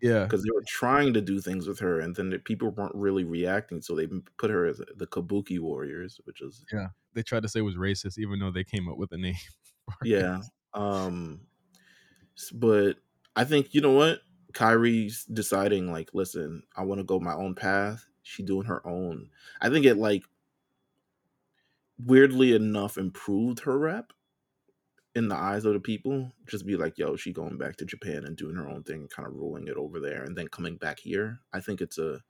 Yeah, 0.00 0.24
because 0.24 0.42
they 0.42 0.50
were 0.54 0.64
trying 0.66 1.14
to 1.14 1.20
do 1.20 1.40
things 1.40 1.66
with 1.66 1.78
her, 1.80 2.00
and 2.00 2.14
then 2.14 2.30
the 2.30 2.38
people 2.38 2.70
weren't 2.70 2.94
really 2.94 3.24
reacting, 3.24 3.80
so 3.80 3.94
they 3.94 4.06
put 4.38 4.50
her 4.50 4.66
as 4.66 4.80
the 4.96 5.06
Kabuki 5.06 5.58
Warriors, 5.58 6.20
which 6.24 6.42
is 6.42 6.64
yeah. 6.72 6.88
They 7.14 7.22
tried 7.22 7.44
to 7.44 7.48
say 7.48 7.60
was 7.62 7.76
racist, 7.76 8.18
even 8.18 8.38
though 8.38 8.50
they 8.50 8.64
came 8.64 8.88
up 8.88 8.98
with 8.98 9.12
a 9.12 9.16
name. 9.18 9.36
yeah, 10.02 10.40
um, 10.74 11.40
but 12.52 12.96
I 13.34 13.44
think 13.44 13.72
you 13.72 13.80
know 13.80 13.92
what 13.92 14.20
Kairi's 14.52 15.24
deciding 15.24 15.90
like, 15.90 16.10
listen, 16.12 16.62
I 16.76 16.82
want 16.82 17.00
to 17.00 17.04
go 17.04 17.18
my 17.18 17.34
own 17.34 17.54
path. 17.54 18.04
She 18.22 18.42
doing 18.42 18.66
her 18.66 18.86
own. 18.86 19.30
I 19.60 19.68
think 19.68 19.84
it 19.84 19.96
like 19.96 20.24
weirdly 21.98 22.54
enough 22.54 22.98
improved 22.98 23.60
her 23.60 23.78
rap 23.78 24.12
in 25.14 25.28
the 25.28 25.36
eyes 25.36 25.64
of 25.64 25.74
the 25.74 25.80
people, 25.80 26.32
just 26.46 26.66
be 26.66 26.76
like, 26.76 26.98
yo, 26.98 27.14
she 27.16 27.32
going 27.32 27.56
back 27.56 27.76
to 27.76 27.84
Japan 27.84 28.24
and 28.24 28.36
doing 28.36 28.56
her 28.56 28.68
own 28.68 28.82
thing, 28.82 29.08
kind 29.08 29.28
of 29.28 29.34
ruling 29.34 29.68
it 29.68 29.76
over 29.76 30.00
there, 30.00 30.24
and 30.24 30.36
then 30.36 30.48
coming 30.48 30.76
back 30.76 30.98
here. 30.98 31.38
I 31.52 31.60
think 31.60 31.80
it's 31.80 31.98
a 31.98 32.20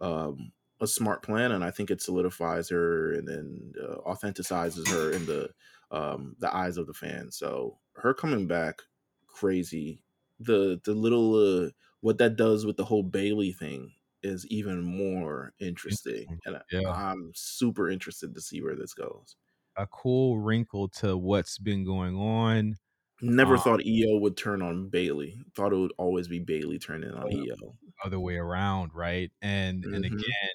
um, 0.00 0.52
a 0.80 0.86
smart 0.86 1.22
plan, 1.22 1.52
and 1.52 1.64
I 1.64 1.70
think 1.70 1.90
it 1.90 2.02
solidifies 2.02 2.68
her 2.70 3.12
and 3.12 3.26
then 3.26 3.72
uh, 3.80 3.96
authenticizes 4.06 4.88
her 4.88 5.10
in 5.12 5.26
the 5.26 5.50
um, 5.90 6.36
the 6.38 6.54
eyes 6.54 6.76
of 6.76 6.86
the 6.86 6.94
fans. 6.94 7.36
So 7.36 7.78
her 7.96 8.14
coming 8.14 8.46
back, 8.46 8.82
crazy. 9.26 10.02
The 10.40 10.80
the 10.84 10.94
little 10.94 11.66
uh, 11.66 11.70
what 12.00 12.18
that 12.18 12.36
does 12.36 12.64
with 12.66 12.76
the 12.76 12.84
whole 12.84 13.04
bayley 13.04 13.52
thing 13.52 13.92
is 14.22 14.46
even 14.46 14.82
more 14.82 15.52
interesting, 15.58 16.38
and 16.46 16.58
yeah. 16.70 16.90
I'm 16.90 17.32
super 17.34 17.90
interested 17.90 18.34
to 18.34 18.40
see 18.40 18.62
where 18.62 18.76
this 18.76 18.94
goes 18.94 19.36
a 19.76 19.86
cool 19.86 20.38
wrinkle 20.38 20.88
to 20.88 21.16
what's 21.16 21.58
been 21.58 21.84
going 21.84 22.16
on. 22.16 22.76
Never 23.20 23.54
um, 23.54 23.60
thought 23.60 23.80
Iyo 23.80 24.20
would 24.20 24.36
turn 24.36 24.62
on 24.62 24.88
Bayley. 24.88 25.38
Thought 25.54 25.72
it 25.72 25.76
would 25.76 25.92
always 25.96 26.28
be 26.28 26.40
Bayley 26.40 26.78
turning 26.78 27.12
on 27.12 27.30
Iyo. 27.30 27.54
Other 28.04 28.18
way 28.18 28.36
around, 28.36 28.90
right? 28.94 29.30
And 29.40 29.84
mm-hmm. 29.84 29.94
and 29.94 30.04
again, 30.04 30.50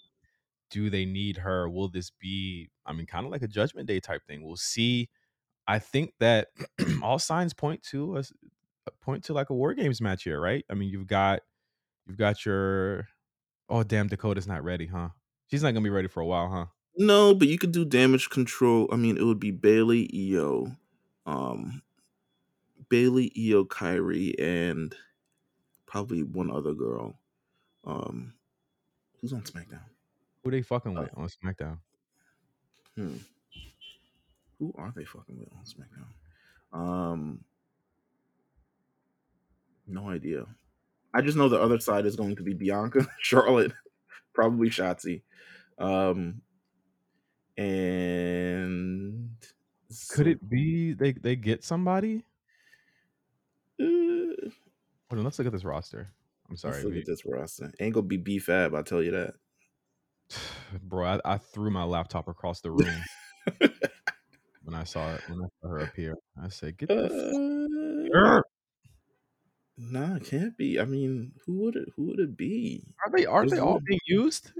do 0.69 0.89
they 0.89 1.05
need 1.05 1.37
her? 1.37 1.69
Will 1.69 1.89
this 1.89 2.11
be? 2.19 2.69
I 2.85 2.93
mean, 2.93 3.05
kind 3.05 3.25
of 3.25 3.31
like 3.31 3.41
a 3.41 3.47
Judgment 3.47 3.87
Day 3.87 3.99
type 3.99 4.21
thing. 4.27 4.43
We'll 4.43 4.57
see. 4.57 5.09
I 5.65 5.79
think 5.79 6.13
that 6.19 6.49
all 7.01 7.19
signs 7.19 7.53
point 7.53 7.83
to 7.91 8.17
us 8.17 8.33
point 9.01 9.23
to 9.25 9.33
like 9.33 9.49
a 9.49 9.53
War 9.53 9.73
Games 9.73 10.01
match 10.01 10.23
here, 10.23 10.39
right? 10.39 10.65
I 10.69 10.73
mean, 10.73 10.89
you've 10.89 11.07
got 11.07 11.39
you've 12.05 12.17
got 12.17 12.45
your 12.45 13.07
oh 13.69 13.83
damn 13.83 14.07
Dakota's 14.07 14.47
not 14.47 14.63
ready, 14.63 14.87
huh? 14.87 15.09
She's 15.49 15.63
not 15.63 15.71
gonna 15.71 15.83
be 15.83 15.89
ready 15.89 16.07
for 16.07 16.21
a 16.21 16.25
while, 16.25 16.49
huh? 16.49 16.65
No, 16.97 17.35
but 17.35 17.47
you 17.47 17.57
could 17.57 17.71
do 17.71 17.85
damage 17.85 18.29
control. 18.29 18.89
I 18.91 18.95
mean, 18.95 19.17
it 19.17 19.23
would 19.23 19.39
be 19.39 19.51
Bayley, 19.51 20.07
Iyo, 20.07 20.75
um, 21.27 21.83
Bayley, 22.89 23.31
Iyo, 23.37 23.67
Kairi, 23.67 24.33
and 24.39 24.95
probably 25.85 26.23
one 26.23 26.49
other 26.49 26.73
girl. 26.73 27.19
Um, 27.85 28.33
who's 29.21 29.31
on 29.31 29.41
SmackDown? 29.41 29.81
Who 30.43 30.51
they 30.51 30.63
fucking 30.63 30.97
uh, 30.97 31.01
with 31.01 31.11
on 31.15 31.29
SmackDown? 31.29 31.77
Hmm. 32.95 33.17
Who 34.59 34.73
are 34.75 34.91
they 34.95 35.05
fucking 35.05 35.37
with 35.37 35.49
on 35.53 35.65
SmackDown? 35.65 36.77
Um, 36.77 37.43
no 39.87 40.09
idea. 40.09 40.45
I 41.13 41.21
just 41.21 41.37
know 41.37 41.49
the 41.49 41.61
other 41.61 41.79
side 41.79 42.05
is 42.05 42.15
going 42.15 42.35
to 42.35 42.43
be 42.43 42.53
Bianca, 42.53 43.07
Charlotte, 43.19 43.73
probably 44.33 44.69
Shotzi. 44.69 45.21
Um, 45.77 46.41
and 47.57 49.29
could 50.09 50.25
so, 50.25 50.31
it 50.31 50.49
be 50.49 50.93
they 50.93 51.13
they 51.13 51.35
get 51.35 51.63
somebody? 51.63 52.23
Uh, 53.79 54.49
Hold 55.09 55.19
on, 55.19 55.23
let's 55.23 55.39
look 55.39 55.47
at 55.47 55.53
this 55.53 55.63
roster. 55.63 56.11
I'm 56.49 56.57
sorry. 56.57 56.73
Let's 56.75 56.85
look 56.85 56.93
we, 56.93 56.99
at 56.99 57.05
this 57.05 57.25
roster. 57.25 57.71
Ain't 57.79 57.93
gonna 57.93 58.05
be 58.05 58.17
B 58.17 58.39
Fab, 58.39 58.75
I'll 58.75 58.83
tell 58.83 59.01
you 59.01 59.11
that. 59.11 59.33
Bro, 60.83 61.05
I, 61.05 61.33
I, 61.33 61.37
threw 61.37 61.71
my 61.71 61.83
laptop 61.83 62.27
across 62.27 62.59
the 62.59 62.71
room 62.71 63.03
when 64.63 64.75
I 64.75 64.83
saw 64.83 65.13
it 65.15 65.21
when 65.29 65.39
I 65.39 65.47
saw 65.61 65.69
her 65.69 65.79
appear. 65.79 66.15
I 66.41 66.49
said, 66.49 66.77
"Get 66.77 66.89
the 66.89 68.09
uh, 68.13 68.41
Nah, 69.77 70.15
it 70.15 70.25
can't 70.25 70.57
be. 70.57 70.79
I 70.79 70.85
mean, 70.85 71.33
who 71.45 71.53
would 71.59 71.75
it? 71.75 71.89
Who 71.95 72.07
would 72.07 72.19
it 72.19 72.35
be? 72.35 72.83
Are 73.05 73.11
they? 73.15 73.25
Are 73.25 73.45
they 73.45 73.59
all 73.59 73.79
being 73.79 73.99
used? 74.05 74.51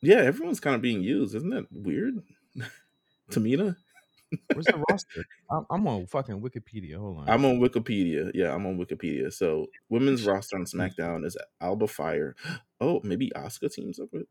Yeah, 0.00 0.18
everyone's 0.18 0.60
kind 0.60 0.76
of 0.76 0.82
being 0.82 1.02
used. 1.02 1.34
Isn't 1.34 1.50
that 1.50 1.66
weird? 1.72 2.22
Tamina? 3.30 3.76
Where's 4.52 4.66
the 4.66 4.84
roster? 4.90 5.24
I'm, 5.50 5.66
I'm, 5.70 5.88
on 5.88 6.06
fucking 6.06 6.40
Wikipedia. 6.40 6.96
Hold 6.96 7.18
on. 7.18 7.28
I'm 7.28 7.44
on 7.44 7.58
Wikipedia. 7.58 8.30
Yeah, 8.34 8.54
I'm 8.54 8.66
on 8.66 8.78
Wikipedia. 8.78 9.32
So 9.32 9.66
women's 9.88 10.26
roster 10.26 10.56
on 10.56 10.64
SmackDown 10.64 11.24
is 11.24 11.36
Alba 11.60 11.88
Fyre. 11.88 12.34
Oh, 12.80 13.00
maybe 13.02 13.32
Asuka 13.34 13.72
teams 13.72 13.98
up 13.98 14.08
with. 14.12 14.28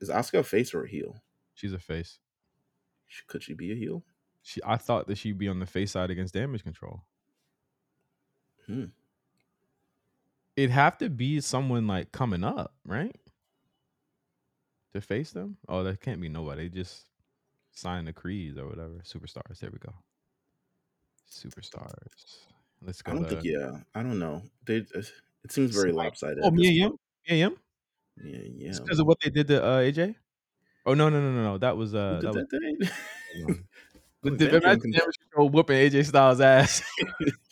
Is 0.00 0.10
Asuka 0.10 0.40
a 0.40 0.42
face 0.42 0.74
or 0.74 0.82
a 0.82 0.88
heel? 0.88 1.22
She's 1.54 1.72
a 1.72 1.78
face. 1.78 2.18
Could 3.28 3.44
she 3.44 3.54
be 3.54 3.70
a 3.70 3.76
heel? 3.76 4.02
She. 4.42 4.60
I 4.66 4.78
thought 4.78 5.06
that 5.06 5.16
she'd 5.16 5.38
be 5.38 5.46
on 5.46 5.60
the 5.60 5.66
face 5.66 5.92
side 5.92 6.10
against 6.10 6.34
Damage 6.34 6.64
Control. 6.64 7.04
Hmm. 8.66 8.86
It'd 10.56 10.70
have 10.70 10.98
to 10.98 11.10
be 11.10 11.40
someone 11.40 11.86
like 11.86 12.12
coming 12.12 12.44
up, 12.44 12.74
right? 12.86 13.14
to 14.94 15.00
face 15.00 15.32
them? 15.32 15.56
Oh, 15.68 15.82
that 15.82 16.00
can't 16.00 16.20
be 16.20 16.28
nobody. 16.28 16.68
They 16.68 16.80
just 16.80 17.06
sign 17.72 18.06
the 18.06 18.12
creeds 18.12 18.56
or 18.56 18.66
whatever. 18.66 19.02
Superstars. 19.04 19.58
There 19.60 19.70
we 19.70 19.78
go. 19.78 19.92
Superstars. 21.30 22.46
Let's 22.80 23.02
go. 23.02 23.12
I 23.12 23.14
don't 23.16 23.24
to... 23.24 23.30
think. 23.30 23.44
Yeah, 23.44 23.78
I 23.94 24.02
don't 24.02 24.18
know. 24.18 24.42
They. 24.64 24.86
It 25.44 25.52
seems 25.52 25.74
very 25.74 25.92
lopsided. 25.92 26.38
Oh, 26.42 26.50
Mia 26.50 26.70
Yim. 26.70 26.98
Mia 27.28 27.38
Yim. 27.38 27.56
Yeah, 28.22 28.38
yeah. 28.56 28.72
Because 28.80 28.98
of 28.98 29.06
what 29.06 29.18
they 29.22 29.30
did 29.30 29.48
to 29.48 29.62
uh, 29.62 29.80
AJ. 29.80 30.14
Oh 30.86 30.94
no 30.94 31.08
no 31.08 31.20
no 31.20 31.32
no 31.32 31.42
no! 31.42 31.58
That 31.58 31.76
was 31.76 31.94
uh. 31.94 32.20
That, 32.22 32.34
that 32.34 33.58
was, 34.22 34.38
did 34.38 34.54
imagine 34.54 34.94
whooping 35.36 35.76
AJ 35.76 36.06
Styles' 36.06 36.40
ass. 36.40 36.82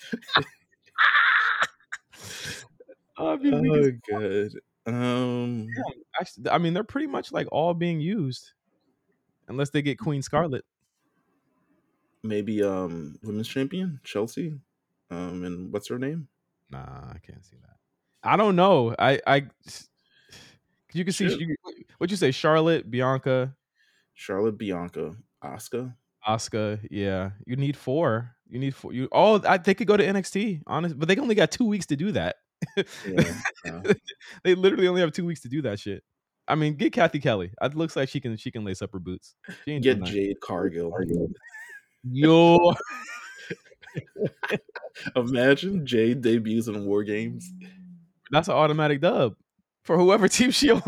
oh, 3.19 3.39
oh 3.43 3.93
god. 4.11 4.51
Um, 4.87 5.69
Yeah, 5.69 5.83
actually, 6.21 6.51
I 6.51 6.59
mean, 6.59 6.75
they're 6.75 6.85
pretty 6.85 7.07
much 7.07 7.33
like 7.33 7.47
all 7.53 7.75
being 7.75 8.01
used, 8.01 8.53
unless 9.49 9.71
they 9.71 9.83
get 9.83 9.99
Queen 9.99 10.23
Scarlett. 10.23 10.65
maybe 12.23 12.63
um 12.63 13.19
women's 13.23 13.49
champion 13.49 14.01
Chelsea. 14.05 14.55
Um, 15.11 15.45
and 15.45 15.73
what's 15.73 15.89
her 15.89 15.99
name? 15.99 16.29
Nah, 16.71 16.79
I 16.79 17.19
can't 17.25 17.45
see 17.45 17.57
that. 17.63 17.77
I 18.23 18.37
don't 18.37 18.57
know. 18.57 18.95
I 18.99 19.21
I 19.27 19.37
you 20.93 21.05
can 21.05 21.13
see 21.13 21.27
you, 21.27 21.57
what 21.99 22.11
you 22.11 22.17
say, 22.17 22.31
Charlotte, 22.31 22.91
Bianca, 22.91 23.55
Charlotte, 24.15 24.59
Bianca, 24.59 25.15
Asuka, 25.43 25.95
Asuka. 26.27 26.79
Yeah, 26.91 27.31
you 27.47 27.57
need 27.57 27.77
four. 27.77 28.35
You 28.49 28.59
need 28.59 28.75
four. 28.75 28.93
You 28.93 29.09
oh, 29.13 29.41
I, 29.47 29.59
they 29.59 29.75
could 29.75 29.87
go 29.87 29.97
to 29.97 30.05
NXT, 30.05 30.63
honest, 30.67 30.99
but 30.99 31.09
they 31.09 31.17
only 31.17 31.35
got 31.35 31.51
two 31.51 31.65
weeks 31.65 31.87
to 31.87 31.97
do 31.97 32.13
that. 32.13 32.37
Yeah, 32.77 33.83
they 34.45 34.55
literally 34.55 34.89
only 34.89 35.01
have 35.01 35.13
two 35.13 35.25
weeks 35.27 35.41
to 35.43 35.49
do 35.49 35.63
that 35.63 35.79
shit. 35.81 36.03
I 36.49 36.55
mean, 36.55 36.75
get 36.75 36.93
Cathy 36.93 37.21
Kelley. 37.21 37.53
Uh, 37.63 37.67
it 37.67 37.77
looks 37.77 37.97
like 37.97 38.09
she 38.09 38.21
can 38.21 38.37
she 38.37 38.51
can 38.51 38.65
lace 38.65 38.83
up 38.83 38.93
her 38.93 38.99
boots. 38.99 39.35
Get. 39.67 40.03
Jade 40.03 40.41
Cargill. 40.41 40.93
Yo, 42.05 42.75
Imagine 45.17 45.87
Jade 45.87 46.21
debuts 46.23 46.69
in 46.69 46.85
War 46.85 47.05
Games. 47.05 47.53
that's 48.31 48.49
an 48.49 48.55
automatic 48.55 49.01
dub 49.01 49.35
for 49.85 49.97
whoever 49.99 50.29
team 50.29 50.51
she 50.51 50.71
on. 50.71 50.83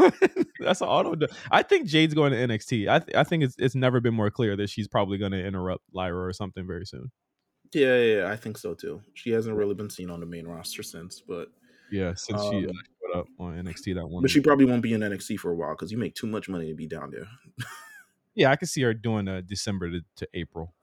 that's 0.61 0.81
an 0.81 0.89
auto 0.89 1.15
dub. 1.15 1.31
I 1.51 1.63
think 1.63 1.87
Jade's 1.87 2.15
going 2.15 2.33
to 2.33 2.39
NXT. 2.39 2.89
I 2.89 2.99
th- 3.01 3.17
I 3.17 3.25
think 3.25 3.45
it's 3.45 3.55
it's 3.59 3.75
never 3.75 4.01
been 4.01 4.15
more 4.15 4.31
clear 4.31 4.57
that 4.57 4.71
she's 4.71 4.89
probably 4.89 5.19
going 5.19 5.33
to 5.33 5.45
interrupt 5.45 5.85
Lyra 5.93 6.27
or 6.27 6.33
something 6.33 6.67
very 6.67 6.87
soon. 6.87 7.11
Yeah, 7.73 7.97
yeah, 7.97 8.17
yeah, 8.19 8.31
I 8.31 8.37
think 8.37 8.57
so 8.59 8.75
too. 8.75 9.01
She 9.15 9.31
hasn't 9.31 9.57
really 9.57 9.75
been 9.75 9.91
seen 9.91 10.11
on 10.11 10.21
the 10.21 10.27
main 10.27 10.47
roster 10.47 10.83
since, 10.83 11.21
but 11.21 11.49
Yeah, 11.95 12.15
since 12.15 12.43
she 12.43 12.67
uh, 12.67 12.71
Um, 12.71 13.21
up 13.21 13.27
on 13.39 13.55
NXT 13.63 13.95
that 13.95 14.09
one. 14.09 14.23
but 14.23 14.31
she 14.31 14.41
probably 14.41 14.65
won't 14.65 14.83
be 14.83 14.93
in 14.93 15.01
NXT 15.01 15.39
for 15.39 15.53
a 15.53 15.55
while 15.55 15.71
because 15.71 15.93
you 15.93 15.99
make 15.99 16.15
too 16.15 16.27
much 16.27 16.49
money 16.49 16.69
to 16.69 16.75
be 16.75 16.87
down 16.89 17.11
there. 17.13 17.27
yeah, 18.35 18.51
I 18.51 18.57
can 18.57 18.67
see 18.67 18.83
her 18.83 18.93
doing 18.93 19.29
a 19.29 19.41
December 19.41 19.91
to, 19.91 20.01
to 20.17 20.29
April. 20.35 20.75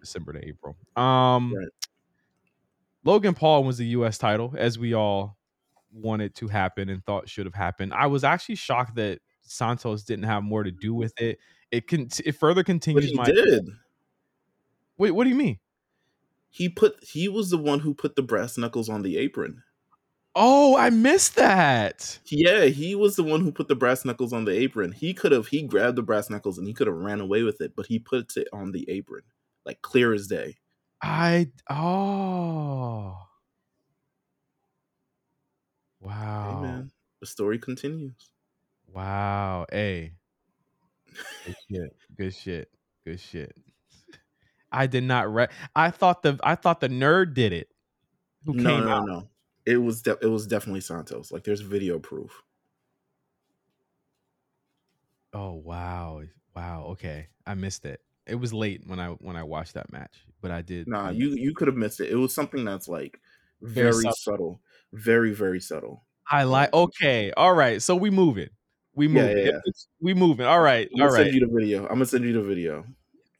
December 0.00 0.34
to 0.34 0.46
April. 0.46 0.76
Um, 0.96 1.52
Right. 1.56 1.68
Logan 3.04 3.34
Paul 3.34 3.64
was 3.64 3.78
the 3.78 3.86
U.S. 3.86 4.18
title, 4.18 4.54
as 4.56 4.78
we 4.78 4.94
all 4.94 5.36
wanted 5.92 6.34
to 6.36 6.48
happen 6.48 6.88
and 6.88 7.04
thought 7.04 7.28
should 7.28 7.46
have 7.46 7.54
happened. 7.54 7.92
I 7.94 8.06
was 8.06 8.22
actually 8.24 8.54
shocked 8.56 8.94
that 8.96 9.20
Santos 9.42 10.04
didn't 10.04 10.26
have 10.26 10.42
more 10.44 10.62
to 10.62 10.70
do 10.70 10.94
with 10.94 11.12
it. 11.18 11.38
It 11.72 11.88
can 11.88 12.08
it 12.24 12.32
further 12.32 12.62
continues 12.62 13.06
he 13.06 13.14
my. 13.14 13.24
did. 13.24 13.64
Wait, 14.98 15.12
what 15.12 15.24
do 15.24 15.30
you 15.30 15.36
mean? 15.36 15.58
He 16.50 16.68
put 16.68 17.02
he 17.02 17.26
was 17.26 17.50
the 17.50 17.58
one 17.58 17.80
who 17.80 17.94
put 17.94 18.16
the 18.16 18.22
brass 18.22 18.58
knuckles 18.58 18.88
on 18.88 19.02
the 19.02 19.16
apron. 19.16 19.62
Oh, 20.34 20.76
I 20.76 20.90
missed 20.90 21.34
that. 21.36 22.18
Yeah, 22.26 22.66
he 22.66 22.94
was 22.94 23.16
the 23.16 23.22
one 23.24 23.40
who 23.40 23.50
put 23.52 23.68
the 23.68 23.74
brass 23.74 24.04
knuckles 24.04 24.32
on 24.32 24.44
the 24.44 24.52
apron. 24.52 24.92
He 24.92 25.12
could 25.14 25.32
have 25.32 25.48
he 25.48 25.62
grabbed 25.62 25.96
the 25.96 26.02
brass 26.02 26.30
knuckles 26.30 26.58
and 26.58 26.66
he 26.66 26.72
could 26.74 26.86
have 26.86 26.96
ran 26.96 27.20
away 27.20 27.42
with 27.42 27.60
it, 27.60 27.74
but 27.76 27.86
he 27.86 27.98
puts 27.98 28.36
it 28.36 28.48
on 28.52 28.70
the 28.72 28.88
apron, 28.88 29.22
like 29.66 29.82
clear 29.82 30.12
as 30.14 30.26
day. 30.28 30.56
I 31.02 31.50
oh. 31.68 33.26
Hey 36.42 36.54
Wow. 36.54 36.60
man, 36.60 36.90
the 37.20 37.26
story 37.26 37.58
continues. 37.58 38.30
Wow. 38.86 39.66
Hey. 39.70 40.14
Good 41.44 41.56
shit. 41.70 41.96
Good 42.16 42.34
shit. 42.34 42.70
Good 43.04 43.20
shit. 43.20 43.56
I 44.72 44.86
did 44.86 45.04
not 45.04 45.32
re- 45.32 45.48
I 45.74 45.90
thought 45.90 46.22
the 46.22 46.38
I 46.42 46.54
thought 46.54 46.80
the 46.80 46.88
nerd 46.88 47.34
did 47.34 47.52
it. 47.52 47.68
Who 48.46 48.54
No, 48.54 48.62
came 48.62 48.84
no, 48.84 48.90
out. 48.90 49.04
no. 49.04 49.28
It 49.70 49.76
was 49.76 50.02
de- 50.02 50.18
it 50.20 50.26
was 50.26 50.46
definitely 50.46 50.80
Santos. 50.80 51.30
Like 51.30 51.44
there's 51.44 51.60
video 51.60 51.98
proof. 51.98 52.42
Oh 55.32 55.52
wow. 55.54 56.22
Wow. 56.54 56.86
Okay. 56.90 57.28
I 57.46 57.54
missed 57.54 57.84
it. 57.84 58.00
It 58.26 58.34
was 58.34 58.52
late 58.52 58.82
when 58.86 58.98
I 59.00 59.08
when 59.08 59.36
I 59.36 59.42
watched 59.44 59.74
that 59.74 59.92
match, 59.92 60.24
but 60.40 60.50
I 60.50 60.62
did. 60.62 60.88
Nah, 60.88 61.10
you 61.10 61.30
you 61.30 61.54
could 61.54 61.68
have 61.68 61.76
missed 61.76 62.00
it. 62.00 62.10
It 62.10 62.16
was 62.16 62.34
something 62.34 62.64
that's 62.64 62.88
like 62.88 63.20
very, 63.62 63.92
subtle. 63.92 64.12
subtle. 64.14 64.60
very 64.92 65.32
very 65.32 65.60
subtle. 65.60 66.04
I 66.30 66.44
like 66.44 66.72
okay. 66.72 67.32
All 67.36 67.54
right. 67.54 67.80
So 67.80 67.94
we 67.96 68.10
moving. 68.10 68.48
We 68.94 69.06
Yeah, 69.06 69.12
moving. 69.22 69.36
yeah, 69.38 69.44
yeah. 69.44 69.48
It's- 69.66 69.86
We 70.00 70.14
moving. 70.14 70.46
All 70.46 70.60
right. 70.60 70.88
I'm 70.96 71.02
All 71.02 71.08
gonna 71.10 71.24
send 71.24 71.34
you 71.34 71.46
the 71.46 71.52
video. 71.52 71.82
I'm 71.82 71.88
gonna 71.94 72.06
send 72.06 72.24
you 72.24 72.32
the 72.32 72.42
video. 72.42 72.84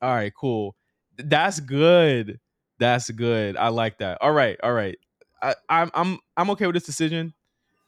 All 0.03 0.15
right, 0.15 0.33
cool. 0.35 0.77
That's 1.19 1.61
good. 1.61 2.41
That's 2.79 3.11
good. 3.11 3.57
I 3.57 3.69
like 3.69 3.99
that. 3.99 4.19
All 4.23 4.33
right, 4.33 4.59
all 4.63 4.73
right. 4.73 4.97
I, 5.43 5.55
I'm 5.69 5.91
I'm 5.95 6.19
I'm 6.37 6.51
okay 6.51 6.67
with 6.67 6.75
this 6.75 6.85
decision. 6.85 7.35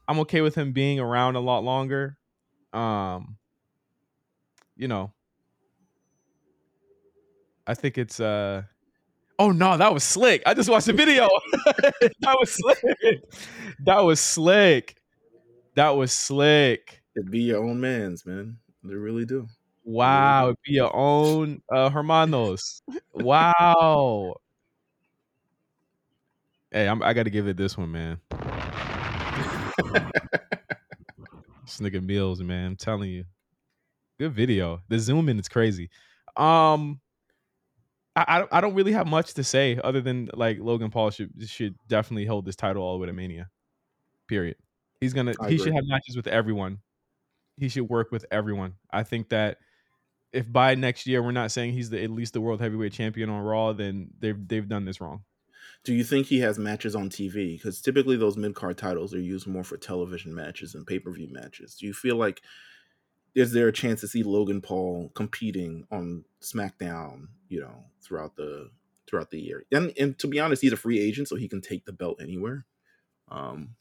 I'm 0.09 0.21
okay 0.21 0.41
with 0.41 0.55
him 0.55 0.73
being 0.73 1.01
around 1.01 1.37
a 1.37 1.41
lot 1.41 1.65
longer. 1.65 2.17
Um, 2.73 3.37
you 4.77 4.89
know, 4.89 5.13
I 7.67 7.75
think 7.75 7.99
it's 7.99 8.21
uh. 8.21 8.63
Oh 9.39 9.51
no, 9.51 9.77
that 9.77 9.93
was 9.93 10.05
slick. 10.05 10.43
I 10.47 10.55
just 10.55 10.69
watched 10.69 10.87
the 10.87 10.93
video. 10.93 11.29
that 12.21 12.37
was 12.39 12.51
slick. 12.51 13.23
That 13.85 14.01
was 14.01 14.21
slick. 14.21 14.97
That 15.75 15.91
was 15.91 16.13
slick. 16.13 17.03
It 17.15 17.31
be 17.31 17.41
your 17.41 17.65
own 17.65 17.81
man's, 17.81 18.25
man. 18.27 18.59
They 18.85 18.95
really 18.95 19.25
do. 19.25 19.49
Wow, 19.85 20.55
be 20.65 20.75
your 20.75 20.95
own 20.95 21.63
uh, 21.73 21.91
hermanos. 21.91 22.83
Wow. 23.13 24.37
Hey, 26.73 26.89
I'm, 26.89 27.03
I 27.03 27.13
got 27.13 27.25
to 27.25 27.31
give 27.31 27.47
it 27.47 27.57
this 27.59 27.77
one, 27.77 27.93
man. 27.93 28.19
nigga 31.81 32.01
Meelz, 32.01 32.41
man. 32.41 32.67
I'm 32.67 32.77
telling 32.77 33.11
you, 33.11 33.25
good 34.19 34.33
video. 34.33 34.81
The 34.89 34.99
zoom 34.99 35.29
in 35.29 35.39
is 35.39 35.49
crazy. 35.49 35.91
Um, 36.37 37.01
I, 38.15 38.25
I 38.29 38.39
don't- 38.39 38.53
I 38.53 38.61
don't 38.61 38.75
really 38.75 38.93
have 38.93 39.07
much 39.07 39.35
to 39.35 39.45
say 39.45 39.79
other 39.83 40.01
than 40.01 40.29
like 40.35 40.59
Logan 40.61 40.91
Paul 40.91 41.11
should 41.11 41.31
should 41.47 41.75
definitely 41.89 42.27
hold 42.27 42.45
this 42.45 42.57
title 42.57 42.83
all 42.83 42.95
the 42.95 42.99
way 43.01 43.07
to 43.07 43.13
Mania. 43.13 43.51
Period. 44.29 44.57
He's 45.01 45.13
gonna 45.13 45.35
I 45.41 45.51
he 45.51 45.59
should 45.59 45.75
have 45.75 45.85
matches 45.87 46.17
with 46.17 46.27
everyone. 46.27 46.79
He 47.57 47.69
should 47.69 47.89
work 47.89 48.11
with 48.13 48.25
everyone. 48.31 48.75
I 48.91 49.03
think 49.03 49.29
that 49.31 49.59
if 50.33 50.51
by 50.51 50.75
next 50.75 51.07
year 51.07 51.23
we're 51.23 51.33
not 51.33 51.51
saying 51.53 51.73
he's 51.73 51.91
the 51.91 52.03
at 52.03 52.11
least 52.11 52.33
the 52.33 52.41
world 52.41 52.61
heavyweight 52.61 52.93
champion 52.93 53.29
on 53.29 53.43
Raw, 53.43 53.73
then 53.73 54.11
they've 54.21 54.47
they've 54.49 54.69
done 54.69 54.85
this 54.85 55.01
wrong. 55.01 55.25
Do 55.85 55.95
you 55.95 56.05
think 56.05 56.27
he 56.27 56.41
has 56.41 56.59
matches 56.59 56.95
on 56.95 57.11
TV? 57.11 57.55
Because 57.55 57.81
typically 57.81 58.17
those 58.17 58.37
mid 58.37 58.55
card 58.55 58.79
titles 58.79 59.13
are 59.15 59.21
used 59.21 59.47
more 59.47 59.65
for 59.65 59.77
television 59.77 60.35
matches 60.35 60.75
and 60.75 60.87
pay 60.87 60.99
per 61.01 61.11
view 61.13 61.29
matches. 61.31 61.75
Do 61.77 61.87
you 61.87 61.93
feel 61.95 62.17
like 62.17 62.43
is 63.35 63.53
there 63.53 63.69
a 63.69 63.73
chance 63.73 64.01
to 64.03 64.09
see 64.09 64.23
Logan 64.23 64.61
Paul 64.63 65.11
competing 65.15 65.87
on 65.91 66.25
SmackDown? 66.43 67.29
You 67.49 67.61
know, 67.63 67.85
throughout 68.03 68.37
the 68.37 68.71
throughout 69.09 69.31
the 69.31 69.41
year. 69.41 69.65
And 69.73 69.93
and 69.99 70.19
to 70.21 70.29
be 70.29 70.41
honest, 70.41 70.63
he's 70.63 70.73
a 70.73 70.77
free 70.77 71.01
agent, 71.01 71.29
so 71.29 71.37
he 71.37 71.49
can 71.49 71.61
take 71.63 71.85
the 71.87 71.93
belt 71.93 72.21
anywhere. 72.23 72.67
Um, 73.29 73.77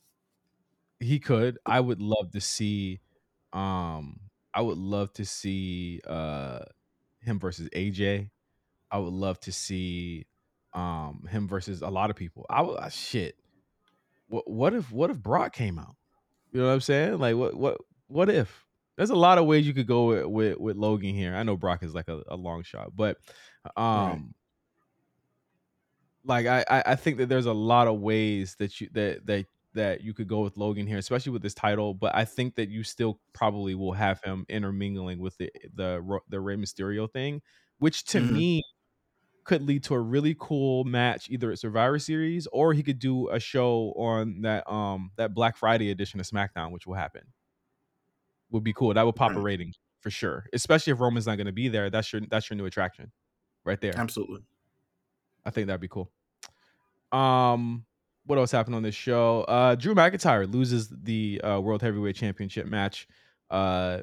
He 1.00 1.20
could. 1.20 1.58
I 1.66 1.80
would 1.80 2.02
love 2.02 2.32
to 2.32 2.42
see 2.42 3.02
um 3.54 4.20
I 4.54 4.62
would 4.62 4.78
love 4.78 5.14
to 5.14 5.26
see 5.26 6.02
uh 6.08 6.60
him 7.22 7.40
versus 7.40 7.70
AJ. 7.76 8.32
I 8.92 9.00
would 9.00 9.14
love 9.14 9.40
to 9.42 9.52
see 9.52 10.26
um 10.74 11.28
him 11.30 11.48
versus 11.48 11.82
a 11.82 11.90
lot 11.90 12.10
of 12.10 12.16
people. 12.16 12.46
I 12.50 12.62
uh, 12.62 12.90
shit. 12.90 13.36
What 14.28 14.50
what 14.50 14.74
if 14.74 14.92
what 14.92 15.10
if 15.10 15.20
Brock 15.22 15.54
came 15.54 15.80
out? 15.80 15.96
You 16.52 16.62
know 16.62 16.68
what 16.68 16.74
I'm 16.74 16.82
saying? 16.82 17.20
Like 17.20 17.36
what 17.36 17.56
what 17.56 17.78
what 18.08 18.30
if? 18.30 18.66
There's 18.98 19.10
a 19.10 19.16
lot 19.16 19.38
of 19.38 19.46
ways 19.46 19.68
you 19.68 19.74
could 19.74 19.88
go 19.88 20.06
with 20.08 20.26
with, 20.28 20.58
with 20.60 20.78
Logan 20.78 21.16
here. 21.16 21.36
I 21.36 21.44
know 21.44 21.58
Brock 21.58 21.84
is 21.84 21.96
like 21.96 22.10
a, 22.10 22.24
a 22.28 22.36
long 22.36 22.64
shot, 22.64 22.96
but 22.96 23.18
um 23.78 24.34
like 26.24 26.46
I, 26.46 26.64
I 26.86 26.96
think 26.96 27.18
that 27.18 27.30
there's 27.30 27.48
a 27.48 27.54
lot 27.54 27.88
of 27.88 28.00
ways 28.00 28.56
that 28.60 28.80
you 28.80 28.90
that 28.94 29.26
that 29.26 29.46
that 29.74 30.02
you 30.02 30.14
could 30.14 30.28
go 30.28 30.42
with 30.42 30.58
Logan 30.58 30.86
here, 30.86 30.98
especially 30.98 31.32
with 31.32 31.42
this 31.42 31.54
title. 31.54 31.94
But 31.94 32.16
I 32.16 32.26
think 32.26 32.56
that 32.56 32.70
you 32.70 32.84
still 32.84 33.20
probably 33.34 33.74
will 33.74 33.94
have 33.94 34.22
him 34.24 34.46
intermingling 34.50 35.20
with 35.20 35.38
the 35.38 35.52
the 35.74 36.20
the 36.30 36.40
Rey 36.40 36.56
Mysterio 36.58 37.12
thing, 37.12 37.42
which 37.80 38.04
to 38.06 38.20
Mhm. 38.20 38.34
me 38.34 38.64
could 39.52 39.68
lead 39.68 39.84
to 39.84 39.94
a 39.94 40.00
really 40.00 40.34
cool 40.40 40.86
match, 40.86 41.30
either 41.30 41.52
at 41.52 41.60
Survivor 41.60 42.00
Series 42.00 42.48
or 42.54 42.74
he 42.74 42.82
could 42.82 43.00
do 43.00 43.28
a 43.30 43.40
show 43.40 43.94
on 43.98 44.42
that 44.44 44.70
um 44.72 45.12
that 45.18 45.34
Black 45.34 45.58
Friday 45.58 45.92
edition 45.92 46.22
of 46.22 46.26
SmackDown, 46.26 46.72
which 46.72 46.88
will 46.88 46.96
happen. 46.96 47.24
Would 48.52 48.64
be 48.64 48.72
cool. 48.72 48.94
That 48.94 49.06
would 49.06 49.16
pop 49.16 49.34
a 49.36 49.40
rating 49.40 49.74
for 50.00 50.10
sure, 50.10 50.46
especially 50.54 50.94
if 50.94 51.02
Roman's 51.02 51.28
not 51.28 51.36
going 51.36 51.48
to 51.48 51.54
be 51.54 51.68
there. 51.68 51.90
That's 51.90 52.12
your 52.14 52.22
that's 52.30 52.50
your 52.50 52.56
new 52.56 52.66
attraction, 52.66 53.12
right 53.66 53.80
there. 53.82 53.94
absolutely. 53.98 54.42
I 55.46 55.50
think 55.50 55.68
that'd 55.68 55.82
be 55.82 55.90
cool. 55.90 56.10
Um, 57.12 57.86
what 58.26 58.38
else 58.38 58.52
happened 58.52 58.76
on 58.76 58.84
this 58.84 58.96
show? 58.96 59.42
Uh, 59.42 59.76
Drew 59.76 59.96
McIntyre 59.96 60.52
loses 60.52 60.88
the 60.90 61.42
uh, 61.42 61.60
World 61.60 61.82
Heavyweight 61.82 62.16
Championship 62.16 62.68
match 62.68 63.08
uh, 63.50 64.02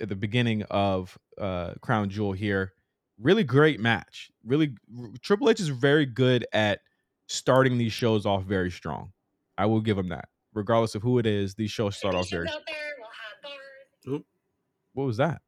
at 0.00 0.08
the 0.08 0.14
beginning 0.14 0.62
of 0.70 1.18
uh, 1.38 1.74
Crown 1.80 2.10
Jewel 2.10 2.32
here. 2.32 2.74
Really 3.20 3.44
great 3.44 3.80
match. 3.80 4.30
Really, 4.44 4.74
Triple 5.22 5.48
H 5.50 5.60
is 5.60 5.68
very 5.68 6.06
good 6.06 6.46
at 6.52 6.80
starting 7.26 7.78
these 7.78 7.92
shows 7.92 8.26
off 8.26 8.44
very 8.44 8.70
strong. 8.70 9.12
I 9.56 9.66
will 9.66 9.80
give 9.80 9.96
him 9.98 10.08
that. 10.08 10.28
regardless 10.52 10.94
of 10.94 11.02
who 11.02 11.18
it 11.18 11.26
is, 11.26 11.54
these 11.54 11.70
shows 11.70 11.96
start 11.96 12.14
off 12.14 12.28
very. 12.30 12.48
Oop, 14.08 14.24
What 14.92 15.04
was 15.04 15.16
that? 15.16 15.40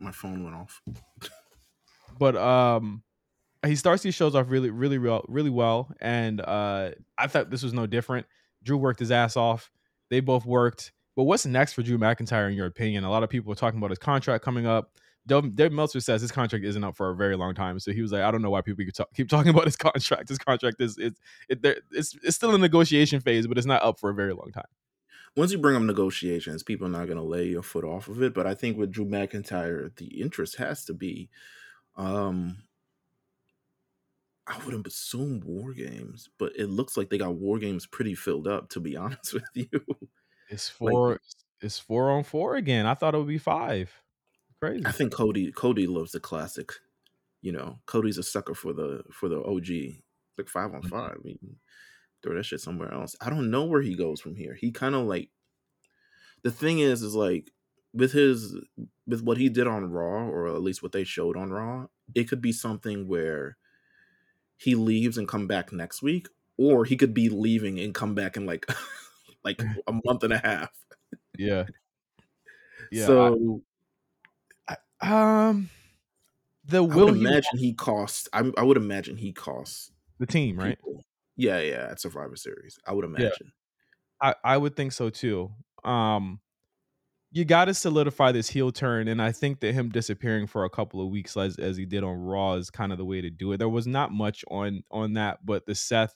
my 0.00 0.10
phone 0.12 0.42
went 0.44 0.56
off. 0.56 0.82
But 2.18 2.36
um, 2.36 3.02
he 3.66 3.74
starts 3.74 4.02
these 4.04 4.14
shows 4.14 4.36
off 4.36 4.46
really, 4.48 4.70
really, 4.70 4.98
real, 4.98 5.24
really 5.28 5.50
well, 5.50 5.90
and 6.00 6.40
uh, 6.40 6.90
I 7.18 7.26
thought 7.26 7.50
this 7.50 7.64
was 7.64 7.72
no 7.72 7.86
different. 7.88 8.26
Drew 8.62 8.76
worked 8.76 9.00
his 9.00 9.10
ass 9.10 9.36
off. 9.36 9.72
They 10.10 10.20
both 10.20 10.46
worked. 10.46 10.92
But 11.16 11.24
what's 11.24 11.44
next 11.44 11.72
for 11.72 11.82
Drew 11.82 11.98
McIntyre, 11.98 12.48
in 12.48 12.54
your 12.54 12.66
opinion? 12.66 13.02
A 13.02 13.10
lot 13.10 13.24
of 13.24 13.30
people 13.30 13.50
are 13.52 13.56
talking 13.56 13.78
about 13.78 13.90
his 13.90 13.98
contract 13.98 14.44
coming 14.44 14.64
up. 14.64 14.92
Dave, 15.26 15.72
Meltzer 15.72 16.00
says 16.00 16.20
his 16.20 16.30
contract 16.30 16.64
isn't 16.64 16.84
up 16.84 16.96
for 16.96 17.10
a 17.10 17.16
very 17.16 17.36
long 17.36 17.54
time, 17.54 17.78
so 17.78 17.92
he 17.92 18.02
was 18.02 18.12
like, 18.12 18.22
"I 18.22 18.30
don't 18.30 18.42
know 18.42 18.50
why 18.50 18.60
people 18.60 18.84
keep, 18.84 18.92
talk, 18.94 19.08
keep 19.14 19.28
talking 19.28 19.48
about 19.54 19.64
his 19.64 19.76
contract. 19.76 20.28
His 20.28 20.38
contract 20.38 20.80
is 20.80 20.98
it's 20.98 21.18
it, 21.48 21.64
it's 21.90 22.14
it's 22.22 22.36
still 22.36 22.54
in 22.54 22.60
negotiation 22.60 23.20
phase, 23.20 23.46
but 23.46 23.56
it's 23.56 23.66
not 23.66 23.82
up 23.82 23.98
for 23.98 24.10
a 24.10 24.14
very 24.14 24.34
long 24.34 24.52
time." 24.52 24.66
Once 25.36 25.50
you 25.50 25.58
bring 25.58 25.74
up 25.74 25.82
negotiations, 25.82 26.62
people 26.62 26.86
are 26.86 26.90
not 26.90 27.06
going 27.06 27.16
to 27.16 27.22
lay 27.24 27.46
your 27.46 27.62
foot 27.62 27.84
off 27.84 28.06
of 28.06 28.22
it. 28.22 28.34
But 28.34 28.46
I 28.46 28.54
think 28.54 28.76
with 28.78 28.92
Drew 28.92 29.04
McIntyre, 29.04 29.92
the 29.96 30.20
interest 30.20 30.56
has 30.58 30.84
to 30.84 30.94
be, 30.94 31.28
um, 31.96 32.58
I 34.46 34.64
would 34.64 34.86
assume 34.86 35.40
war 35.40 35.72
games, 35.72 36.28
but 36.38 36.52
it 36.54 36.66
looks 36.68 36.96
like 36.96 37.08
they 37.10 37.18
got 37.18 37.34
war 37.34 37.58
games 37.58 37.86
pretty 37.86 38.14
filled 38.14 38.46
up. 38.46 38.68
To 38.70 38.80
be 38.80 38.96
honest 38.96 39.32
with 39.32 39.44
you, 39.54 39.68
It's 40.50 40.68
four. 40.68 41.12
like 41.12 41.20
it's 41.60 41.78
four 41.78 42.10
on 42.10 42.24
four 42.24 42.56
again. 42.56 42.86
I 42.86 42.94
thought 42.94 43.14
it 43.14 43.18
would 43.18 43.26
be 43.26 43.38
five. 43.38 44.03
Crazy. 44.64 44.86
I 44.86 44.92
think 44.92 45.12
Cody 45.12 45.52
Cody 45.52 45.86
loves 45.86 46.12
the 46.12 46.20
classic. 46.20 46.72
You 47.42 47.52
know, 47.52 47.80
Cody's 47.86 48.18
a 48.18 48.22
sucker 48.22 48.54
for 48.54 48.72
the 48.72 49.02
for 49.12 49.28
the 49.28 49.42
OG. 49.44 50.02
Like 50.38 50.48
five 50.48 50.72
on 50.74 50.82
Mhm. 50.82 50.88
five. 50.90 51.16
I 51.20 51.22
mean, 51.22 51.56
throw 52.22 52.34
that 52.34 52.44
shit 52.44 52.60
somewhere 52.60 52.92
else. 52.92 53.14
I 53.20 53.30
don't 53.30 53.50
know 53.50 53.66
where 53.66 53.82
he 53.82 53.94
goes 53.94 54.20
from 54.20 54.34
here. 54.36 54.54
He 54.54 54.72
kind 54.72 54.94
of 54.94 55.06
like 55.06 55.30
the 56.42 56.50
thing 56.50 56.78
is, 56.78 57.02
is 57.02 57.14
like 57.14 57.50
with 57.92 58.12
his 58.12 58.56
with 59.06 59.22
what 59.22 59.36
he 59.36 59.48
did 59.48 59.66
on 59.66 59.90
Raw, 59.90 60.26
or 60.28 60.48
at 60.48 60.62
least 60.62 60.82
what 60.82 60.92
they 60.92 61.04
showed 61.04 61.36
on 61.36 61.50
Raw, 61.50 61.86
it 62.14 62.24
could 62.24 62.40
be 62.40 62.52
something 62.52 63.06
where 63.06 63.56
he 64.56 64.74
leaves 64.74 65.18
and 65.18 65.28
come 65.28 65.46
back 65.46 65.72
next 65.72 66.02
week, 66.02 66.28
or 66.56 66.84
he 66.84 66.96
could 66.96 67.12
be 67.12 67.28
leaving 67.28 67.78
and 67.78 67.94
come 67.94 68.14
back 68.14 68.36
in 68.36 68.46
like 68.46 68.66
like 69.44 69.58
a 69.86 69.92
month 70.04 70.22
and 70.24 70.32
a 70.32 70.38
half. 70.38 70.70
yeah. 71.36 71.66
Yeah. 72.90 73.06
so 73.06 73.62
um, 75.00 75.70
the 76.64 76.82
will 76.82 77.08
I 77.08 77.10
would 77.10 77.20
imagine 77.20 77.58
he 77.58 77.74
costs. 77.74 78.28
I, 78.32 78.50
I 78.56 78.62
would 78.62 78.76
imagine 78.76 79.16
he 79.16 79.32
costs 79.32 79.92
the 80.18 80.26
team 80.26 80.58
right? 80.58 80.78
people. 80.78 81.04
Yeah, 81.36 81.60
yeah, 81.60 81.88
at 81.90 82.00
Survivor 82.00 82.36
Series. 82.36 82.78
I 82.86 82.92
would 82.92 83.04
imagine. 83.04 83.52
I, 84.20 84.34
I 84.44 84.56
would 84.56 84.76
think 84.76 84.92
so 84.92 85.10
too. 85.10 85.50
Um, 85.84 86.40
you 87.32 87.44
got 87.44 87.64
to 87.64 87.74
solidify 87.74 88.30
this 88.30 88.48
heel 88.48 88.70
turn, 88.70 89.08
and 89.08 89.20
I 89.20 89.32
think 89.32 89.60
that 89.60 89.74
him 89.74 89.88
disappearing 89.88 90.46
for 90.46 90.64
a 90.64 90.70
couple 90.70 91.00
of 91.00 91.10
weeks, 91.10 91.36
as 91.36 91.58
as 91.58 91.76
he 91.76 91.84
did 91.84 92.04
on 92.04 92.16
Raw, 92.16 92.54
is 92.54 92.70
kind 92.70 92.92
of 92.92 92.98
the 92.98 93.04
way 93.04 93.20
to 93.20 93.30
do 93.30 93.52
it. 93.52 93.58
There 93.58 93.68
was 93.68 93.86
not 93.86 94.12
much 94.12 94.44
on 94.48 94.82
on 94.90 95.14
that, 95.14 95.44
but 95.44 95.66
the 95.66 95.74
Seth 95.74 96.14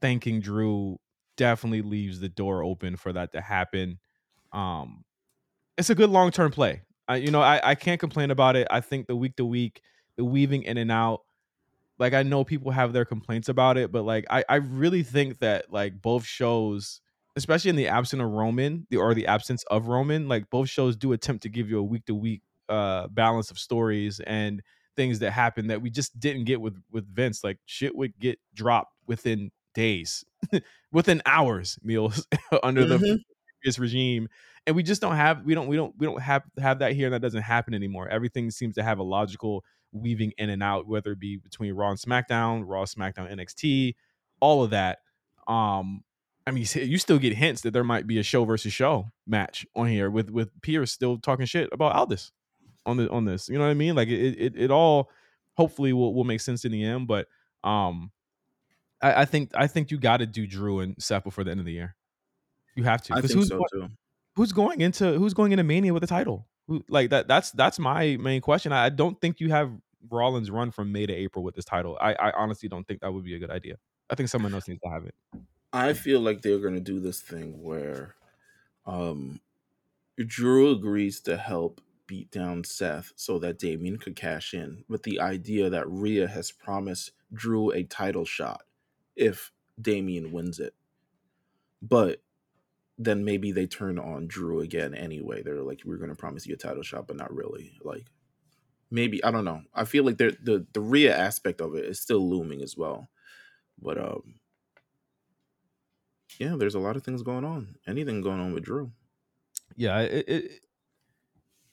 thanking 0.00 0.40
Drew 0.40 0.98
definitely 1.36 1.82
leaves 1.82 2.20
the 2.20 2.28
door 2.28 2.62
open 2.62 2.96
for 2.96 3.12
that 3.12 3.32
to 3.32 3.40
happen. 3.40 3.98
Um, 4.52 5.04
it's 5.76 5.90
a 5.90 5.94
good 5.94 6.10
long 6.10 6.30
term 6.30 6.52
play. 6.52 6.82
I, 7.08 7.16
you 7.16 7.30
know, 7.30 7.40
I 7.40 7.60
I 7.62 7.74
can't 7.74 8.00
complain 8.00 8.30
about 8.30 8.56
it. 8.56 8.66
I 8.70 8.80
think 8.80 9.06
the 9.06 9.16
week 9.16 9.36
to 9.36 9.44
week, 9.44 9.82
the 10.16 10.24
weaving 10.24 10.64
in 10.64 10.76
and 10.76 10.90
out, 10.90 11.22
like 11.98 12.14
I 12.14 12.22
know 12.22 12.44
people 12.44 12.70
have 12.72 12.92
their 12.92 13.04
complaints 13.04 13.48
about 13.48 13.76
it, 13.76 13.92
but 13.92 14.04
like 14.04 14.24
I 14.30 14.44
I 14.48 14.56
really 14.56 15.02
think 15.02 15.38
that 15.38 15.72
like 15.72 16.00
both 16.02 16.24
shows, 16.24 17.00
especially 17.36 17.70
in 17.70 17.76
the 17.76 17.88
absence 17.88 18.22
of 18.22 18.30
Roman, 18.30 18.86
the 18.90 18.96
or 18.98 19.14
the 19.14 19.26
absence 19.26 19.64
of 19.64 19.86
Roman, 19.88 20.28
like 20.28 20.50
both 20.50 20.68
shows 20.68 20.96
do 20.96 21.12
attempt 21.12 21.42
to 21.44 21.48
give 21.48 21.70
you 21.70 21.78
a 21.78 21.82
week 21.82 22.04
to 22.06 22.14
week 22.14 22.42
uh 22.68 23.06
balance 23.08 23.50
of 23.52 23.58
stories 23.58 24.18
and 24.20 24.60
things 24.96 25.20
that 25.20 25.30
happen 25.30 25.68
that 25.68 25.80
we 25.80 25.90
just 25.90 26.18
didn't 26.18 26.44
get 26.44 26.60
with 26.60 26.76
with 26.90 27.06
Vince. 27.14 27.44
Like 27.44 27.58
shit 27.66 27.94
would 27.94 28.18
get 28.18 28.38
dropped 28.54 28.92
within 29.06 29.52
days, 29.74 30.24
within 30.92 31.22
hours, 31.24 31.78
Meelz 31.86 32.24
under 32.62 32.84
the 32.84 32.98
Mhm. 32.98 33.18
Previous 33.66 33.78
regime 33.80 34.28
and 34.66 34.76
we 34.76 34.82
just 34.82 35.00
don't 35.00 35.16
have 35.16 35.44
we 35.44 35.54
don't 35.54 35.66
we 35.66 35.74
don't 35.74 35.92
we 35.98 36.06
don't 36.06 36.20
have 36.20 36.42
have 36.58 36.78
that 36.78 36.92
here 36.92 37.06
and 37.06 37.14
that 37.14 37.22
doesn't 37.22 37.42
happen 37.42 37.74
anymore. 37.74 38.08
Everything 38.08 38.50
seems 38.50 38.76
to 38.76 38.82
have 38.82 38.98
a 38.98 39.02
logical 39.02 39.64
weaving 39.90 40.32
in 40.38 40.50
and 40.50 40.62
out 40.62 40.86
whether 40.86 41.12
it 41.12 41.18
be 41.18 41.36
between 41.36 41.74
raw 41.74 41.90
and 41.90 41.98
smackdown 41.98 42.62
raw 42.64 42.84
smackdown 42.84 43.32
nxt 43.34 43.94
all 44.40 44.62
of 44.62 44.70
that. 44.70 44.98
Um 45.48 46.04
i 46.46 46.52
mean 46.52 46.64
you 46.74 46.98
still 46.98 47.18
get 47.18 47.34
hints 47.34 47.62
that 47.62 47.72
there 47.72 47.82
might 47.82 48.06
be 48.06 48.18
a 48.18 48.22
show 48.22 48.44
versus 48.44 48.72
show 48.72 49.10
match 49.26 49.66
on 49.74 49.88
here 49.88 50.10
with 50.10 50.30
with 50.30 50.50
pearce 50.62 50.92
still 50.92 51.18
talking 51.18 51.44
shit 51.44 51.68
about 51.72 51.92
aldis 51.96 52.30
on 52.84 52.96
the 52.96 53.10
on 53.10 53.24
this 53.24 53.48
you 53.48 53.58
know 53.58 53.64
what 53.64 53.70
i 53.70 53.74
mean? 53.74 53.96
Like 53.96 54.06
it 54.06 54.36
it, 54.38 54.56
it 54.56 54.70
all 54.70 55.10
hopefully 55.56 55.92
will, 55.92 56.14
will 56.14 56.22
make 56.22 56.40
sense 56.40 56.64
in 56.64 56.70
the 56.70 56.84
end 56.84 57.08
but 57.08 57.26
um 57.64 58.12
i, 59.02 59.22
I 59.22 59.24
think 59.24 59.50
i 59.56 59.66
think 59.66 59.90
you 59.90 59.98
got 59.98 60.18
to 60.18 60.26
do 60.26 60.46
drew 60.46 60.78
and 60.78 60.94
seth 61.00 61.24
before 61.24 61.42
the 61.42 61.50
end 61.50 61.58
of 61.58 61.66
the 61.66 61.72
year 61.72 61.95
you 62.76 62.84
have 62.84 63.02
to 63.02 63.14
I 63.14 63.20
think 63.20 63.32
who's 63.32 63.48
so 63.48 63.56
going- 63.58 63.88
too. 63.88 63.88
who's 64.36 64.52
going 64.52 64.80
into 64.80 65.12
who's 65.18 65.34
going 65.34 65.50
into 65.52 65.64
Mania 65.64 65.92
with 65.92 66.02
the 66.02 66.06
title? 66.06 66.46
Who, 66.68 66.84
like 66.88 67.10
that? 67.10 67.26
That's 67.28 67.50
that's 67.52 67.78
my 67.78 68.16
main 68.18 68.40
question. 68.40 68.72
I, 68.72 68.84
I 68.86 68.88
don't 68.90 69.20
think 69.20 69.40
you 69.40 69.50
have 69.50 69.70
Rollins 70.10 70.50
run 70.50 70.70
from 70.70 70.92
May 70.92 71.06
to 71.06 71.12
April 71.12 71.44
with 71.44 71.54
this 71.56 71.64
title. 71.64 71.98
I, 72.00 72.14
I 72.14 72.30
honestly 72.32 72.68
don't 72.68 72.86
think 72.86 73.00
that 73.00 73.12
would 73.12 73.24
be 73.24 73.34
a 73.34 73.38
good 73.38 73.50
idea. 73.50 73.76
I 74.10 74.14
think 74.14 74.28
someone 74.28 74.54
else 74.54 74.68
needs 74.68 74.80
to 74.82 74.88
have 74.90 75.04
it. 75.04 75.14
I 75.72 75.92
feel 75.94 76.20
like 76.20 76.42
they're 76.42 76.58
gonna 76.58 76.80
do 76.80 77.00
this 77.00 77.20
thing 77.20 77.62
where 77.62 78.14
um 78.86 79.40
Drew 80.18 80.70
agrees 80.72 81.20
to 81.22 81.36
help 81.36 81.80
beat 82.06 82.30
down 82.30 82.62
Seth 82.64 83.12
so 83.16 83.38
that 83.40 83.58
Damian 83.58 83.98
could 83.98 84.14
cash 84.16 84.54
in 84.54 84.84
with 84.88 85.02
the 85.02 85.20
idea 85.20 85.68
that 85.70 85.90
Rhea 85.90 86.28
has 86.28 86.52
promised 86.52 87.10
Drew 87.32 87.72
a 87.72 87.82
title 87.82 88.24
shot 88.24 88.62
if 89.16 89.50
Damian 89.80 90.30
wins 90.32 90.58
it. 90.60 90.72
But 91.82 92.22
then 92.98 93.24
maybe 93.24 93.52
they 93.52 93.66
turn 93.66 93.98
on 93.98 94.26
Drew 94.26 94.60
again 94.60 94.94
anyway. 94.94 95.42
They're 95.42 95.62
like, 95.62 95.82
we're 95.84 95.98
gonna 95.98 96.14
promise 96.14 96.46
you 96.46 96.54
a 96.54 96.58
title 96.58 96.82
shot, 96.82 97.06
but 97.06 97.16
not 97.16 97.34
really. 97.34 97.72
Like 97.82 98.06
maybe 98.90 99.22
I 99.24 99.30
don't 99.30 99.44
know. 99.44 99.62
I 99.74 99.84
feel 99.84 100.04
like 100.04 100.18
the 100.18 100.66
the 100.72 100.80
Rhea 100.80 101.16
aspect 101.16 101.60
of 101.60 101.74
it 101.74 101.84
is 101.84 102.00
still 102.00 102.28
looming 102.28 102.62
as 102.62 102.76
well. 102.76 103.08
But 103.80 103.98
um 103.98 104.34
yeah, 106.38 106.56
there's 106.56 106.74
a 106.74 106.80
lot 106.80 106.96
of 106.96 107.02
things 107.02 107.22
going 107.22 107.44
on. 107.44 107.76
Anything 107.86 108.20
going 108.20 108.40
on 108.40 108.52
with 108.52 108.64
Drew. 108.64 108.90
Yeah, 109.76 110.00
it, 110.00 110.28
it, 110.28 110.50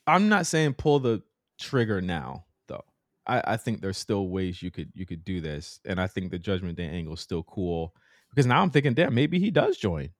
I'm 0.06 0.28
not 0.28 0.46
saying 0.46 0.74
pull 0.74 1.00
the 1.00 1.22
trigger 1.58 2.00
now 2.00 2.44
though. 2.66 2.84
I, 3.26 3.42
I 3.46 3.56
think 3.56 3.80
there's 3.80 3.98
still 3.98 4.28
ways 4.28 4.62
you 4.62 4.70
could 4.70 4.90
you 4.94 5.06
could 5.06 5.24
do 5.24 5.40
this, 5.40 5.80
and 5.84 6.00
I 6.00 6.06
think 6.06 6.30
the 6.30 6.38
Judgment 6.38 6.76
Day 6.76 6.86
angle 6.88 7.14
is 7.14 7.20
still 7.20 7.42
cool 7.42 7.94
because 8.30 8.46
now 8.46 8.62
I'm 8.62 8.70
thinking, 8.70 8.94
damn, 8.94 9.14
maybe 9.14 9.38
he 9.38 9.50
does 9.50 9.76
join. 9.76 10.10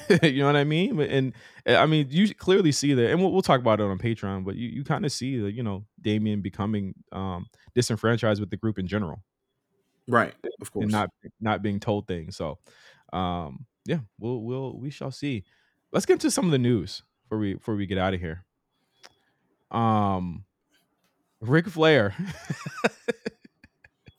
you 0.22 0.40
know 0.40 0.46
what 0.46 0.56
I 0.56 0.64
mean? 0.64 1.00
And 1.00 1.32
uh, 1.68 1.76
I 1.76 1.86
mean, 1.86 2.06
you 2.10 2.34
clearly 2.34 2.72
see 2.72 2.94
that, 2.94 3.10
and 3.10 3.20
we'll, 3.20 3.32
we'll 3.32 3.42
talk 3.42 3.60
about 3.60 3.80
it 3.80 3.84
on 3.84 3.98
Patreon. 3.98 4.44
But 4.44 4.56
you, 4.56 4.68
you 4.68 4.84
kind 4.84 5.04
of 5.04 5.12
see 5.12 5.38
that, 5.40 5.52
you 5.52 5.62
know, 5.62 5.84
Damian 6.00 6.40
becoming 6.40 6.94
um, 7.12 7.46
disenfranchised 7.74 8.40
with 8.40 8.50
the 8.50 8.56
group 8.56 8.78
in 8.78 8.86
general, 8.86 9.22
Right, 10.08 10.34
of 10.60 10.72
course. 10.72 10.84
and 10.84 10.92
not 10.92 11.10
not 11.40 11.62
being 11.62 11.80
told 11.80 12.06
things. 12.06 12.36
So, 12.36 12.58
um, 13.12 13.66
yeah, 13.84 13.98
we'll 14.18 14.42
we'll 14.42 14.78
we 14.78 14.90
shall 14.90 15.10
see. 15.10 15.44
Let's 15.92 16.06
get 16.06 16.14
into 16.14 16.30
some 16.30 16.46
of 16.46 16.52
the 16.52 16.58
news 16.58 17.02
before 17.24 17.38
we 17.38 17.54
before 17.54 17.76
we 17.76 17.86
get 17.86 17.98
out 17.98 18.14
of 18.14 18.20
here. 18.20 18.44
Um, 19.70 20.44
Ric 21.40 21.66
Flair. 21.66 22.14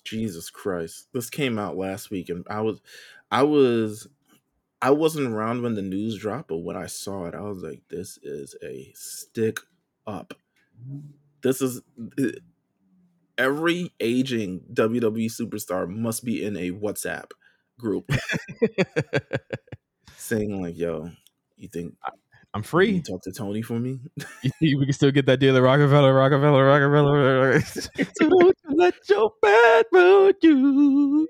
Jesus 0.04 0.50
Christ. 0.50 1.08
This 1.14 1.30
came 1.30 1.58
out 1.58 1.78
last 1.78 2.12
week 2.12 2.30
and 2.30 2.46
I 2.50 2.62
was 2.62 2.82
I 3.32 3.44
was 3.44 4.08
I 4.84 4.90
wasn't 4.92 5.32
around 5.32 5.62
when 5.62 5.76
the 5.76 5.82
news 5.82 6.18
dropped, 6.18 6.50
but 6.50 6.58
when 6.58 6.76
I 6.76 6.88
saw 6.88 7.26
it, 7.26 7.36
I 7.36 7.40
was 7.40 7.64
like, 7.64 7.84
this 7.90 8.20
is 8.22 8.54
a 8.62 8.92
stick 8.94 9.60
up. 10.06 10.34
This 11.42 11.62
is 11.62 11.82
eh, 12.20 12.32
every 13.38 13.94
aging 14.02 14.60
WWE 14.74 15.32
superstar 15.32 15.88
must 15.88 16.26
be 16.26 16.44
in 16.44 16.58
a 16.58 16.72
WhatsApp 16.72 17.32
group 17.80 18.12
saying 20.18 20.62
like, 20.62 20.78
yo, 20.78 21.12
you 21.56 21.70
think 21.70 21.96
I'm 22.54 22.62
free. 22.62 23.02
can 23.02 23.04
talk 23.04 23.24
to 23.24 23.32
Tony 23.32 23.62
for 23.62 23.80
me? 23.80 24.00
we 24.62 24.86
can 24.86 24.92
still 24.92 25.12
get 25.12 25.26
that 25.28 25.40
deal 25.40 25.56
at 25.56 25.64
Rockefeller, 25.64 26.14
Rockefeller, 26.14 26.66
Rockefeller. 26.66 27.64
so 28.74 28.78
don't 28.78 28.78
let 28.78 29.10
your 29.10 29.32
bad 29.42 29.86
road 29.92 30.36
you. 30.42 31.28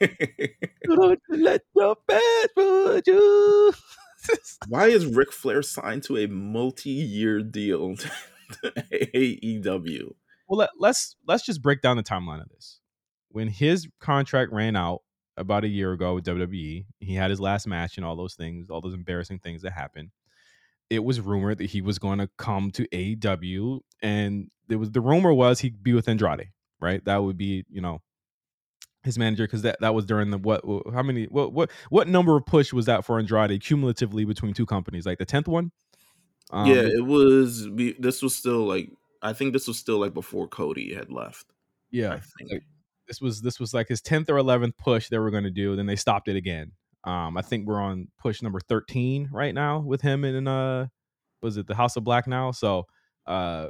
Don't 0.84 1.20
you 1.28 1.36
let 1.36 1.62
your 1.76 1.96
bad 2.08 2.48
road 2.56 3.06
you. 3.06 3.72
Why 4.68 4.88
is 4.88 5.06
Ric 5.06 5.32
Flair 5.32 5.62
signed 5.62 6.02
to 6.04 6.16
a 6.16 6.26
multi-year 6.26 7.42
deal 7.42 7.96
to 8.62 8.70
AEW? 8.92 10.14
well, 10.48 10.58
let, 10.58 10.70
let's 10.78 11.16
let's 11.26 11.44
just 11.44 11.62
break 11.62 11.82
down 11.82 11.96
the 11.96 12.02
timeline 12.02 12.42
of 12.42 12.48
this. 12.48 12.80
When 13.28 13.48
his 13.48 13.88
contract 14.00 14.52
ran 14.52 14.76
out, 14.76 15.02
about 15.36 15.64
a 15.64 15.68
year 15.68 15.92
ago 15.92 16.14
with 16.14 16.24
WWE. 16.24 16.84
He 17.00 17.14
had 17.14 17.30
his 17.30 17.40
last 17.40 17.66
match 17.66 17.96
and 17.96 18.04
all 18.04 18.16
those 18.16 18.34
things, 18.34 18.70
all 18.70 18.80
those 18.80 18.94
embarrassing 18.94 19.38
things 19.38 19.62
that 19.62 19.72
happened. 19.72 20.10
It 20.90 21.04
was 21.04 21.20
rumored 21.20 21.58
that 21.58 21.70
he 21.70 21.80
was 21.80 21.98
going 21.98 22.18
to 22.18 22.28
come 22.36 22.70
to 22.72 22.86
AEW, 22.88 23.80
and 24.02 24.50
there 24.68 24.78
was 24.78 24.90
the 24.90 25.00
rumor 25.00 25.32
was 25.32 25.60
he'd 25.60 25.82
be 25.82 25.94
with 25.94 26.06
Andrade, 26.06 26.50
right? 26.82 27.02
That 27.04 27.22
would 27.22 27.38
be, 27.38 27.64
you 27.70 27.80
know, 27.80 28.02
his 29.04 29.18
manager 29.18 29.44
because 29.44 29.62
that, 29.62 29.78
that 29.80 29.94
was 29.94 30.04
during 30.04 30.30
the 30.30 30.38
what 30.38 30.62
how 30.92 31.02
many 31.02 31.24
what 31.24 31.52
what 31.52 31.70
what 31.90 32.08
number 32.08 32.36
of 32.36 32.46
push 32.46 32.72
was 32.72 32.86
that 32.86 33.04
for 33.04 33.18
Andrade 33.18 33.62
cumulatively 33.62 34.24
between 34.24 34.54
two 34.54 34.66
companies? 34.66 35.06
Like 35.06 35.18
the 35.18 35.24
tenth 35.24 35.48
one? 35.48 35.72
Um, 36.50 36.66
yeah 36.66 36.82
it 36.82 37.04
was 37.04 37.68
this 37.98 38.22
was 38.22 38.34
still 38.34 38.66
like 38.66 38.90
I 39.22 39.32
think 39.32 39.52
this 39.52 39.66
was 39.66 39.78
still 39.78 39.98
like 39.98 40.12
before 40.12 40.48
Cody 40.48 40.92
had 40.92 41.10
left 41.10 41.46
yeah 41.90 42.20
like, 42.50 42.62
this 43.08 43.20
was 43.20 43.40
this 43.40 43.58
was 43.58 43.72
like 43.72 43.88
his 43.88 44.02
10th 44.02 44.28
or 44.28 44.34
11th 44.34 44.76
push 44.76 45.08
they 45.08 45.18
were 45.18 45.30
going 45.30 45.44
to 45.44 45.50
do 45.50 45.74
then 45.76 45.86
they 45.86 45.96
stopped 45.96 46.28
it 46.28 46.36
again. 46.36 46.72
Um 47.04 47.36
I 47.36 47.42
think 47.42 47.66
we're 47.66 47.80
on 47.80 48.08
push 48.18 48.42
number 48.42 48.60
13 48.60 49.30
right 49.32 49.54
now 49.54 49.80
with 49.80 50.02
him 50.02 50.24
in 50.24 50.46
uh 50.46 50.86
was 51.40 51.56
it 51.56 51.66
the 51.66 51.74
House 51.74 51.96
of 51.96 52.04
Black 52.04 52.26
now? 52.26 52.52
So 52.52 52.86
uh 53.26 53.68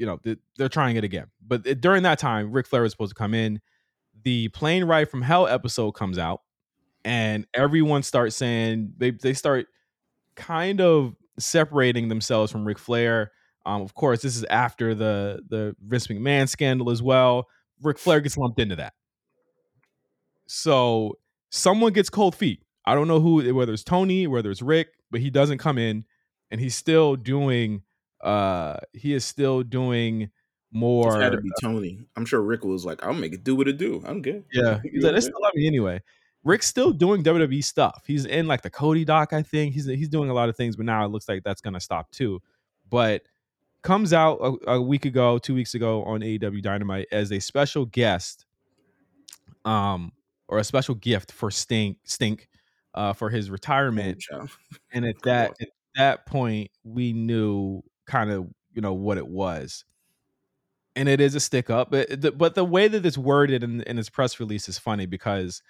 you 0.00 0.06
know 0.06 0.18
they're 0.56 0.68
trying 0.68 0.96
it 0.96 1.04
again 1.04 1.26
but 1.46 1.62
during 1.80 2.02
that 2.02 2.18
time 2.18 2.50
Ric 2.50 2.66
Flair 2.66 2.82
was 2.82 2.90
supposed 2.90 3.10
to 3.10 3.14
come 3.14 3.34
in 3.34 3.60
the 4.24 4.48
plane 4.48 4.84
ride 4.84 5.08
from 5.08 5.22
hell 5.22 5.46
episode 5.46 5.92
comes 5.92 6.18
out 6.18 6.40
and 7.04 7.46
everyone 7.54 8.02
starts 8.02 8.36
saying 8.36 8.92
they 8.98 9.10
they 9.10 9.34
start 9.34 9.66
kind 10.36 10.80
of 10.80 11.14
separating 11.38 12.08
themselves 12.08 12.52
from 12.52 12.66
Ric 12.66 12.78
Flair. 12.78 13.32
Um, 13.66 13.82
of 13.82 13.94
course, 13.94 14.22
this 14.22 14.36
is 14.36 14.44
after 14.44 14.94
the 14.94 15.42
the 15.48 15.76
Vince 15.80 16.06
McMahon 16.08 16.48
scandal 16.48 16.90
as 16.90 17.02
well. 17.02 17.48
Ric 17.82 17.98
Flair 17.98 18.20
gets 18.20 18.36
lumped 18.36 18.60
into 18.60 18.76
that. 18.76 18.94
So 20.46 21.18
someone 21.50 21.92
gets 21.92 22.10
cold 22.10 22.34
feet. 22.34 22.62
I 22.84 22.94
don't 22.94 23.08
know 23.08 23.20
who, 23.20 23.54
whether 23.54 23.72
it's 23.72 23.84
Tony, 23.84 24.26
whether 24.26 24.50
it's 24.50 24.62
Ric, 24.62 24.88
but 25.10 25.20
he 25.20 25.30
doesn't 25.30 25.58
come 25.58 25.78
in, 25.78 26.04
and 26.50 26.60
he's 26.60 26.74
still 26.74 27.16
doing. 27.16 27.82
Uh, 28.22 28.76
he 28.92 29.14
is 29.14 29.24
still 29.24 29.62
doing 29.62 30.30
more. 30.72 31.18
It 31.18 31.22
had 31.22 31.32
to 31.32 31.40
be 31.40 31.50
Tony. 31.60 32.00
I'm 32.16 32.24
sure 32.24 32.40
Ric 32.40 32.64
was 32.64 32.84
like, 32.84 33.04
"I'll 33.04 33.14
make 33.14 33.32
it 33.32 33.44
do 33.44 33.56
what 33.56 33.68
it 33.68 33.78
do. 33.78 34.02
I'm 34.04 34.22
good." 34.22 34.44
Yeah, 34.52 34.80
he's 34.82 35.02
like, 35.02 35.14
"They 35.14 35.20
still 35.20 35.42
love 35.42 35.52
me 35.54 35.66
anyway." 35.66 36.00
Ric's 36.42 36.66
still 36.66 36.92
doing 36.92 37.22
WWE 37.22 37.62
stuff. 37.62 38.04
He's 38.06 38.24
in 38.24 38.46
like 38.46 38.62
the 38.62 38.70
Cody 38.70 39.04
doc, 39.04 39.32
I 39.32 39.42
think. 39.42 39.74
He's 39.74 39.86
he's 39.86 40.08
doing 40.08 40.30
a 40.30 40.34
lot 40.34 40.48
of 40.48 40.56
things, 40.56 40.76
but 40.76 40.86
now 40.86 41.04
it 41.04 41.08
looks 41.08 41.28
like 41.28 41.42
that's 41.44 41.60
gonna 41.60 41.80
stop 41.80 42.10
too. 42.10 42.40
But 42.88 43.22
comes 43.82 44.12
out 44.12 44.38
a, 44.40 44.72
a 44.72 44.80
week 44.80 45.04
ago, 45.04 45.38
two 45.38 45.54
weeks 45.54 45.74
ago 45.74 46.02
on 46.04 46.20
AEW 46.20 46.62
Dynamite 46.62 47.08
as 47.12 47.32
a 47.32 47.40
special 47.40 47.86
guest, 47.86 48.46
um, 49.64 50.12
or 50.48 50.58
a 50.58 50.64
special 50.64 50.94
gift 50.94 51.32
for 51.32 51.50
Sting 51.50 51.96
Sting, 52.04 52.40
uh, 52.94 53.12
for 53.12 53.30
his 53.30 53.50
retirement. 53.50 54.24
and 54.92 55.04
at 55.04 55.20
that 55.24 55.54
at 55.60 55.68
that 55.96 56.26
point, 56.26 56.70
we 56.84 57.12
knew 57.12 57.82
kind 58.06 58.30
of 58.30 58.48
you 58.72 58.80
know 58.80 58.94
what 58.94 59.18
it 59.18 59.28
was 59.28 59.84
and 60.96 61.08
it 61.08 61.20
is 61.20 61.34
a 61.34 61.40
stick 61.40 61.70
up. 61.70 61.90
But 61.90 62.20
the, 62.20 62.32
but 62.32 62.54
the 62.54 62.64
way 62.64 62.88
that 62.88 63.04
it's 63.06 63.18
worded 63.18 63.62
in, 63.62 63.82
in 63.82 63.98
its 63.98 64.10
press 64.10 64.40
release 64.40 64.68
is 64.68 64.78
funny 64.78 65.06
because 65.06 65.62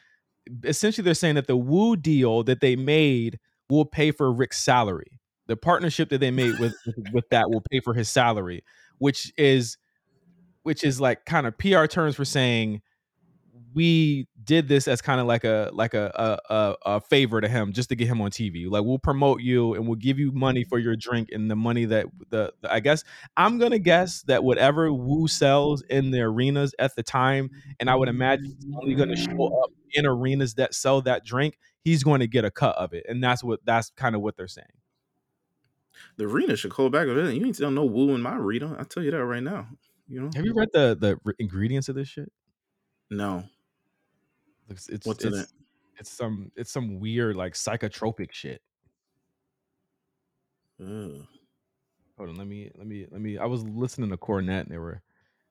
essentially 0.65 1.05
they're 1.05 1.15
saying 1.15 1.35
that 1.35 1.47
the 1.47 1.57
Woo 1.57 1.97
deal 1.97 2.43
that 2.45 2.61
they 2.61 2.77
made 2.77 3.39
will 3.69 3.85
pay 3.85 4.11
for 4.11 4.33
Ric's 4.33 4.59
salary. 4.59 5.21
The 5.47 5.57
partnership 5.57 6.09
that 6.11 6.19
they 6.19 6.31
made 6.31 6.59
with 6.59 6.75
with 7.13 7.29
that 7.31 7.51
will 7.51 7.63
pay 7.71 7.81
for 7.81 7.95
his 7.95 8.09
salary, 8.09 8.65
which 8.99 9.33
is 9.37 9.77
which 10.63 10.85
is 10.85 11.01
like 11.01 11.25
kind 11.25 11.47
of 11.47 11.57
PR 11.59 11.87
terms 11.87 12.17
for 12.17 12.25
saying 12.25 12.83
we 13.75 14.27
did 14.43 14.69
this 14.69 14.89
as 14.89 15.01
kind 15.01 15.21
of 15.21 15.27
like 15.27 15.45
a 15.45 15.71
like 15.73 15.95
a, 15.95 16.41
a 16.51 16.77
a 16.85 17.01
favor 17.01 17.41
to 17.41 17.49
him 17.49 17.73
just 17.73 17.89
to 17.91 17.97
get 17.97 18.09
him 18.09 18.21
on 18.21 18.31
TV. 18.31 18.69
Like 18.69 18.85
we'll 18.85 18.99
promote 18.99 19.41
you 19.41 19.75
and 19.75 19.87
we'll 19.87 19.97
give 19.97 20.19
you 20.19 20.33
money 20.33 20.63
mm-hmm. 20.63 20.69
for 20.69 20.79
your 20.79 20.97
drink 20.97 21.29
and 21.33 21.51
the 21.51 21.57
money 21.57 21.85
that 21.85 22.07
the, 22.31 22.53
the 22.61 22.73
I 22.73 22.81
guess 22.81 23.05
I'm 23.37 23.59
gonna 23.59 23.79
guess 23.79 24.23
that 24.23 24.43
whatever 24.43 24.93
Woo 24.93 25.29
sells 25.29 25.83
in 25.83 26.11
the 26.11 26.21
arenas 26.21 26.75
at 26.79 26.97
the 26.97 27.03
time, 27.03 27.51
and 27.79 27.89
I 27.89 27.95
would 27.95 28.09
imagine 28.09 28.57
he's 28.61 28.75
only 28.81 28.95
gonna 28.95 29.17
show 29.17 29.31
mm-hmm. 29.31 29.63
up 29.63 29.71
in 29.93 30.07
arenas 30.07 30.55
that 30.55 30.75
sell 30.75 31.01
that 31.03 31.25
drink. 31.25 31.59
He's 31.83 32.03
going 32.03 32.21
to 32.21 32.27
get 32.27 32.45
a 32.45 32.51
cut 32.51 32.77
of 32.77 32.93
it, 32.93 33.07
and 33.09 33.23
that's 33.23 33.43
what 33.43 33.61
that's 33.65 33.91
kind 33.97 34.15
of 34.15 34.21
what 34.21 34.37
they're 34.37 34.49
saying. 34.49 34.67
The 36.17 36.25
arena 36.25 36.57
should 36.57 36.71
call 36.71 36.91
back. 36.91 37.07
You 37.07 37.29
ain't 37.29 37.57
sell 37.57 37.71
no 37.71 37.85
Woo 37.85 38.15
in 38.15 38.23
my 38.23 38.37
arena. 38.37 38.77
I 38.79 38.85
tell 38.85 39.03
you 39.03 39.11
that 39.11 39.25
right 39.25 39.43
now. 39.43 39.69
You 40.09 40.23
know. 40.23 40.31
Have 40.35 40.45
you 40.45 40.55
read 40.55 40.69
the 40.73 40.97
the 41.25 41.35
ingredients 41.39 41.89
of 41.89 41.95
this 41.95 42.09
shit? 42.09 42.31
No. 43.11 43.45
It's, 44.71 44.89
it's 44.89 45.07
What's 45.07 45.25
it's, 45.25 45.35
in 45.35 45.41
it? 45.43 45.49
It's 45.99 46.11
some 46.11 46.51
it's 46.57 46.73
some 46.73 46.99
weird 46.99 47.37
like 47.37 47.55
psychotropic 47.55 48.33
shit. 48.33 48.63
Ugh. 50.81 51.27
Hold 52.17 52.31
on, 52.31 52.37
let 52.37 52.47
me 52.47 52.71
let 52.77 52.87
me 52.87 53.07
let 53.11 53.21
me. 53.21 53.39
I 53.39 53.47
was 53.47 53.65
listening 53.65 54.11
to 54.11 54.17
Cornette 54.17 54.63
and 54.63 54.71
they 54.71 54.79
were 54.79 55.03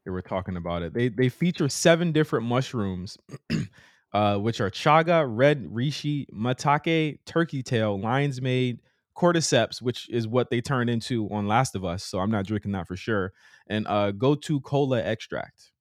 they 0.06 0.12
were 0.12 0.22
talking 0.22 0.58
about 0.58 0.82
it. 0.82 0.94
They 0.94 1.10
they 1.10 1.30
feature 1.30 1.70
seven 1.70 2.12
different 2.12 2.46
mushrooms, 2.46 3.18
uh, 4.14 4.38
which 4.38 4.62
are 4.62 4.72
chaga, 4.72 5.26
red 5.28 5.66
reishi, 5.66 6.26
maitake, 6.32 7.20
turkey 7.26 7.62
tail, 7.62 8.00
lion's 8.00 8.42
mane, 8.42 8.80
cordyceps, 9.16 9.82
which 9.82 10.10
is 10.10 10.28
what 10.28 10.50
they 10.50 10.62
turned 10.62 10.90
into 10.90 11.30
on 11.30 11.48
Last 11.48 11.76
of 11.76 11.84
Us. 11.84 12.04
So 12.04 12.20
I'm 12.20 12.32
not 12.32 12.46
drinking 12.46 12.72
that 12.72 12.88
for 12.88 12.96
sure. 12.96 13.34
And 13.68 13.86
uh, 13.88 14.12
to 14.42 14.60
cola 14.62 15.02
extract. 15.04 15.72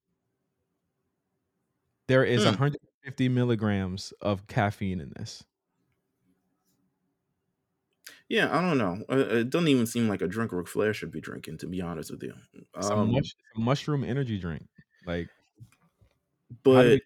There 2.07 2.23
is 2.23 2.41
hmm. 2.41 2.49
100 2.49 2.77
50 3.03 3.29
milligrams 3.29 4.13
of 4.21 4.47
caffeine 4.47 4.99
in 4.99 5.13
this. 5.15 5.43
Yeah, 8.27 8.55
I 8.55 8.61
don't 8.61 8.77
know. 8.77 9.03
It 9.09 9.49
doesn't 9.49 9.67
even 9.67 9.87
seem 9.87 10.07
like 10.07 10.21
a 10.21 10.27
drink 10.27 10.51
Ric 10.51 10.67
Flair 10.67 10.93
should 10.93 11.11
be 11.11 11.19
drinking, 11.19 11.57
to 11.59 11.67
be 11.67 11.81
honest 11.81 12.11
with 12.11 12.21
you. 12.21 12.35
It's 12.77 12.89
um, 12.89 12.99
a, 12.99 13.05
mush, 13.05 13.35
mushroom 13.55 14.03
energy 14.03 14.37
drink, 14.37 14.67
like. 15.05 15.29
But 16.63 17.01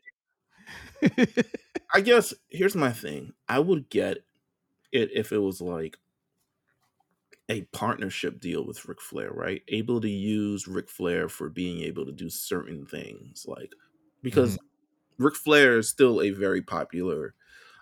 I 1.93 2.01
guess 2.01 2.33
here's 2.49 2.75
my 2.75 2.91
thing. 2.91 3.33
I 3.47 3.59
would 3.59 3.89
get 3.89 4.17
it 4.91 5.11
if 5.13 5.31
it 5.31 5.37
was 5.37 5.61
like 5.61 5.97
a 7.49 7.61
partnership 7.73 8.39
deal 8.39 8.65
with 8.65 8.85
Ric 8.85 9.01
Flair, 9.01 9.31
right? 9.31 9.61
Able 9.69 10.01
to 10.01 10.09
use 10.09 10.67
Ric 10.67 10.89
Flair 10.89 11.29
for 11.29 11.49
being 11.49 11.81
able 11.81 12.05
to 12.05 12.11
do 12.11 12.29
certain 12.29 12.85
things, 12.85 13.45
like 13.47 13.71
because 14.21 14.57
mm-hmm. 14.57 14.65
Ric 15.23 15.35
Flair 15.35 15.77
is 15.77 15.89
still 15.89 16.21
a 16.21 16.31
very 16.31 16.61
popular 16.61 17.33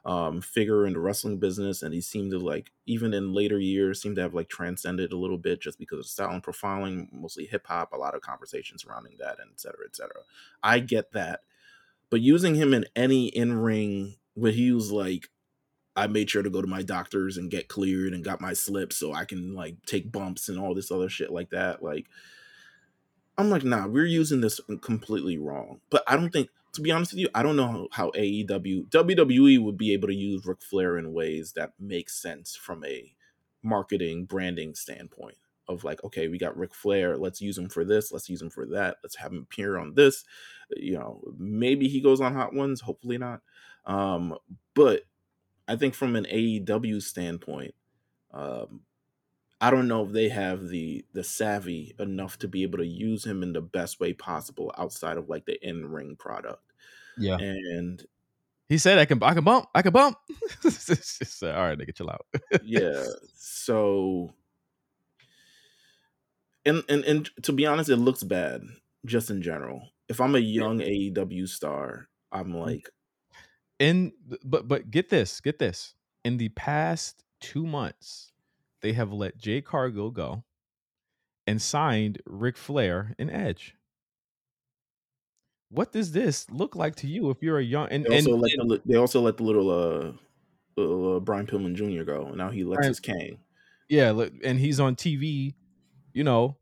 um, 0.04 0.42
figure 0.42 0.86
in 0.86 0.94
the 0.94 1.00
wrestling 1.00 1.38
business, 1.38 1.82
and 1.84 1.94
he 1.94 2.02
seemed 2.02 2.32
to 2.32 2.40
like 2.40 2.72
even 2.86 3.14
in 3.14 3.34
later 3.34 3.60
years 3.60 4.02
seemed 4.02 4.16
to 4.16 4.22
have 4.22 4.34
like 4.34 4.50
transcended 4.50 5.12
a 5.12 5.18
little 5.18 5.38
bit 5.38 5.62
just 5.62 5.78
because 5.78 6.00
of 6.00 6.06
style 6.08 6.32
and 6.32 6.44
profiling, 6.44 7.12
mostly 7.12 7.46
hip 7.46 7.68
hop, 7.68 7.94
a 7.94 7.98
lot 7.98 8.16
of 8.16 8.22
conversations 8.22 8.84
surrounding 8.84 9.14
that, 9.20 9.40
and 9.40 9.52
et 9.52 9.60
cetera, 9.60 9.86
et 9.86 9.96
cetera. 9.96 10.22
I 10.64 10.80
get 10.80 11.12
that, 11.14 11.42
but 12.10 12.22
using 12.22 12.56
him 12.56 12.74
in 12.74 12.86
any 12.96 13.28
in 13.28 13.54
ring 13.54 14.16
where 14.34 14.52
he 14.52 14.72
was 14.72 14.92
like, 14.92 15.30
I 15.96 16.08
made 16.08 16.30
sure 16.30 16.42
to 16.42 16.50
go 16.50 16.62
to 16.62 16.68
my 16.68 16.84
doctors 16.84 17.38
and 17.38 17.52
get 17.52 17.68
cleared 17.68 18.14
and 18.14 18.24
got 18.24 18.42
my 18.42 18.54
slip 18.54 18.94
so 18.94 19.14
I 19.14 19.26
can 19.26 19.54
like 19.54 19.76
take 19.86 20.12
bumps 20.12 20.50
and 20.50 20.58
all 20.60 20.74
this 20.74 20.92
other 20.92 21.10
shit 21.10 21.32
like 21.32 21.52
that, 21.52 21.84
like. 21.84 22.08
I'm 23.38 23.50
like, 23.50 23.64
nah, 23.64 23.88
we're 23.88 24.06
using 24.06 24.42
this 24.42 24.60
completely 24.82 25.38
wrong. 25.38 25.80
But 25.90 26.04
I 26.06 26.16
don't 26.16 26.32
think 26.32 26.50
to 26.74 26.82
be 26.82 26.92
honest 26.92 27.14
with 27.14 27.20
you, 27.20 27.30
I 27.36 27.44
don't 27.44 27.56
know 27.56 27.88
how 27.92 28.12
AEW, 28.12 28.90
WWE 28.90 29.64
would 29.64 29.78
be 29.78 29.94
able 29.94 30.08
to 30.08 30.16
use 30.16 30.46
Ric 30.46 30.62
Flair 30.62 30.98
in 30.98 31.14
ways 31.14 31.54
that 31.54 31.74
make 31.80 32.10
sense 32.10 32.56
from 32.56 32.84
a 32.86 33.14
marketing 33.64 34.26
branding 34.26 34.76
standpoint. 34.76 35.38
Of 35.68 35.84
like, 35.84 36.04
okay, 36.04 36.28
we 36.28 36.38
got 36.38 36.58
Ric 36.58 36.74
Flair, 36.74 37.16
let's 37.18 37.40
use 37.40 37.58
him 37.58 37.70
for 37.70 37.86
this, 37.86 38.12
let's 38.12 38.30
use 38.30 38.42
him 38.42 38.50
for 38.50 38.66
that, 38.68 38.98
let's 39.04 39.16
have 39.18 39.32
him 39.32 39.48
appear 39.50 39.78
on 39.78 39.94
this. 39.94 40.26
You 40.76 40.94
know, 40.94 41.22
maybe 41.38 41.88
he 41.88 42.02
goes 42.02 42.20
on 42.20 42.34
Hot 42.34 42.54
Ones, 42.54 42.82
hopefully 42.82 43.18
not. 43.18 43.42
Um, 43.86 44.38
but 44.74 45.04
I 45.68 45.78
think 45.78 45.94
from 45.94 46.16
an 46.16 46.26
AEW 46.26 47.02
standpoint, 47.02 47.74
um, 48.34 48.82
I 49.62 49.70
don't 49.70 49.88
know 49.88 50.04
if 50.04 50.12
they 50.12 50.28
have 50.30 50.70
the 50.70 51.06
the 51.14 51.24
savvy 51.24 51.94
enough 52.00 52.40
to 52.40 52.48
be 52.48 52.64
able 52.64 52.80
to 52.80 52.86
use 52.86 53.24
him 53.24 53.44
in 53.44 53.54
the 53.54 53.62
best 53.62 54.00
way 54.00 54.12
possible 54.12 54.74
outside 54.76 55.18
of 55.18 55.30
like 55.30 55.46
the 55.46 55.58
in 55.66 55.86
ring 55.86 56.16
product. 56.18 56.64
Yeah, 57.16 57.38
and 57.38 58.04
he 58.68 58.80
said 58.80 58.98
I 58.98 59.06
can 59.06 59.22
I 59.22 59.36
can 59.36 59.44
bump 59.44 59.68
I 59.76 59.84
can 59.84 59.94
bump. 59.94 60.18
just, 60.64 61.44
uh, 61.44 61.52
all 61.52 61.68
right, 61.68 61.78
nigga, 61.78 61.96
chill 61.96 62.10
out. 62.10 62.26
yeah, 62.64 63.06
so 63.36 64.34
and 66.66 66.84
and 66.90 67.04
and 67.06 67.30
to 67.44 67.54
be 67.54 67.68
honest, 67.68 67.92
it 67.92 67.98
looks 67.98 68.24
bad 68.24 68.64
just 69.06 69.30
in 69.30 69.44
general. 69.44 69.90
If 70.10 70.20
I'm 70.20 70.36
a 70.36 70.40
young 70.40 70.80
yeah. 70.80 70.88
AEW 70.88 71.48
star, 71.48 72.08
I'm 72.32 72.54
mm. 72.54 72.66
like, 72.66 72.90
in 73.78 74.14
but 74.44 74.68
but 74.68 74.90
get 74.90 75.10
this, 75.10 75.40
get 75.40 75.60
this. 75.60 75.94
In 76.24 76.38
the 76.38 76.50
past 76.50 77.24
two 77.40 77.66
months 77.66 78.31
they 78.82 78.94
have 78.94 79.12
let 79.12 79.38
Jade 79.38 79.66
Cargill 79.66 80.12
go 80.12 80.44
and 81.48 81.62
signed 81.62 82.22
Ric 82.26 82.58
Flair 82.58 83.16
and 83.20 83.30
Edge. 83.32 83.76
what 85.70 85.92
does 85.92 86.12
this 86.12 86.50
look 86.52 86.76
like 86.76 86.96
to 86.98 87.08
you 87.08 87.30
if 87.30 87.42
you're 87.42 87.58
a 87.60 87.64
young 87.64 87.88
and 87.90 88.06
They 88.06 88.16
also 88.16 88.34
and, 88.34 88.42
let 88.42 88.52
and 88.54 88.70
the, 88.72 88.82
they 88.86 88.96
also 88.98 89.22
let 89.22 89.38
the 89.38 89.44
little 89.44 89.70
uh, 89.70 90.12
little 90.76 91.16
uh, 91.18 91.20
Brian 91.20 91.48
Pillman 91.48 91.76
Jr. 91.76 92.04
go. 92.04 92.28
and 92.28 92.38
Now 92.38 92.50
he 92.50 92.64
lets 92.64 92.78
Brian- 92.80 92.90
his 92.90 93.00
cane 93.00 93.38
yeah, 93.90 94.12
look, 94.12 94.32
and 94.46 94.58
he's 94.58 94.80
on 94.80 94.96
TV, 94.96 95.54
you 96.14 96.24
know, 96.24 96.56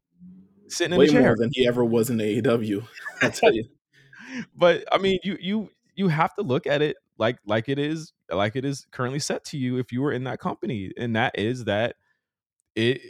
sitting 0.67 0.93
in 0.93 0.99
way 0.99 1.05
a 1.05 1.09
chair. 1.09 1.21
more 1.21 1.35
than 1.37 1.51
he 1.53 1.67
ever 1.67 1.85
was 1.85 2.09
in 2.09 2.17
AEW. 2.17 2.87
I 3.21 3.29
tell 3.29 3.53
you. 3.53 3.65
but 4.55 4.83
I 4.91 4.97
mean, 4.97 5.19
you 5.23 5.37
you 5.39 5.69
you 5.95 6.07
have 6.07 6.33
to 6.35 6.41
look 6.41 6.65
at 6.65 6.81
it 6.81 6.97
like 7.19 7.37
like 7.45 7.69
it 7.69 7.77
is 7.77 8.13
like 8.31 8.55
it 8.55 8.65
is 8.65 8.87
currently 8.91 9.19
set 9.19 9.43
to 9.45 9.57
you 9.59 9.77
if 9.77 9.91
you 9.91 10.01
were 10.01 10.11
in 10.11 10.23
that 10.23 10.39
company, 10.39 10.91
and 10.97 11.15
that 11.15 11.37
is 11.37 11.65
that 11.65 11.97
it. 12.79 13.01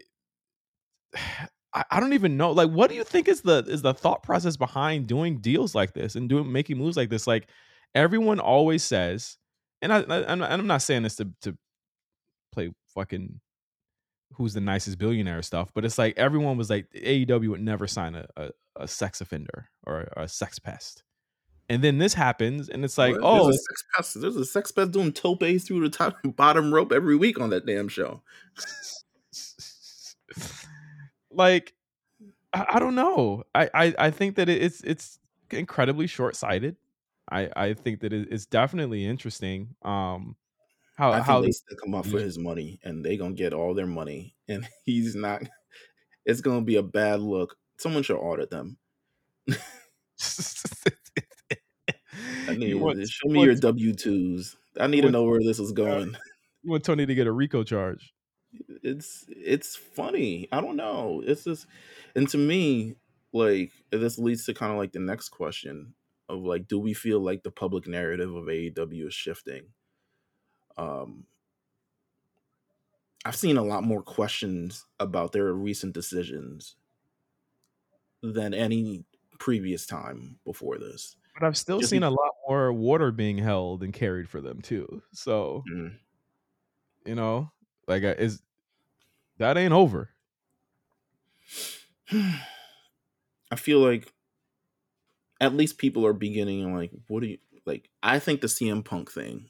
I, 1.71 1.83
I 1.91 1.99
don't 1.99 2.13
even 2.13 2.35
know. 2.35 2.51
Like, 2.51 2.71
what 2.71 2.89
do 2.89 2.95
you 2.95 3.03
think 3.03 3.27
is 3.27 3.41
the 3.41 3.63
is 3.67 3.83
the 3.83 3.93
thought 3.93 4.23
process 4.23 4.57
behind 4.57 5.05
doing 5.05 5.37
deals 5.37 5.75
like 5.75 5.93
this 5.93 6.15
and 6.15 6.27
doing 6.27 6.51
making 6.51 6.79
moves 6.79 6.97
like 6.97 7.09
this? 7.09 7.27
Like, 7.27 7.47
everyone 7.93 8.39
always 8.39 8.83
says, 8.83 9.37
and 9.83 9.93
I, 9.93 9.99
I 9.99 10.31
I'm, 10.31 10.41
I'm 10.41 10.65
not 10.65 10.81
saying 10.81 11.03
this 11.03 11.15
to 11.17 11.29
to 11.41 11.55
play 12.51 12.71
fucking 12.95 13.39
who's 14.33 14.53
the 14.53 14.61
nicest 14.61 14.97
billionaire 14.97 15.41
stuff, 15.43 15.71
but 15.73 15.85
it's 15.85 15.97
like 15.97 16.17
everyone 16.17 16.57
was 16.57 16.69
like 16.69 16.87
AEW 16.95 17.49
would 17.49 17.61
never 17.61 17.85
sign 17.87 18.15
a, 18.15 18.25
a, 18.35 18.49
a 18.75 18.87
sex 18.87 19.21
offender 19.21 19.69
or 19.85 20.07
a 20.15 20.27
sex 20.27 20.57
pest. 20.59 21.03
And 21.71 21.83
then 21.83 21.99
this 21.99 22.15
happens, 22.15 22.67
and 22.67 22.83
it's 22.83 22.97
like, 22.97 23.13
What? 23.13 23.23
oh, 23.23 23.43
there's 23.43 23.57
a 23.57 23.59
oh 23.59 23.63
sex 23.69 23.83
pest. 23.95 24.21
There's 24.21 24.35
a 24.35 24.45
sex 24.45 24.71
pest 24.71 24.91
doing 24.91 25.13
topes 25.13 25.65
through 25.65 25.81
the 25.81 25.89
top 25.95 26.17
bottom 26.35 26.73
rope 26.73 26.91
every 26.91 27.15
week 27.15 27.39
on 27.39 27.51
that 27.51 27.67
damn 27.67 27.87
show. 27.87 28.23
Like 31.31 31.73
I, 32.53 32.65
I 32.73 32.79
don't 32.79 32.95
know. 32.95 33.43
I, 33.53 33.69
I 33.73 33.95
I 33.97 34.11
think 34.11 34.35
that 34.35 34.49
it's 34.49 34.81
it's 34.83 35.19
incredibly 35.51 36.07
short 36.07 36.35
sighted. 36.35 36.75
I 37.31 37.49
I 37.55 37.73
think 37.73 38.01
that 38.01 38.13
it's 38.13 38.45
definitely 38.45 39.05
interesting. 39.05 39.75
Um, 39.83 40.35
how 40.95 41.11
I 41.11 41.15
think 41.15 41.25
how 41.25 41.41
they 41.41 41.51
stick 41.51 41.77
him 41.85 41.95
up 41.95 42.05
for 42.05 42.19
his 42.19 42.37
money, 42.37 42.79
and 42.83 43.03
they 43.03 43.17
gonna 43.17 43.33
get 43.33 43.53
all 43.53 43.73
their 43.73 43.87
money, 43.87 44.35
and 44.47 44.67
he's 44.85 45.15
not. 45.15 45.43
It's 46.25 46.41
gonna 46.41 46.61
be 46.61 46.75
a 46.75 46.83
bad 46.83 47.21
look. 47.21 47.55
Someone 47.77 48.03
should 48.03 48.17
audit 48.17 48.49
them. 48.49 48.77
I 49.49 49.55
need 52.57 52.69
you 52.69 52.79
want, 52.79 53.07
show 53.07 53.29
me 53.29 53.43
your 53.43 53.55
W 53.55 53.93
twos. 53.93 54.57
I 54.79 54.87
need 54.87 55.01
to 55.01 55.11
know 55.11 55.23
where 55.23 55.39
this 55.39 55.59
is 55.59 55.71
going. 55.71 56.15
you 56.63 56.71
want 56.71 56.83
Tony 56.83 57.05
to 57.05 57.15
get 57.15 57.27
a 57.27 57.31
RICO 57.31 57.63
charge. 57.63 58.13
It's 58.83 59.25
it's 59.29 59.75
funny. 59.75 60.47
I 60.51 60.61
don't 60.61 60.75
know. 60.75 61.21
It's 61.25 61.43
just, 61.43 61.67
and 62.15 62.27
to 62.29 62.37
me, 62.37 62.95
like 63.31 63.71
this 63.91 64.17
leads 64.17 64.45
to 64.45 64.53
kind 64.53 64.71
of 64.71 64.77
like 64.77 64.91
the 64.91 64.99
next 64.99 65.29
question 65.29 65.93
of 66.27 66.39
like, 66.41 66.67
do 66.67 66.79
we 66.79 66.93
feel 66.93 67.19
like 67.19 67.43
the 67.43 67.51
public 67.51 67.87
narrative 67.87 68.33
of 68.33 68.49
AEW 68.49 69.07
is 69.07 69.13
shifting? 69.13 69.73
Um, 70.77 71.27
I've 73.25 73.35
seen 73.35 73.55
a 73.57 73.63
lot 73.63 73.83
more 73.83 74.01
questions 74.01 74.85
about 74.99 75.31
their 75.31 75.53
recent 75.53 75.93
decisions 75.93 76.75
than 78.21 78.53
any 78.53 79.05
previous 79.39 79.85
time 79.85 80.39
before 80.45 80.77
this. 80.77 81.15
But 81.33 81.43
I've 81.43 81.57
still 81.57 81.79
Just 81.79 81.91
seen 81.91 82.01
be- 82.01 82.07
a 82.07 82.09
lot 82.09 82.31
more 82.47 82.73
water 82.73 83.11
being 83.11 83.37
held 83.37 83.83
and 83.83 83.93
carried 83.93 84.29
for 84.29 84.41
them 84.41 84.61
too. 84.61 85.01
So 85.13 85.63
Mm. 85.65 85.99
you 87.05 87.15
know, 87.15 87.51
like 87.89 88.03
uh, 88.03 88.15
is 88.17 88.41
that 89.39 89.57
ain't 89.57 89.73
over. 89.73 90.09
I 92.11 93.55
feel 93.55 93.79
like 93.79 94.13
at 95.41 95.55
least 95.55 95.77
people 95.79 96.05
are 96.05 96.13
beginning 96.13 96.75
like, 96.75 96.91
what 97.07 97.21
do 97.21 97.27
you 97.27 97.39
like? 97.65 97.89
I 98.03 98.19
think 98.19 98.41
the 98.41 98.47
CM 98.47 98.85
Punk 98.85 99.11
thing 99.11 99.49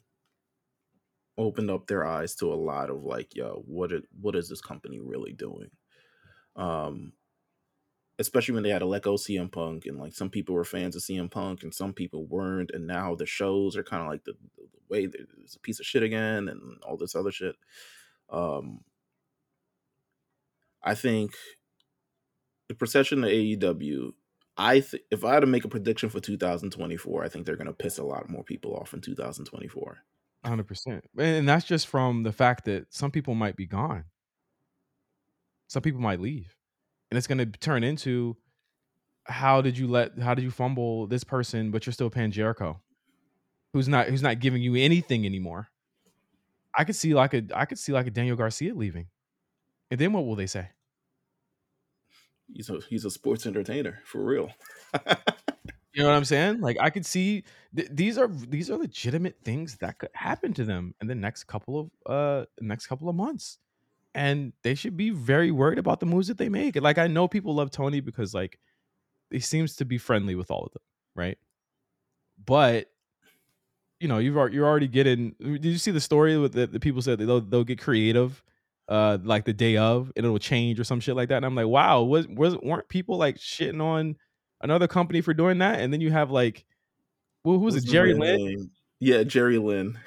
opened 1.36 1.70
up 1.70 1.86
their 1.86 2.06
eyes 2.06 2.34
to 2.36 2.52
a 2.52 2.54
lot 2.54 2.90
of 2.90 3.02
like, 3.02 3.36
yo, 3.36 3.62
what 3.66 3.92
is, 3.92 4.02
what 4.20 4.34
is 4.34 4.48
this 4.48 4.60
company 4.60 5.00
really 5.00 5.32
doing? 5.32 5.70
Um, 6.56 7.12
especially 8.18 8.54
when 8.54 8.62
they 8.62 8.70
had 8.70 8.80
to 8.80 8.86
let 8.86 9.02
go 9.02 9.14
CM 9.14 9.50
Punk, 9.50 9.86
and 9.86 9.98
like 9.98 10.12
some 10.14 10.30
people 10.30 10.54
were 10.54 10.64
fans 10.64 10.96
of 10.96 11.02
CM 11.02 11.30
Punk, 11.30 11.62
and 11.62 11.74
some 11.74 11.92
people 11.92 12.26
weren't, 12.26 12.70
and 12.72 12.86
now 12.86 13.14
the 13.14 13.26
shows 13.26 13.76
are 13.76 13.82
kind 13.82 14.02
of 14.02 14.08
like 14.08 14.24
the, 14.24 14.34
the 14.56 14.64
way 14.88 15.08
it's 15.12 15.56
a 15.56 15.60
piece 15.60 15.80
of 15.80 15.86
shit 15.86 16.02
again, 16.02 16.48
and 16.48 16.60
all 16.82 16.96
this 16.96 17.14
other 17.14 17.32
shit. 17.32 17.56
Um, 18.30 18.80
I 20.82 20.94
think 20.94 21.32
the 22.68 22.74
procession 22.74 23.22
to 23.22 23.28
AEW. 23.28 24.12
I 24.56 24.80
th- 24.80 25.02
if 25.10 25.24
I 25.24 25.34
had 25.34 25.40
to 25.40 25.46
make 25.46 25.64
a 25.64 25.68
prediction 25.68 26.08
for 26.08 26.20
2024, 26.20 27.24
I 27.24 27.28
think 27.28 27.44
they're 27.44 27.56
going 27.56 27.66
to 27.66 27.72
piss 27.72 27.98
a 27.98 28.04
lot 28.04 28.28
more 28.28 28.44
people 28.44 28.76
off 28.76 28.94
in 28.94 29.00
2024. 29.00 29.98
Hundred 30.44 30.68
percent, 30.68 31.04
and 31.18 31.48
that's 31.48 31.66
just 31.66 31.86
from 31.86 32.22
the 32.22 32.32
fact 32.32 32.64
that 32.64 32.86
some 32.88 33.10
people 33.10 33.34
might 33.34 33.56
be 33.56 33.66
gone. 33.66 34.04
Some 35.68 35.82
people 35.82 36.00
might 36.00 36.20
leave, 36.20 36.56
and 37.10 37.18
it's 37.18 37.26
going 37.26 37.38
to 37.38 37.46
turn 37.46 37.84
into 37.84 38.36
how 39.24 39.60
did 39.60 39.76
you 39.76 39.86
let 39.86 40.18
how 40.18 40.34
did 40.34 40.42
you 40.42 40.50
fumble 40.50 41.06
this 41.06 41.24
person, 41.24 41.70
but 41.70 41.84
you're 41.84 41.92
still 41.92 42.08
paying 42.08 42.30
Jericho, 42.30 42.80
who's 43.72 43.88
not 43.88 44.06
who's 44.06 44.22
not 44.22 44.38
giving 44.40 44.62
you 44.62 44.76
anything 44.76 45.26
anymore. 45.26 45.69
I 46.76 46.84
could 46.84 46.96
see 46.96 47.14
like 47.14 47.34
a 47.34 47.42
I 47.54 47.64
could 47.64 47.78
see 47.78 47.92
like 47.92 48.06
a 48.06 48.10
Daniel 48.10 48.36
Garcia 48.36 48.74
leaving, 48.74 49.08
and 49.90 50.00
then 50.00 50.12
what 50.12 50.26
will 50.26 50.36
they 50.36 50.46
say? 50.46 50.68
He's 52.52 52.70
a 52.70 52.80
he's 52.88 53.04
a 53.04 53.10
sports 53.10 53.46
entertainer 53.46 54.00
for 54.04 54.22
real. 54.24 54.50
You 55.92 56.02
know 56.04 56.08
what 56.08 56.16
I'm 56.16 56.24
saying? 56.24 56.60
Like 56.60 56.76
I 56.80 56.90
could 56.90 57.04
see 57.04 57.44
th- 57.74 57.88
these 57.90 58.16
are 58.16 58.28
these 58.28 58.70
are 58.70 58.78
legitimate 58.78 59.36
things 59.44 59.76
that 59.78 59.98
could 59.98 60.10
happen 60.14 60.54
to 60.54 60.64
them 60.64 60.94
in 61.00 61.08
the 61.08 61.14
next 61.16 61.44
couple 61.44 61.80
of 61.80 61.90
uh 62.06 62.46
next 62.60 62.86
couple 62.86 63.08
of 63.08 63.16
months. 63.16 63.58
And 64.14 64.52
they 64.62 64.74
should 64.74 64.96
be 64.96 65.10
very 65.10 65.50
worried 65.50 65.78
about 65.78 66.00
the 66.00 66.06
moves 66.06 66.28
that 66.28 66.38
they 66.38 66.48
make. 66.48 66.80
Like 66.80 66.98
I 66.98 67.06
know 67.08 67.28
people 67.28 67.54
love 67.54 67.70
Tony 67.70 68.00
because 68.00 68.34
like 68.34 68.58
he 69.30 69.40
seems 69.40 69.76
to 69.76 69.84
be 69.84 69.98
friendly 69.98 70.34
with 70.36 70.50
all 70.50 70.64
of 70.64 70.72
them, 70.72 70.82
right? 71.16 71.38
But 72.44 72.89
you 74.00 74.08
know, 74.08 74.18
you've 74.18 74.34
you're 74.52 74.66
already 74.66 74.88
getting. 74.88 75.34
Did 75.38 75.64
you 75.64 75.78
see 75.78 75.90
the 75.90 76.00
story 76.00 76.36
with 76.38 76.54
the, 76.54 76.66
the 76.66 76.80
people 76.80 77.02
said 77.02 77.18
that 77.18 77.26
they'll 77.26 77.42
they'll 77.42 77.64
get 77.64 77.80
creative, 77.80 78.42
uh, 78.88 79.18
like 79.22 79.44
the 79.44 79.52
day 79.52 79.76
of, 79.76 80.10
and 80.16 80.24
it'll 80.24 80.38
change 80.38 80.80
or 80.80 80.84
some 80.84 81.00
shit 81.00 81.14
like 81.14 81.28
that. 81.28 81.36
And 81.36 81.46
I'm 81.46 81.54
like, 81.54 81.66
wow, 81.66 82.02
was 82.02 82.26
was 82.26 82.56
weren't 82.58 82.88
people 82.88 83.18
like 83.18 83.36
shitting 83.36 83.82
on 83.82 84.16
another 84.62 84.88
company 84.88 85.20
for 85.20 85.34
doing 85.34 85.58
that? 85.58 85.80
And 85.80 85.92
then 85.92 86.00
you 86.00 86.10
have 86.10 86.30
like, 86.30 86.64
well, 87.44 87.58
who 87.58 87.66
was 87.66 87.76
it? 87.76 87.84
Jerry 87.84 88.14
Lynn 88.14 88.44
name? 88.44 88.70
Yeah, 89.00 89.22
Jerry 89.22 89.58
Lynn. 89.58 89.98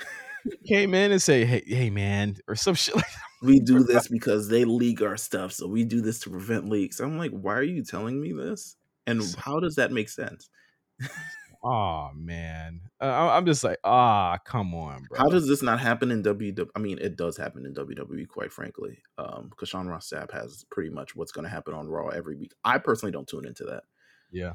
came 0.68 0.94
in 0.94 1.12
and 1.12 1.22
say, 1.22 1.46
hey, 1.46 1.64
hey, 1.66 1.90
man, 1.90 2.38
or 2.48 2.56
some 2.56 2.76
shit 2.76 2.96
like. 2.96 3.06
We 3.44 3.60
do 3.64 3.84
this 3.84 4.08
because 4.08 4.48
they 4.48 4.66
leak 4.66 5.02
our 5.02 5.18
stuff, 5.18 5.52
so 5.54 5.68
we 5.68 5.86
do 5.86 6.02
this 6.02 6.20
to 6.22 6.32
prevent 6.32 6.68
leaks. 6.68 7.00
I'm 7.00 7.18
like, 7.18 7.32
why 7.32 7.56
are 7.56 7.64
you 7.64 7.84
telling 7.84 8.20
me 8.20 8.34
this? 8.34 8.76
And 9.06 9.22
how 9.38 9.60
does 9.60 9.76
that 9.76 9.92
make 9.92 10.10
sense? 10.10 10.50
Oh 11.64 12.12
man, 12.14 12.82
uh, 13.00 13.30
I'm 13.32 13.46
just 13.46 13.64
like, 13.64 13.78
ah, 13.86 14.38
come 14.46 14.76
on, 14.76 15.06
bro. 15.08 15.18
How 15.18 15.30
does 15.30 15.48
this 15.48 15.62
not 15.62 15.80
happen 15.80 16.12
in 16.12 16.22
WWE? 16.22 16.68
I 16.76 16.80
mean, 16.80 16.98
it 17.00 17.16
does 17.16 17.38
happen 17.38 17.66
in 17.66 17.74
WWE, 17.74 18.28
quite 18.28 18.52
frankly. 18.52 19.02
Um, 19.18 19.48
because 19.50 19.70
Sean 19.70 19.88
Ross 19.88 20.10
Sapp 20.10 20.32
has 20.32 20.66
pretty 20.70 20.90
much 20.90 21.16
what's 21.16 21.32
going 21.32 21.46
to 21.46 21.50
happen 21.50 21.74
on 21.74 21.88
Raw 21.88 22.08
every 22.10 22.36
week. 22.36 22.54
I 22.66 22.80
personally 22.80 23.14
don't 23.14 23.28
tune 23.28 23.46
into 23.46 23.64
that. 23.66 23.84
Yeah. 24.32 24.54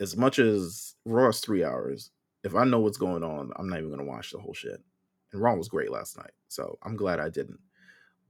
As 0.00 0.16
much 0.16 0.38
as 0.38 0.96
Raw 1.06 1.28
is 1.28 1.40
three 1.40 1.64
hours, 1.64 2.10
if 2.42 2.54
I 2.54 2.64
know 2.64 2.80
what's 2.80 2.98
going 2.98 3.24
on, 3.24 3.50
I'm 3.56 3.68
not 3.68 3.78
even 3.78 3.88
going 3.88 4.04
to 4.04 4.10
watch 4.10 4.30
the 4.30 4.38
whole 4.38 4.54
shit. 4.54 4.82
And 5.32 5.40
Raw 5.40 5.54
was 5.54 5.68
great 5.68 5.90
last 5.90 6.18
night, 6.18 6.32
so 6.48 6.78
I'm 6.82 6.96
glad 6.96 7.20
I 7.20 7.30
didn't. 7.30 7.60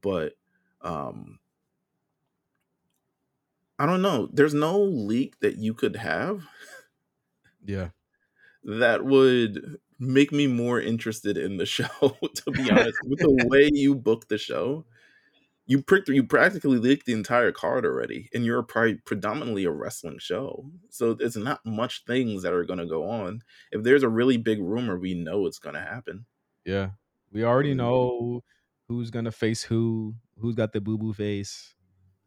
But 0.02 0.34
um, 0.82 1.40
I 3.78 3.86
don't 3.86 4.02
know. 4.02 4.28
There's 4.32 4.54
no 4.54 4.78
leak 4.78 5.40
that 5.40 5.56
you 5.56 5.74
could 5.74 5.96
have 5.96 6.44
Yeah. 7.64 7.88
That 8.64 9.04
would 9.04 9.78
make 9.98 10.32
me 10.32 10.46
more 10.46 10.80
interested 10.80 11.36
in 11.36 11.56
the 11.58 11.66
show. 11.76 11.86
to 12.00 12.50
be 12.50 12.70
honest, 12.70 12.98
with 13.04 13.20
the 13.20 13.46
way 13.48 13.70
you 13.72 13.94
book 13.94 14.28
the 14.28 14.38
show, 14.38 14.84
you 15.66 15.82
pricked, 15.82 16.08
you 16.08 16.24
practically 16.24 16.78
leaked 16.78 17.06
the 17.06 17.12
entire 17.14 17.52
card 17.52 17.86
already, 17.86 18.28
and 18.34 18.44
you're 18.44 18.62
probably 18.62 18.96
predominantly 18.96 19.64
a 19.64 19.70
wrestling 19.70 20.18
show. 20.18 20.70
So 20.90 21.14
there's 21.14 21.36
not 21.36 21.64
much 21.64 22.04
things 22.06 22.42
that 22.42 22.52
are 22.52 22.64
going 22.64 22.78
to 22.80 22.86
go 22.86 23.08
on. 23.08 23.42
If 23.72 23.82
there's 23.82 24.02
a 24.02 24.08
really 24.08 24.36
big 24.36 24.60
rumor, 24.60 24.98
we 24.98 25.14
know 25.14 25.46
it's 25.46 25.58
going 25.58 25.74
to 25.74 25.80
happen. 25.80 26.26
Yeah. 26.64 26.90
We 27.32 27.44
already 27.44 27.72
Mm. 27.72 27.78
know 27.78 28.44
who's 28.88 29.10
gonna 29.10 29.32
face 29.32 29.62
who, 29.62 30.14
who's 30.38 30.54
got 30.54 30.72
the 30.74 30.80
boo 30.80 30.98
boo 30.98 31.14
face, 31.14 31.74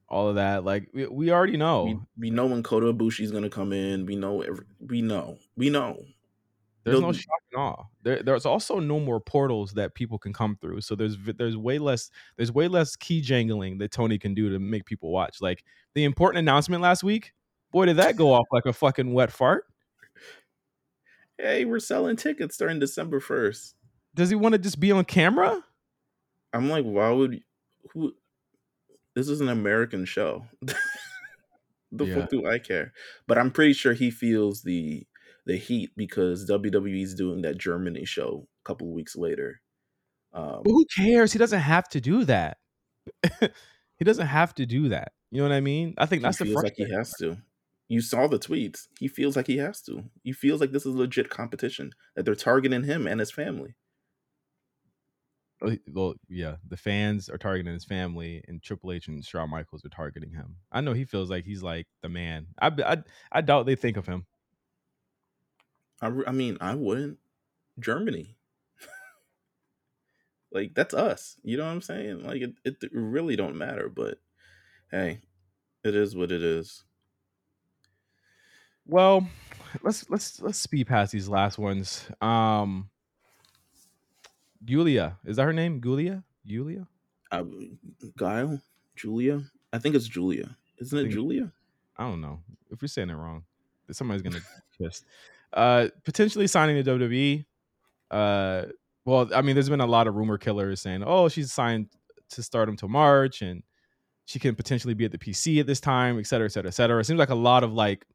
all 0.09 0.27
of 0.29 0.35
that. 0.35 0.63
Like 0.65 0.89
we, 0.93 1.05
we 1.07 1.31
already 1.31 1.55
know. 1.57 1.83
We, 1.83 1.99
we 2.17 2.29
know 2.31 2.47
when 2.47 2.63
Kota 2.63 2.91
Ibushi 2.91 3.21
is 3.23 3.31
going 3.31 3.43
to 3.43 3.49
come 3.49 3.71
in. 3.71 4.05
We 4.07 4.15
know 4.15 4.41
every, 4.41 4.65
we 4.79 5.01
know 5.01 5.38
we 5.55 5.69
know. 5.69 6.03
There's 6.88 7.01
no 7.01 7.07
no- 7.07 7.13
shock 7.13 7.41
and 7.51 7.61
awe. 7.61 7.83
There, 8.03 8.23
there's 8.23 8.45
also 8.45 8.79
no 8.79 8.99
more 8.99 9.19
portals 9.19 9.73
that 9.73 9.93
people 9.93 10.17
can 10.17 10.33
come 10.33 10.57
through. 10.59 10.81
So 10.81 10.95
there's 10.95 11.17
there's 11.38 11.55
way 11.57 11.77
less 11.79 12.09
there's 12.38 12.51
way 12.51 12.67
less 12.67 12.95
key 12.95 13.21
jangling 13.21 13.77
that 13.79 13.91
Tony 13.91 14.17
can 14.17 14.33
do 14.33 14.49
to 14.49 14.59
make 14.59 14.85
people 14.85 15.11
watch. 15.11 15.41
Like 15.41 15.63
the 15.93 16.03
important 16.03 16.39
announcement 16.39 16.81
last 16.81 17.03
week, 17.03 17.33
boy, 17.71 17.85
did 17.88 17.97
that 17.97 18.15
go 18.15 18.31
off 18.33 18.45
like 18.51 18.65
a 18.65 18.73
fucking 18.73 19.13
wet 19.13 19.31
fart. 19.31 19.65
Hey, 21.38 21.65
we're 21.65 21.79
selling 21.79 22.15
tickets 22.15 22.55
starting 22.55 22.79
December 22.79 23.19
first. 23.19 23.75
Does 24.15 24.29
he 24.29 24.35
want 24.35 24.53
to 24.53 24.59
just 24.59 24.79
be 24.79 24.91
on 24.91 25.05
camera? 25.05 25.63
I'm 26.51 26.69
like, 26.69 26.83
why 26.85 27.09
would 27.11 27.41
who? 27.93 28.13
This 29.15 29.29
is 29.29 29.41
an 29.41 29.49
American 29.49 30.05
show. 30.05 30.45
the 31.91 32.05
Yeah. 32.05 32.15
fuck 32.15 32.29
do 32.29 32.47
I 32.47 32.57
care? 32.59 32.93
But 33.27 33.38
I'm 33.38 33.51
pretty 33.51 33.73
sure 33.73 33.93
he 33.93 34.09
feels 34.11 34.63
the 34.63 35.05
the 35.48 35.58
heat 35.58 35.91
because 35.95 36.48
WWE's 36.48 37.16
doing 37.16 37.41
that 37.41 37.58
Germany 37.58 38.06
show 38.06 38.48
a 38.64 38.68
couple 38.68 38.88
of 38.88 38.93
weeks 38.93 39.16
later. 39.16 39.62
Um, 40.34 40.62
who 40.66 40.86
cares? 40.95 41.32
He 41.32 41.39
doesn't 41.39 41.62
have 41.62 41.88
to 41.89 42.02
do 42.02 42.26
that. 42.26 42.58
he 43.39 44.04
doesn't 44.04 44.28
have 44.28 44.54
to 44.56 44.66
do 44.66 44.89
that. 44.89 45.14
You 45.32 45.41
know 45.41 45.48
what 45.48 45.56
I 45.56 45.62
mean? 45.62 45.95
I 45.98 46.06
think 46.06 46.22
that's 46.22 46.38
the 46.38 46.45
feels 46.45 46.64
like 46.64 46.76
he 46.76 46.91
has 46.91 47.14
to. 47.20 47.38
You 47.88 48.02
saw 48.02 48.28
the 48.28 48.38
tweets. 48.38 48.88
He 49.00 49.08
feels 49.08 49.38
like 49.38 49.48
he 49.48 49.58
has 49.58 49.82
to. 49.84 50.04
He 50.24 50.34
feels 50.34 50.60
like 50.60 50.72
this 50.72 50.86
is 50.86 50.93
legit 50.93 51.30
competition 51.30 51.91
that 52.16 52.26
they're 52.26 52.36
targeting 52.36 52.84
him 52.84 53.08
and 53.08 53.22
his 53.22 53.32
family. 53.32 53.76
Oh, 55.62 55.76
Well, 55.91 56.16
yeah, 56.28 56.58
the 56.68 56.78
fans 56.78 57.30
are 57.30 57.38
targeting 57.38 57.74
his 57.74 57.86
family, 57.86 58.43
and 58.48 58.62
Triple 58.62 58.91
H 58.91 59.08
and 59.08 59.24
Shawn 59.26 59.50
Michaels 59.50 59.86
are 59.86 59.89
targeting 59.89 60.32
him. 60.32 60.58
I 60.72 60.82
know 60.82 60.93
he 60.93 61.06
feels 61.06 61.30
like 61.30 61.45
he's 61.45 61.64
like 61.64 61.88
the 62.04 62.10
man. 62.10 62.48
I, 62.60 62.68
I, 62.86 62.98
I 63.32 63.41
doubt 63.41 63.66
they 63.66 63.76
think 63.76 63.95
of 63.95 64.06
him. 64.06 64.26
I, 66.02 66.12
I 66.28 66.32
mean, 66.32 66.58
I 66.62 66.76
wouldn't. 66.76 67.18
Germany. 67.80 68.36
like 70.52 70.74
that's 70.74 70.93
us. 70.93 71.38
You 71.43 71.58
know 71.58 71.66
what 71.66 71.72
I'm 71.72 71.82
saying? 71.82 72.24
Like 72.24 72.41
it, 72.41 72.54
it 72.64 72.78
really 72.91 73.36
don't 73.36 73.58
matter, 73.58 73.89
but 73.89 74.20
hey, 74.91 75.20
it 75.84 75.95
is 75.95 76.16
what 76.16 76.32
it 76.32 76.41
is. 76.41 76.84
Well, 78.86 79.28
let's 79.84 80.10
let's 80.10 80.41
let's 80.41 80.60
speed 80.60 80.88
past 80.88 81.12
these 81.12 81.28
last 81.28 81.58
ones. 81.58 82.08
Um, 82.22 82.89
Julia, 84.64 85.18
is 85.26 85.38
that 85.38 85.43
her 85.43 85.54
name? 85.54 85.82
Julia, 85.82 86.24
Julia. 86.45 86.88
Um, 87.32 87.78
Guile, 88.18 88.62
Julia. 88.95 89.43
I 89.74 89.80
think 89.80 89.95
it's 89.95 90.08
Julia. 90.08 90.56
Isn't 90.80 90.98
it 90.98 91.02
think- 91.04 91.14
Julia? 91.14 91.52
I 91.98 92.04
don't 92.04 92.22
know 92.22 92.39
if 92.72 92.82
we're 92.82 92.88
saying 92.88 93.10
it 93.10 93.16
wrong. 93.16 93.43
Somebody's 93.91 94.22
gonna 94.22 94.41
pissed. 94.78 95.06
Uh, 95.54 95.88
potentially 96.04 96.48
signing 96.48 96.84
to 96.84 96.91
WWE. 96.91 97.45
Uh, 98.12 98.66
well, 99.06 99.30
I 99.34 99.41
mean, 99.41 99.56
there's 99.56 99.70
been 99.70 99.82
a 99.82 99.86
lot 99.88 100.08
of 100.08 100.16
rumor 100.16 100.38
killers 100.38 100.82
saying, 100.82 101.04
"Oh, 101.06 101.30
she's 101.30 101.52
signed 101.54 101.88
to 102.32 102.43
Stardom 102.43 102.76
till 102.76 102.89
March, 102.89 103.41
and 103.41 103.64
she 104.26 104.39
can 104.39 104.56
potentially 104.56 104.93
be 104.93 105.06
at 105.06 105.12
the 105.12 105.18
PC 105.18 105.60
at 105.60 105.68
this 105.68 105.80
time, 105.80 106.20
et 106.20 106.28
cetera, 106.28 106.45
et 106.45 106.52
cetera, 106.52 106.70
et 106.70 106.74
cetera." 106.74 107.00
It 107.00 107.06
seems 107.06 107.20
like 107.20 107.30
a 107.30 107.36
lot 107.36 107.64
of 107.64 107.74
like 107.74 108.06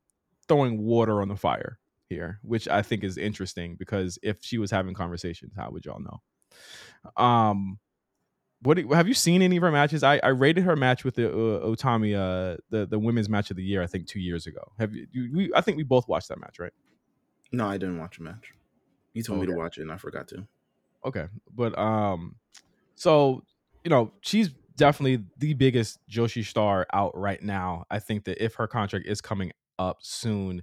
throwing 0.48 0.82
water 0.82 1.22
on 1.22 1.28
the 1.28 1.36
fire 1.36 1.78
here, 2.08 2.38
which 2.42 2.68
I 2.68 2.82
think 2.82 3.04
is 3.04 3.16
interesting 3.16 3.76
because 3.76 4.18
if 4.22 4.38
she 4.42 4.58
was 4.58 4.70
having 4.70 4.94
conversations, 4.94 5.54
how 5.56 5.70
would 5.70 5.84
y'all 5.86 6.00
know? 6.00 7.22
Um, 7.22 7.78
what 8.60 8.76
do- 8.76 8.88
have 8.92 9.08
you 9.08 9.14
seen 9.14 9.42
any 9.42 9.56
of 9.56 9.62
her 9.62 9.72
matches? 9.72 10.02
I, 10.02 10.18
I 10.18 10.28
rated 10.28 10.64
her 10.64 10.76
match 10.76 11.04
with 11.04 11.14
the 11.16 11.28
uh, 11.28 11.66
Utami, 11.66 12.14
uh, 12.14 12.58
the 12.70 12.86
the 12.86 12.98
women's 12.98 13.28
match 13.28 13.50
of 13.50 13.56
the 13.56 13.64
year, 13.64 13.82
I 13.82 13.86
think 13.86 14.06
two 14.06 14.20
years 14.20 14.46
ago. 14.46 14.60
Have 14.78 14.92
you? 14.94 15.06
we, 15.34 15.50
I 15.54 15.60
think 15.62 15.78
we 15.78 15.82
both 15.82 16.06
watched 16.06 16.28
that 16.28 16.38
match, 16.38 16.58
right? 16.58 16.72
No, 17.52 17.66
I 17.66 17.76
didn't 17.76 17.98
watch 17.98 18.18
a 18.18 18.22
match. 18.22 18.54
You 19.12 19.22
told 19.22 19.40
me 19.40 19.46
to 19.46 19.52
watch 19.52 19.78
it, 19.78 19.82
and 19.82 19.92
I 19.92 19.98
forgot 19.98 20.28
to. 20.28 20.46
Okay, 21.04 21.26
but 21.54 21.78
um, 21.78 22.36
so 22.94 23.44
you 23.84 23.90
know 23.90 24.12
she's 24.22 24.50
definitely 24.76 25.24
the 25.38 25.54
biggest 25.54 25.98
Joshi 26.08 26.44
star 26.44 26.86
out 26.92 27.16
right 27.16 27.42
now. 27.42 27.84
I 27.90 27.98
think 27.98 28.24
that 28.24 28.42
if 28.42 28.54
her 28.54 28.66
contract 28.66 29.06
is 29.06 29.20
coming 29.20 29.52
up 29.78 29.98
soon, 30.00 30.62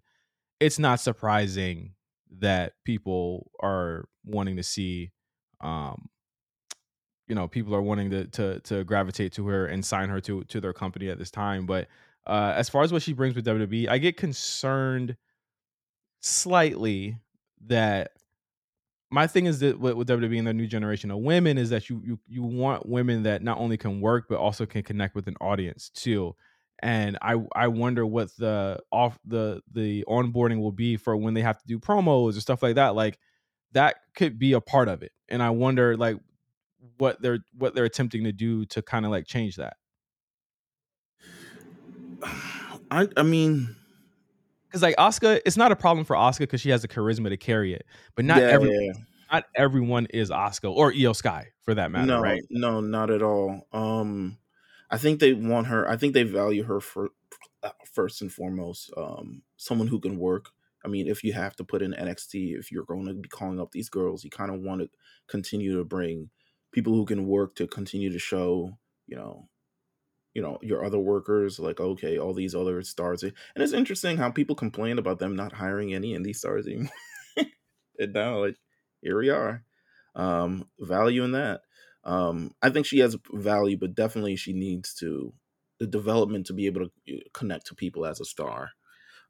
it's 0.60 0.80
not 0.80 1.00
surprising 1.00 1.94
that 2.40 2.74
people 2.86 3.52
are 3.62 4.06
wanting 4.26 4.58
to 4.58 4.64
see, 4.64 5.12
um, 5.62 6.10
you 7.28 7.36
know, 7.36 7.48
people 7.48 7.76
are 7.76 7.82
wanting 7.82 8.10
to 8.10 8.26
to 8.28 8.60
to 8.62 8.84
gravitate 8.84 9.34
to 9.34 9.48
her 9.48 9.68
and 9.68 9.86
sign 9.86 10.10
her 10.10 10.22
to 10.22 10.44
to 10.46 10.60
their 10.60 10.74
company 10.74 11.10
at 11.10 11.20
this 11.20 11.32
time. 11.32 11.66
But 11.66 11.88
uh, 12.26 12.54
as 12.56 12.70
far 12.70 12.84
as 12.84 12.92
what 12.92 13.02
she 13.02 13.14
brings 13.14 13.36
with 13.36 13.46
WWE, 13.46 13.90
I 13.90 13.98
get 13.98 14.18
concerned 14.18 15.16
slightly 16.20 17.18
that 17.68 18.12
my 19.12 19.28
thing 19.28 19.46
is 19.46 19.60
that 19.60 19.80
with, 19.80 19.96
with 19.96 20.08
WWE 20.08 20.38
and 20.38 20.48
the 20.48 20.54
new 20.54 20.68
generation 20.68 21.12
of 21.12 21.20
women 21.20 21.58
is 21.58 21.70
that 21.72 21.90
you 21.90 22.02
you 22.06 22.20
you 22.28 22.44
want 22.44 22.88
women 22.88 23.24
that 23.24 23.42
not 23.42 23.58
only 23.58 23.78
can 23.78 24.02
work 24.02 24.26
but 24.30 24.38
also 24.38 24.66
can 24.66 24.84
connect 24.84 25.16
with 25.16 25.28
an 25.28 25.36
audience 25.42 25.90
too. 25.90 26.36
And 26.82 27.18
I 27.22 27.36
I 27.56 27.68
wonder 27.68 28.06
what 28.06 28.30
the 28.38 28.80
off 28.92 29.18
the 29.26 29.62
the 29.72 30.06
onboarding 30.08 30.60
will 30.60 30.72
be 30.72 30.96
for 30.98 31.18
when 31.18 31.34
they 31.34 31.42
have 31.42 31.58
to 31.58 31.68
do 31.68 31.80
promos 31.80 32.38
or 32.38 32.42
stuff 32.42 32.62
like 32.62 32.76
that. 32.76 32.96
Like 32.96 33.20
that 33.74 33.98
could 34.16 34.40
be 34.40 34.54
a 34.54 34.62
part 34.62 34.88
of 34.88 35.02
it. 35.04 35.12
And 35.28 35.42
I 35.42 35.50
wonder 35.50 35.98
like 35.98 36.18
what 36.98 37.22
they're 37.22 37.40
what 37.58 37.76
they're 37.76 37.86
attempting 37.86 38.24
to 38.26 38.32
do 38.32 38.66
to 38.68 38.82
kind 38.82 39.06
of 39.06 39.12
like 39.12 39.26
change 39.26 39.56
that. 39.58 39.78
I 42.92 43.08
I 43.18 43.24
mean, 43.24 43.76
Because 44.70 44.84
like 44.84 44.96
Asuka, 44.98 45.42
it's 45.46 45.58
not 45.58 45.72
a 45.72 45.76
problem 45.76 46.06
for 46.06 46.16
Asuka 46.16 46.40
because 46.40 46.62
she 46.62 46.70
has 46.70 46.84
the 46.84 46.88
charisma 46.88 47.30
to 47.30 47.38
carry 47.38 47.74
it. 47.74 47.86
But 48.16 48.26
not 48.26 48.40
yeah, 48.40 48.48
every 48.48 48.86
yeah. 48.86 48.94
not 49.32 49.46
everyone 49.56 50.06
is 50.08 50.30
Asuka 50.30 50.72
or 50.72 50.94
Iyo 50.94 51.16
Sky 51.16 51.48
for 51.62 51.74
that 51.74 51.92
matter, 51.92 52.06
no, 52.06 52.22
right? 52.22 52.42
no, 52.50 52.80
not 52.80 53.10
at 53.10 53.24
all. 53.24 53.68
Um, 53.74 54.38
I 54.92 54.98
think 54.98 55.20
they 55.20 55.34
want 55.34 55.68
her. 55.68 55.90
I 55.90 55.98
think 55.98 56.14
they 56.14 56.24
value 56.24 56.64
her 56.64 56.80
for 56.80 57.10
uh, 57.64 57.72
first 57.92 58.22
and 58.22 58.32
foremost. 58.32 58.92
Um, 58.96 59.42
someone 59.58 59.88
who 59.88 60.00
can 60.00 60.18
work. 60.18 60.50
I 60.86 60.88
mean, 60.88 61.08
if 61.08 61.24
you 61.24 61.34
have 61.34 61.56
to 61.58 61.64
put 61.64 61.82
in 61.82 61.92
NXT, 61.92 62.58
if 62.58 62.72
you're 62.72 62.86
going 62.86 63.06
to 63.08 63.14
be 63.14 63.28
calling 63.28 63.60
up 63.60 63.72
these 63.72 63.90
girls, 63.90 64.24
you 64.24 64.30
kind 64.30 64.54
of 64.54 64.62
want 64.62 64.82
to 64.82 64.90
continue 65.28 65.78
to 65.78 65.84
bring 65.84 66.30
people 66.72 66.94
who 66.94 67.06
can 67.06 67.26
work 67.26 67.56
to 67.56 67.68
continue 67.68 68.12
to 68.12 68.20
show, 68.20 68.78
you 69.08 69.18
know, 69.18 69.50
you 70.34 70.42
know 70.42 70.58
your 70.62 70.86
other 70.86 71.00
workers 71.00 71.60
like 71.60 71.80
okay 71.80 72.18
all 72.18 72.34
these 72.34 72.56
other 72.56 72.82
stars 72.82 73.24
and 73.24 73.34
it's 73.56 73.74
interesting 73.74 74.18
how 74.18 74.30
people 74.30 74.56
complain 74.56 75.00
about 75.00 75.20
them 75.20 75.36
not 75.36 75.54
hiring 75.54 75.94
any 75.94 76.14
indie 76.18 76.36
stars 76.36 76.68
anymore. 76.68 76.90
And 78.02 78.14
now 78.14 78.46
like 78.46 78.56
here 79.02 79.20
we 79.20 79.30
are. 79.30 79.64
Um 80.16 80.68
value 80.80 81.24
in 81.24 81.34
that. 81.34 81.62
Um 82.04 82.52
i 82.62 82.70
think 82.70 82.86
she 82.86 83.00
has 83.00 83.18
value 83.34 83.78
but 83.78 83.96
definitely 83.96 84.36
she 84.36 84.54
needs 84.54 84.94
to 84.96 85.34
the 85.80 85.88
development 85.88 86.46
to 86.48 86.54
be 86.54 86.66
able 86.66 86.82
to 86.82 87.16
uh, 87.16 87.20
connect 87.34 87.68
to 87.68 87.76
people 87.76 88.06
as 88.06 88.20
a 88.20 88.26
star 88.26 88.72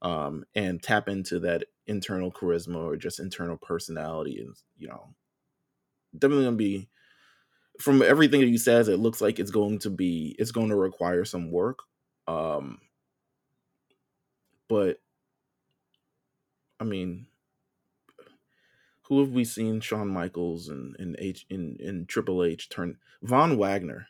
um 0.01 0.43
and 0.55 0.81
tap 0.81 1.07
into 1.07 1.39
that 1.39 1.63
internal 1.87 2.31
charisma 2.31 2.77
or 2.77 2.95
just 2.95 3.19
internal 3.19 3.57
personality 3.57 4.39
and 4.39 4.55
you 4.77 4.87
know 4.87 5.13
definitely 6.17 6.45
gonna 6.45 6.55
be 6.55 6.87
from 7.79 8.01
everything 8.01 8.41
that 8.41 8.47
you 8.47 8.57
says, 8.57 8.87
it 8.87 8.99
looks 8.99 9.21
like 9.21 9.39
it's 9.39 9.51
going 9.51 9.79
to 9.79 9.89
be 9.89 10.35
it's 10.39 10.51
going 10.51 10.69
to 10.69 10.75
require 10.75 11.25
some 11.25 11.51
work. 11.51 11.79
Um 12.27 12.79
but 14.67 14.99
I 16.79 16.83
mean 16.83 17.27
who 19.03 19.19
have 19.19 19.31
we 19.31 19.43
seen 19.43 19.81
Shawn 19.81 20.07
Michaels 20.07 20.69
and 20.69 20.95
and 20.99 21.15
H 21.19 21.45
in, 21.49 21.75
in 21.79 22.05
Triple 22.05 22.43
H 22.43 22.69
turn 22.69 22.97
Von 23.23 23.57
Wagner. 23.57 24.07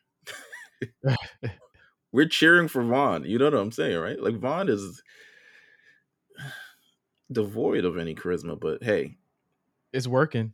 We're 2.12 2.28
cheering 2.28 2.68
for 2.68 2.84
Von. 2.84 3.24
You 3.26 3.38
know 3.38 3.46
what 3.46 3.54
I'm 3.56 3.72
saying, 3.72 3.98
right? 3.98 4.22
Like 4.22 4.36
Von 4.40 4.70
is 4.70 5.02
devoid 7.32 7.86
of 7.86 7.98
any 7.98 8.16
charisma, 8.16 8.60
but 8.60 8.84
hey, 8.84 9.18
It's 9.94 10.08
working. 10.08 10.54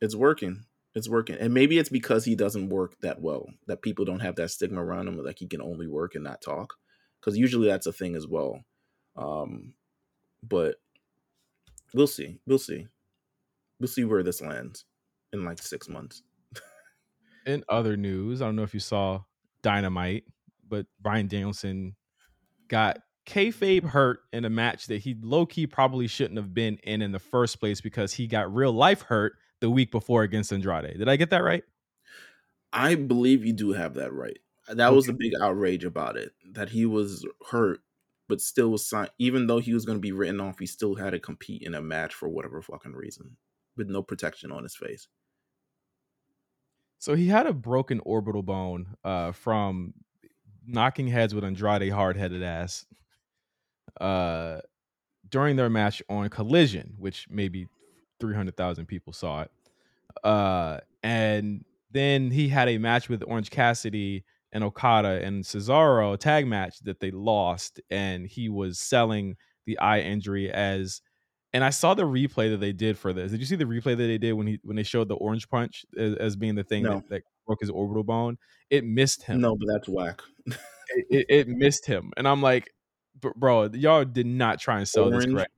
it's 0.00 0.14
working. 0.16 0.64
It's 1.00 1.08
working. 1.08 1.36
And 1.40 1.54
maybe 1.54 1.78
it's 1.78 1.88
because 1.88 2.26
he 2.26 2.34
doesn't 2.34 2.68
work 2.68 3.00
that 3.00 3.22
well 3.22 3.48
that 3.66 3.80
people 3.80 4.04
don't 4.04 4.20
have 4.20 4.36
that 4.36 4.50
stigma 4.50 4.84
around 4.84 5.08
him 5.08 5.16
like 5.16 5.38
he 5.38 5.48
can 5.48 5.62
only 5.62 5.86
work 5.86 6.14
and 6.14 6.22
not 6.22 6.42
talk. 6.42 6.74
Because 7.18 7.38
usually 7.38 7.68
that's 7.68 7.86
a 7.86 7.92
thing 7.92 8.14
as 8.16 8.26
well. 8.26 8.60
Um, 9.16 9.72
but 10.42 10.74
we'll 11.94 12.06
see. 12.06 12.38
We'll 12.46 12.58
see. 12.58 12.86
We'll 13.80 13.88
see 13.88 14.04
where 14.04 14.22
this 14.22 14.42
lands 14.42 14.84
in 15.32 15.42
like 15.42 15.62
six 15.62 15.88
months. 15.88 16.22
In 17.46 17.64
other 17.70 17.96
news, 17.96 18.42
I 18.42 18.44
don't 18.44 18.56
know 18.56 18.62
if 18.62 18.74
you 18.74 18.80
saw 18.80 19.22
Dynamite, 19.62 20.24
but 20.68 20.84
Bryan 21.00 21.28
Danielson 21.28 21.96
got 22.68 22.98
kayfabe 23.24 23.84
hurt 23.84 24.20
in 24.34 24.44
a 24.44 24.50
match 24.50 24.88
that 24.88 24.98
he 24.98 25.16
low 25.22 25.46
key 25.46 25.66
probably 25.66 26.08
shouldn't 26.08 26.36
have 26.36 26.52
been 26.52 26.76
in 26.84 27.00
in 27.00 27.12
the 27.12 27.18
first 27.18 27.58
place 27.58 27.80
because 27.80 28.12
he 28.12 28.26
got 28.26 28.54
real 28.54 28.72
life 28.72 29.00
hurt 29.00 29.32
the 29.60 29.70
week 29.70 29.90
before 29.90 30.22
against 30.22 30.52
Andrade. 30.52 30.98
Did 30.98 31.08
I 31.08 31.16
get 31.16 31.30
that 31.30 31.44
right? 31.44 31.64
I 32.72 32.94
believe 32.94 33.44
you 33.44 33.52
do 33.52 33.72
have 33.72 33.94
that 33.94 34.12
right. 34.12 34.38
That 34.68 34.92
was 34.94 35.06
the 35.06 35.12
big 35.12 35.32
outrage 35.40 35.84
about 35.84 36.16
it 36.16 36.32
that 36.52 36.68
he 36.68 36.86
was 36.86 37.26
hurt, 37.50 37.80
but 38.28 38.40
still 38.40 38.70
was 38.70 38.88
signed. 38.88 39.10
Even 39.18 39.46
though 39.46 39.58
he 39.58 39.74
was 39.74 39.84
going 39.84 39.98
to 39.98 40.02
be 40.02 40.12
written 40.12 40.40
off, 40.40 40.58
he 40.60 40.66
still 40.66 40.94
had 40.94 41.10
to 41.10 41.18
compete 41.18 41.62
in 41.62 41.74
a 41.74 41.82
match 41.82 42.14
for 42.14 42.28
whatever 42.28 42.62
fucking 42.62 42.92
reason 42.92 43.36
with 43.76 43.88
no 43.88 44.02
protection 44.02 44.52
on 44.52 44.62
his 44.62 44.76
face. 44.76 45.08
So 46.98 47.14
he 47.14 47.28
had 47.28 47.46
a 47.46 47.52
broken 47.52 48.00
orbital 48.04 48.42
bone 48.42 48.94
uh, 49.02 49.32
from 49.32 49.94
knocking 50.66 51.08
heads 51.08 51.34
with 51.34 51.44
Andrade 51.44 51.90
hard 51.90 52.16
headed 52.16 52.42
ass 52.42 52.84
uh, 54.00 54.60
during 55.28 55.56
their 55.56 55.70
match 55.70 56.02
on 56.08 56.28
Collision, 56.28 56.94
which 56.98 57.26
maybe 57.30 57.66
300,000 58.20 58.86
people 58.86 59.12
saw 59.12 59.42
it. 59.42 59.50
Uh, 60.22 60.78
and 61.02 61.64
then 61.90 62.30
he 62.30 62.48
had 62.48 62.68
a 62.68 62.78
match 62.78 63.08
with 63.08 63.22
Orange 63.26 63.50
Cassidy 63.50 64.24
and 64.52 64.64
Okada 64.64 65.24
and 65.24 65.44
Cesaro, 65.44 66.14
a 66.14 66.16
tag 66.16 66.46
match 66.46 66.80
that 66.80 67.00
they 67.00 67.10
lost, 67.10 67.80
and 67.90 68.26
he 68.26 68.48
was 68.48 68.78
selling 68.78 69.36
the 69.66 69.78
eye 69.78 70.00
injury 70.00 70.50
as. 70.50 71.02
And 71.52 71.64
I 71.64 71.70
saw 71.70 71.94
the 71.94 72.04
replay 72.04 72.50
that 72.50 72.60
they 72.60 72.72
did 72.72 72.96
for 72.96 73.12
this. 73.12 73.32
Did 73.32 73.40
you 73.40 73.46
see 73.46 73.56
the 73.56 73.64
replay 73.64 73.96
that 73.96 73.96
they 73.96 74.18
did 74.18 74.34
when 74.34 74.46
he 74.46 74.60
when 74.62 74.76
they 74.76 74.84
showed 74.84 75.08
the 75.08 75.16
orange 75.16 75.48
punch 75.48 75.84
as, 75.98 76.14
as 76.14 76.36
being 76.36 76.54
the 76.54 76.62
thing 76.62 76.84
No. 76.84 76.94
that, 76.94 77.08
that 77.08 77.22
broke 77.44 77.60
his 77.60 77.70
orbital 77.70 78.04
bone? 78.04 78.38
It 78.70 78.84
missed 78.84 79.24
him. 79.24 79.40
No, 79.40 79.56
but 79.56 79.66
that's 79.66 79.88
whack. 79.88 80.22
It, 80.46 81.06
it, 81.10 81.26
it 81.28 81.48
missed 81.48 81.86
him, 81.86 82.12
and 82.16 82.26
I'm 82.26 82.40
like, 82.42 82.70
bro, 83.20 83.68
y'all 83.72 84.04
did 84.04 84.26
not 84.26 84.60
try 84.60 84.78
and 84.78 84.88
sell 84.88 85.10
this 85.10 85.26
correct. 85.26 85.50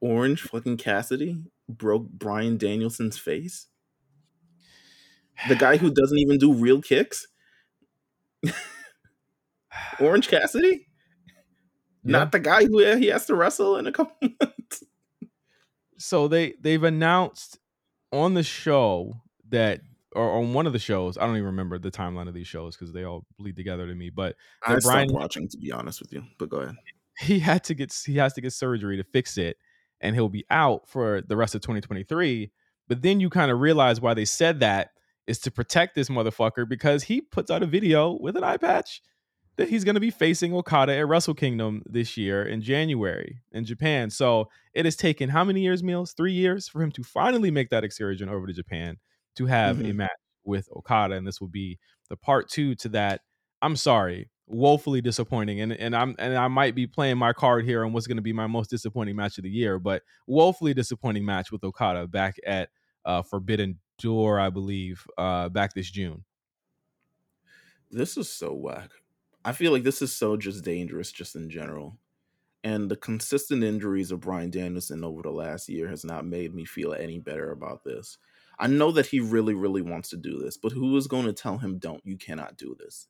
Orange 0.00 0.42
fucking 0.42 0.76
Cassidy 0.76 1.42
broke 1.68 2.08
Bryan 2.08 2.58
Danielson's 2.58 3.18
face. 3.18 3.66
The 5.48 5.56
guy 5.56 5.76
who 5.76 5.90
doesn't 5.92 6.18
even 6.18 6.38
do 6.38 6.52
real 6.52 6.80
kicks. 6.80 7.26
Orange 10.00 10.28
Cassidy, 10.28 10.86
not 12.02 12.32
the 12.32 12.38
guy 12.40 12.64
who 12.64 12.78
he 12.96 13.06
has 13.06 13.26
to 13.26 13.34
wrestle 13.34 13.76
in 13.76 13.86
a 13.86 13.92
couple 13.92 14.16
months. 14.40 14.84
so 15.98 16.28
they 16.28 16.54
they've 16.60 16.82
announced 16.82 17.58
on 18.12 18.34
the 18.34 18.42
show 18.42 19.12
that 19.48 19.80
or 20.14 20.30
on 20.38 20.54
one 20.54 20.66
of 20.66 20.72
the 20.72 20.78
shows 20.78 21.18
i 21.18 21.22
don't 21.22 21.36
even 21.36 21.46
remember 21.46 21.78
the 21.78 21.90
timeline 21.90 22.28
of 22.28 22.34
these 22.34 22.46
shows 22.46 22.76
because 22.76 22.92
they 22.92 23.04
all 23.04 23.26
bleed 23.38 23.56
together 23.56 23.86
to 23.86 23.94
me 23.94 24.10
but 24.10 24.36
I 24.64 24.78
brian 24.82 25.08
stopped 25.08 25.20
watching 25.20 25.48
to 25.48 25.58
be 25.58 25.72
honest 25.72 26.00
with 26.00 26.12
you, 26.12 26.22
but 26.38 26.48
go 26.48 26.58
ahead. 26.58 26.76
he 27.18 27.38
had 27.38 27.64
to 27.64 27.74
get 27.74 27.94
he 28.06 28.16
has 28.16 28.32
to 28.34 28.40
get 28.40 28.52
surgery 28.52 28.96
to 28.96 29.04
fix 29.04 29.36
it 29.36 29.56
and 30.00 30.14
he'll 30.14 30.28
be 30.28 30.44
out 30.50 30.88
for 30.88 31.20
the 31.22 31.36
rest 31.36 31.54
of 31.54 31.60
2023 31.62 32.50
but 32.88 33.02
then 33.02 33.18
you 33.20 33.28
kind 33.30 33.50
of 33.50 33.60
realize 33.60 34.00
why 34.00 34.14
they 34.14 34.24
said 34.24 34.60
that 34.60 34.90
is 35.26 35.38
to 35.40 35.50
protect 35.50 35.94
this 35.96 36.08
motherfucker 36.08 36.68
because 36.68 37.02
he 37.04 37.20
puts 37.20 37.50
out 37.50 37.62
a 37.62 37.66
video 37.66 38.12
with 38.12 38.36
an 38.36 38.44
eye 38.44 38.56
patch 38.56 39.02
that 39.56 39.68
he's 39.68 39.84
going 39.84 39.94
to 39.94 40.00
be 40.00 40.10
facing 40.10 40.54
Okada 40.54 40.94
at 40.94 41.08
Wrestle 41.08 41.34
Kingdom 41.34 41.82
this 41.86 42.16
year 42.16 42.44
in 42.44 42.60
January 42.60 43.40
in 43.52 43.64
Japan. 43.64 44.10
So 44.10 44.50
it 44.74 44.84
has 44.84 44.94
taken 44.96 45.30
how 45.30 45.44
many 45.44 45.62
years, 45.62 45.82
Meelz? 45.82 46.14
Three 46.14 46.34
years 46.34 46.68
for 46.68 46.82
him 46.82 46.92
to 46.92 47.02
finally 47.02 47.50
make 47.50 47.70
that 47.70 47.82
excursion 47.82 48.28
over 48.28 48.46
to 48.46 48.52
Japan 48.52 48.98
to 49.36 49.46
have 49.46 49.80
a 49.80 49.84
Mhm. 49.84 49.94
match 49.96 50.10
with 50.44 50.68
Okada, 50.76 51.14
and 51.16 51.26
this 51.26 51.40
will 51.40 51.48
be 51.48 51.78
the 52.10 52.16
part 52.16 52.48
two 52.50 52.74
to 52.76 52.88
that. 52.90 53.22
I'm 53.62 53.76
sorry, 53.76 54.28
woefully 54.46 55.00
disappointing, 55.00 55.60
and 55.60 55.72
and 55.72 55.94
I'm 55.94 56.14
and 56.18 56.36
I 56.36 56.48
might 56.48 56.74
be 56.74 56.86
playing 56.86 57.18
my 57.18 57.32
card 57.32 57.64
here 57.64 57.84
on 57.84 57.92
what's 57.92 58.06
going 58.06 58.16
to 58.16 58.22
be 58.22 58.32
my 58.32 58.46
most 58.46 58.70
disappointing 58.70 59.16
match 59.16 59.38
of 59.38 59.44
the 59.44 59.50
year, 59.50 59.78
but 59.78 60.02
woefully 60.26 60.74
disappointing 60.74 61.24
match 61.24 61.50
with 61.50 61.64
Okada 61.64 62.06
back 62.06 62.36
at 62.46 62.70
uh, 63.04 63.22
Forbidden 63.22 63.78
Door, 63.98 64.40
I 64.40 64.50
believe, 64.50 65.06
uh, 65.16 65.48
back 65.48 65.74
this 65.74 65.90
June. 65.90 66.24
This 67.90 68.16
is 68.16 68.28
so 68.28 68.52
whack. 68.52 68.90
I 69.44 69.52
feel 69.52 69.72
like 69.72 69.84
this 69.84 70.02
is 70.02 70.12
so 70.12 70.36
just 70.36 70.64
dangerous, 70.64 71.12
just 71.12 71.36
in 71.36 71.48
general. 71.48 71.98
And 72.64 72.90
the 72.90 72.96
consistent 72.96 73.62
injuries 73.62 74.10
of 74.10 74.20
Bryan 74.20 74.50
Danielson 74.50 75.04
over 75.04 75.22
the 75.22 75.30
last 75.30 75.68
year 75.68 75.88
has 75.88 76.04
not 76.04 76.26
made 76.26 76.52
me 76.52 76.64
feel 76.64 76.92
any 76.92 77.20
better 77.20 77.52
about 77.52 77.84
this. 77.84 78.18
I 78.58 78.66
know 78.66 78.90
that 78.90 79.06
he 79.06 79.20
really, 79.20 79.54
really 79.54 79.82
wants 79.82 80.08
to 80.08 80.16
do 80.16 80.38
this, 80.40 80.56
but 80.56 80.72
who 80.72 80.96
is 80.96 81.06
going 81.06 81.26
to 81.26 81.32
tell 81.32 81.58
him, 81.58 81.78
don't, 81.78 82.04
you 82.04 82.16
cannot 82.16 82.56
do 82.56 82.74
this? 82.76 83.06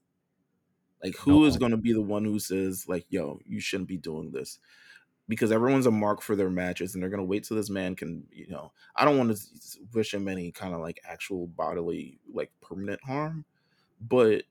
Like, 1.02 1.16
who 1.16 1.44
is 1.44 1.56
No. 1.56 1.58
going 1.58 1.72
to 1.72 1.76
be 1.76 1.92
the 1.92 2.02
one 2.02 2.24
who 2.24 2.38
says, 2.38 2.88
like, 2.88 3.06
yo, 3.10 3.40
you 3.44 3.60
shouldn't 3.60 3.88
be 3.88 3.98
doing 3.98 4.32
this? 4.32 4.58
Because 5.28 5.52
everyone's 5.52 5.86
a 5.86 5.90
mark 5.90 6.22
for 6.22 6.36
their 6.36 6.50
matches, 6.50 6.94
and 6.94 7.02
they're 7.02 7.10
going 7.10 7.20
to 7.20 7.26
wait 7.26 7.44
till 7.44 7.56
this 7.56 7.70
man 7.70 7.96
can, 7.96 8.26
you 8.30 8.46
know, 8.48 8.72
I 8.94 9.04
don't 9.04 9.18
want 9.18 9.36
to 9.36 9.78
wish 9.92 10.14
him 10.14 10.28
any 10.28 10.52
kind 10.52 10.74
of 10.74 10.80
like 10.80 11.00
actual 11.04 11.46
bodily, 11.46 12.20
like 12.32 12.52
permanent 12.60 13.02
harm, 13.04 13.44
but 14.00 14.44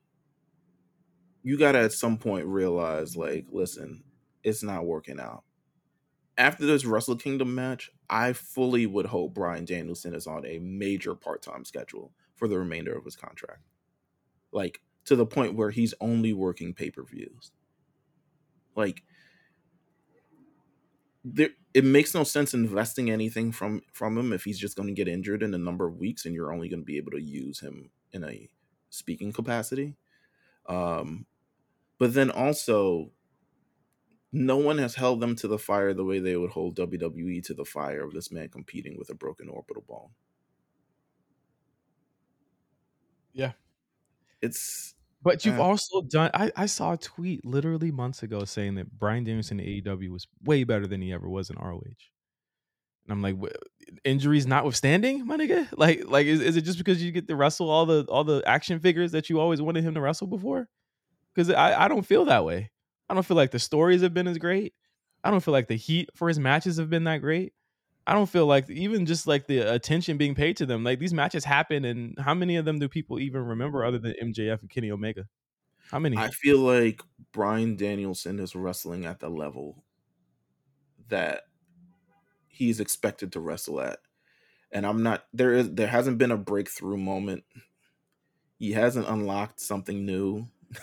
you 1.42 1.58
got 1.58 1.72
to 1.72 1.80
at 1.80 1.92
some 1.92 2.18
point 2.18 2.46
realize, 2.46 3.16
like, 3.16 3.46
listen, 3.50 4.04
it's 4.42 4.62
not 4.62 4.84
working 4.86 5.20
out. 5.20 5.44
After 6.38 6.66
this 6.66 6.84
Wrestle 6.84 7.16
Kingdom 7.16 7.54
match, 7.54 7.90
I 8.10 8.32
fully 8.34 8.86
would 8.86 9.06
hope 9.06 9.34
Bryan 9.34 9.64
Danielson 9.64 10.14
is 10.14 10.26
on 10.26 10.44
a 10.44 10.58
major 10.58 11.14
part 11.14 11.42
time 11.42 11.64
schedule 11.64 12.12
for 12.34 12.48
the 12.48 12.58
remainder 12.58 12.96
of 12.96 13.04
his 13.04 13.16
contract. 13.16 13.62
Like, 14.52 14.80
to 15.06 15.16
the 15.16 15.26
point 15.26 15.54
where 15.54 15.70
he's 15.70 15.94
only 16.00 16.32
working 16.32 16.74
pay 16.74 16.90
per 16.90 17.02
views. 17.02 17.52
Like, 18.74 19.02
there, 21.24 21.50
it 21.74 21.84
makes 21.84 22.14
no 22.14 22.22
sense 22.22 22.54
investing 22.54 23.10
anything 23.10 23.50
from 23.50 23.82
from 23.92 24.16
him 24.16 24.32
if 24.32 24.44
he's 24.44 24.58
just 24.58 24.76
going 24.76 24.88
to 24.88 24.94
get 24.94 25.08
injured 25.08 25.42
in 25.42 25.54
a 25.54 25.58
number 25.58 25.86
of 25.86 25.96
weeks 25.96 26.24
and 26.24 26.34
you're 26.34 26.52
only 26.52 26.68
going 26.68 26.80
to 26.80 26.86
be 26.86 26.98
able 26.98 27.12
to 27.12 27.22
use 27.22 27.60
him 27.60 27.90
in 28.12 28.22
a 28.22 28.48
speaking 28.90 29.32
capacity. 29.32 29.96
Um, 30.68 31.26
but 31.98 32.14
then 32.14 32.30
also, 32.30 33.10
no 34.32 34.56
one 34.56 34.78
has 34.78 34.96
held 34.96 35.20
them 35.20 35.34
to 35.36 35.48
the 35.48 35.58
fire 35.58 35.94
the 35.94 36.04
way 36.04 36.18
they 36.18 36.36
would 36.36 36.50
hold 36.50 36.76
WWE 36.76 37.42
to 37.44 37.54
the 37.54 37.64
fire 37.64 38.04
of 38.04 38.12
this 38.12 38.30
man 38.30 38.48
competing 38.48 38.98
with 38.98 39.08
a 39.08 39.14
broken 39.14 39.48
orbital 39.48 39.84
bone. 39.86 40.10
Yeah. 43.32 43.52
It's 44.42 44.95
But 45.26 45.44
you've 45.44 45.58
Uh, 45.58 45.60
also 45.60 46.02
done. 46.02 46.30
I, 46.34 46.52
I 46.56 46.66
saw 46.66 46.94
a 46.94 46.98
tweet 46.98 47.44
literally 47.44 47.92
months 47.92 48.22
ago 48.22 48.44
saying 48.46 48.76
that 48.76 48.92
Bryan 48.98 49.24
Danielson 49.24 49.60
in 49.60 49.66
AEW 49.66 50.10
was 50.10 50.26
way 50.44 50.64
better 50.64 50.86
than 50.86 51.02
he 51.02 51.12
ever 51.12 51.28
was 51.28 51.50
in 51.50 51.56
ROH. 51.58 52.10
And 53.06 53.12
I'm 53.12 53.22
like, 53.22 53.36
"Wh- 53.40 53.56
injuries 54.04 54.46
notwithstanding, 54.46 55.26
my 55.26 55.36
nigga. 55.36 55.68
Like, 55.76 56.04
like 56.08 56.26
is, 56.26 56.40
is 56.40 56.56
it 56.56 56.62
just 56.62 56.78
because 56.78 57.02
you 57.02 57.12
get 57.12 57.28
to 57.28 57.36
wrestle 57.36 57.70
all 57.70 57.86
the 57.86 58.04
all 58.08 58.24
the 58.24 58.42
action 58.46 58.80
figures 58.80 59.12
that 59.12 59.30
you 59.30 59.40
always 59.40 59.62
wanted 59.62 59.84
him 59.84 59.94
to 59.94 60.00
wrestle 60.00 60.26
before? 60.26 60.68
Because 61.34 61.50
I, 61.50 61.84
I 61.84 61.88
don't 61.88 62.06
feel 62.06 62.26
that 62.26 62.44
way. 62.44 62.70
I 63.08 63.14
don't 63.14 63.24
feel 63.26 63.36
like 63.38 63.52
the 63.52 63.58
stories 63.60 64.02
have 64.02 64.14
been 64.14 64.28
as 64.28 64.38
great. 64.38 64.74
I 65.24 65.30
don't 65.30 65.40
feel 65.42 65.52
like 65.52 65.68
the 65.68 65.76
heat 65.76 66.10
for 66.16 66.28
his 66.28 66.38
matches 66.40 66.78
have 66.78 66.90
been 66.90 67.04
that 67.04 67.18
great. 67.22 67.54
I 68.06 68.14
don't 68.14 68.28
feel 68.28 68.46
like 68.46 68.70
even 68.70 69.04
just 69.06 69.26
like 69.26 69.46
the 69.46 69.58
attention 69.60 70.16
being 70.16 70.34
paid 70.34 70.56
to 70.58 70.66
them. 70.66 70.84
Like 70.84 70.98
these 71.00 71.12
matches 71.14 71.44
happen, 71.44 71.84
and 71.84 72.16
how 72.18 72.34
many 72.34 72.56
of 72.56 72.64
them 72.64 72.78
do 72.78 72.88
people 72.88 73.18
even 73.18 73.42
remember 73.42 73.84
other 73.84 73.98
than 73.98 74.14
MJF 74.22 74.60
and 74.60 74.70
Kenny 74.70 74.90
Omega? 74.90 75.24
How 75.90 75.98
many? 75.98 76.16
I 76.16 76.28
feel 76.30 76.58
like 76.58 77.00
Bryan 77.32 77.76
Danielson 77.76 78.38
is 78.38 78.54
wrestling 78.54 79.06
at 79.06 79.18
the 79.20 79.28
level 79.28 79.84
that 81.08 81.42
he's 82.48 82.80
expected 82.80 83.32
to 83.32 83.40
wrestle 83.40 83.80
at. 83.80 83.98
And 84.72 84.84
I'm 84.86 85.02
not 85.02 85.26
there 85.32 85.52
is 85.52 85.72
there 85.74 85.86
hasn't 85.88 86.18
been 86.18 86.32
a 86.32 86.36
breakthrough 86.36 86.96
moment. 86.96 87.44
He 88.58 88.72
hasn't 88.72 89.08
unlocked 89.08 89.60
something 89.60 90.04
new. 90.06 90.48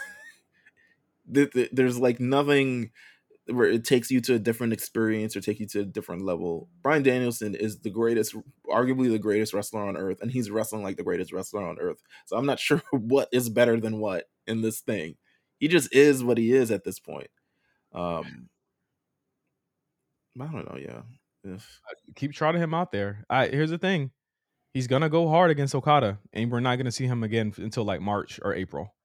There- 1.26 1.50
there- 1.54 1.70
There's 1.72 1.98
like 1.98 2.20
nothing 2.20 2.92
where 3.48 3.68
it 3.70 3.84
takes 3.84 4.10
you 4.10 4.22
to 4.22 4.36
a 4.36 4.40
different 4.40 4.72
experience 4.74 5.36
or 5.36 5.42
take 5.42 5.60
you 5.60 5.66
to 5.68 5.82
a 5.82 5.86
different 5.86 6.24
level. 6.24 6.70
Bryan 6.82 7.04
Danielson 7.04 7.56
is 7.56 7.80
the 7.80 7.90
greatest, 7.90 8.36
arguably 8.68 9.12
the 9.12 9.20
greatest 9.20 9.54
wrestler 9.54 9.86
on 9.86 9.98
earth, 9.98 10.22
and 10.22 10.32
he's 10.32 10.50
wrestling 10.50 10.82
like 10.84 10.96
the 10.98 11.04
greatest 11.04 11.34
wrestler 11.34 11.68
on 11.68 11.78
earth. 11.80 12.02
So 12.26 12.38
I'm 12.38 12.46
not 12.46 12.60
sure 12.60 12.82
what 12.92 13.28
is 13.32 13.50
better 13.50 13.80
than 13.80 14.00
what 14.00 14.26
in 14.48 14.62
this 14.62 14.80
thing. 14.80 15.16
He 15.60 15.68
just 15.68 15.94
is 15.94 16.24
what 16.24 16.38
he 16.38 16.54
is 16.54 16.72
at 16.72 16.84
this 16.84 17.00
point. 17.00 17.30
Um, 17.94 18.50
I 20.40 20.46
don't 20.46 20.66
know. 20.70 20.78
Yeah, 20.80 21.02
If- 21.44 21.80
keep 22.16 22.34
trotting 22.34 22.62
him 22.62 22.74
out 22.74 22.92
there. 22.92 23.24
I 23.30 23.48
here's 23.48 23.70
the 23.70 23.78
thing. 23.78 24.12
He's 24.74 24.88
gonna 24.88 25.10
go 25.10 25.28
hard 25.30 25.52
against 25.52 25.76
Okada, 25.76 26.18
and 26.34 26.52
we're 26.52 26.60
not 26.60 26.78
gonna 26.78 26.92
see 26.92 27.06
him 27.06 27.24
again 27.24 27.54
until 27.58 27.84
like 27.84 28.02
March 28.02 28.40
or 28.44 28.54
April 28.56 28.96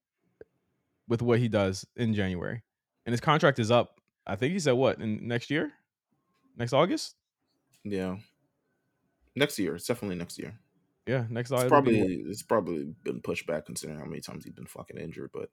with 1.09 1.23
what 1.23 1.39
he 1.39 1.49
does 1.49 1.85
in 1.97 2.15
January. 2.15 2.63
And 3.05 3.13
his 3.13 3.21
contract 3.21 3.59
is 3.59 3.71
up. 3.71 3.98
I 4.29 4.37
think 4.37 4.53
he 4.53 4.59
said 4.61 4.73
what 4.73 5.01
in 5.01 5.27
next 5.27 5.51
year, 5.51 5.73
next 6.57 6.73
August. 6.73 7.17
yeah. 7.85 8.17
Next 9.35 9.59
year, 9.59 9.77
it's 9.77 9.87
definitely 9.87 10.17
next 10.17 10.39
year. 10.39 10.59
Yeah, 11.07 11.25
next 11.31 11.53
August. 11.53 11.69
probably 11.69 12.01
it's 12.01 12.43
probably 12.43 12.93
been 13.05 13.21
pushed 13.23 13.47
back 13.47 13.67
considering 13.67 13.99
how 13.99 14.05
many 14.05 14.21
times 14.21 14.45
he's 14.45 14.53
been 14.53 14.67
fucking 14.67 14.99
injured. 14.99 15.31
But 15.33 15.49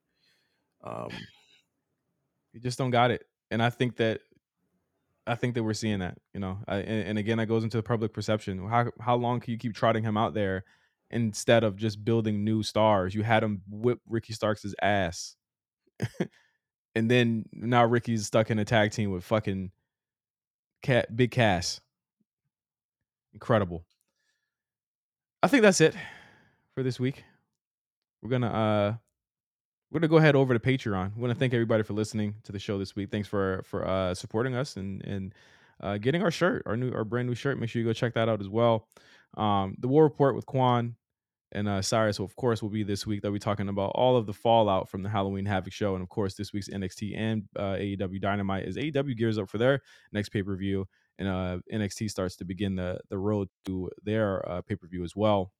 um, 0.84 1.12
You 2.54 2.60
just 2.60 2.78
don't 2.78 2.90
got 2.90 3.12
it. 3.12 3.26
And 3.52 3.62
I 3.62 3.70
think 3.70 3.98
that 3.98 4.22
I 5.28 5.36
think 5.36 5.56
that 5.56 5.64
we're 5.64 5.74
seeing 5.74 6.00
that, 6.00 6.18
you 6.34 6.40
know. 6.40 6.60
I, 6.68 6.78
and, 6.78 7.10
and 7.10 7.18
again, 7.18 7.38
that 7.38 7.48
goes 7.48 7.64
into 7.64 7.78
the 7.78 7.84
public 7.84 8.14
perception. 8.14 8.68
How 8.68 8.92
how 9.00 9.16
long 9.16 9.40
can 9.40 9.52
you 9.52 9.58
keep 9.58 9.76
trotting 9.76 10.04
him 10.04 10.18
out 10.18 10.34
there 10.34 10.64
instead 11.12 11.64
of 11.64 11.76
just 11.78 12.04
building 12.04 12.44
new 12.44 12.64
stars? 12.64 13.14
You 13.14 13.24
had 13.24 13.44
him 13.44 13.62
whip 13.70 14.00
Ricky 14.08 14.34
Starks' 14.34 14.74
ass. 14.82 15.36
and 16.96 17.10
then 17.10 17.46
now 17.54 17.86
Ricky's 17.86 18.26
stuck 18.26 18.50
in 18.50 18.60
a 18.60 18.66
tag 18.66 18.92
team 18.92 19.12
with 19.12 19.24
fucking 19.24 19.72
cat 20.82 21.16
big 21.16 21.32
Cass. 21.32 21.82
Incredible. 23.34 23.86
I 25.44 25.48
think 25.48 25.62
that's 25.62 25.82
it 25.82 25.96
for 26.74 26.84
this 26.84 27.00
week. 27.00 27.24
We're 28.22 28.30
gonna 28.30 28.48
uh 28.48 28.94
we're 29.92 30.00
gonna 30.00 30.10
go 30.10 30.18
ahead 30.18 30.36
over 30.36 30.58
to 30.58 30.60
Patreon. 30.60 31.16
We 31.16 31.22
want 31.22 31.34
to 31.34 31.40
thank 31.40 31.54
everybody 31.54 31.84
for 31.84 31.94
listening 31.94 32.36
to 32.44 32.52
the 32.52 32.60
show 32.60 32.78
this 32.78 32.96
week. 32.96 33.12
Thanks 33.12 33.28
for 33.28 33.64
for 33.66 33.88
uh 33.88 34.14
supporting 34.14 34.56
us 34.56 34.78
and 34.78 35.04
and 35.04 35.34
uh, 35.82 35.98
getting 35.98 36.24
our 36.24 36.32
shirt, 36.32 36.64
our 36.66 36.78
new, 36.78 36.92
our 36.94 37.04
brand 37.04 37.28
new 37.28 37.36
shirt. 37.36 37.60
Make 37.60 37.70
sure 37.70 37.82
you 37.82 37.88
go 37.88 37.94
check 37.94 38.14
that 38.14 38.30
out 38.30 38.40
as 38.40 38.48
well. 38.48 38.88
Um, 39.36 39.76
the 39.80 39.90
War 39.90 40.04
Report 40.04 40.36
with 40.36 40.46
Quan 40.46 40.96
and 41.56 41.70
uh, 41.70 41.82
Cyrus, 41.82 42.20
of 42.20 42.36
course, 42.36 42.62
will 42.62 42.70
be 42.70 42.84
this 42.84 43.08
week. 43.08 43.22
They'll 43.22 43.32
be 43.32 43.40
talking 43.40 43.70
about 43.70 43.92
all 43.96 44.18
of 44.18 44.26
the 44.26 44.34
fallout 44.34 44.90
from 44.90 45.04
the 45.04 45.10
Halloween 45.10 45.46
Havoc 45.46 45.72
show, 45.72 45.96
and 45.96 46.04
of 46.04 46.10
course, 46.10 46.36
this 46.36 46.52
week's 46.52 46.68
NXT 46.68 47.18
and 47.18 47.44
uh, 47.56 47.76
AEW 47.76 48.20
Dynamite 48.20 48.66
as 48.66 48.76
AEW 48.76 49.18
gears 49.18 49.38
up 49.38 49.50
for 49.50 49.58
their 49.58 49.82
next 50.12 50.30
pay 50.30 50.44
per 50.44 50.56
view, 50.56 50.86
and 51.18 51.28
uh, 51.28 51.60
NXT 51.74 52.12
starts 52.12 52.36
to 52.38 52.46
begin 52.46 52.76
the 52.76 53.00
the 53.10 53.18
road 53.18 53.48
to 53.66 53.90
their 54.04 54.48
uh, 54.48 54.62
pay 54.62 54.76
per 54.76 54.86
view 54.86 55.04
as 55.04 55.16
well. 55.16 55.54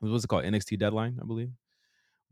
What's 0.00 0.24
it 0.24 0.28
called? 0.28 0.44
NXT 0.44 0.78
Deadline, 0.78 1.18
I 1.22 1.26
believe. 1.26 1.50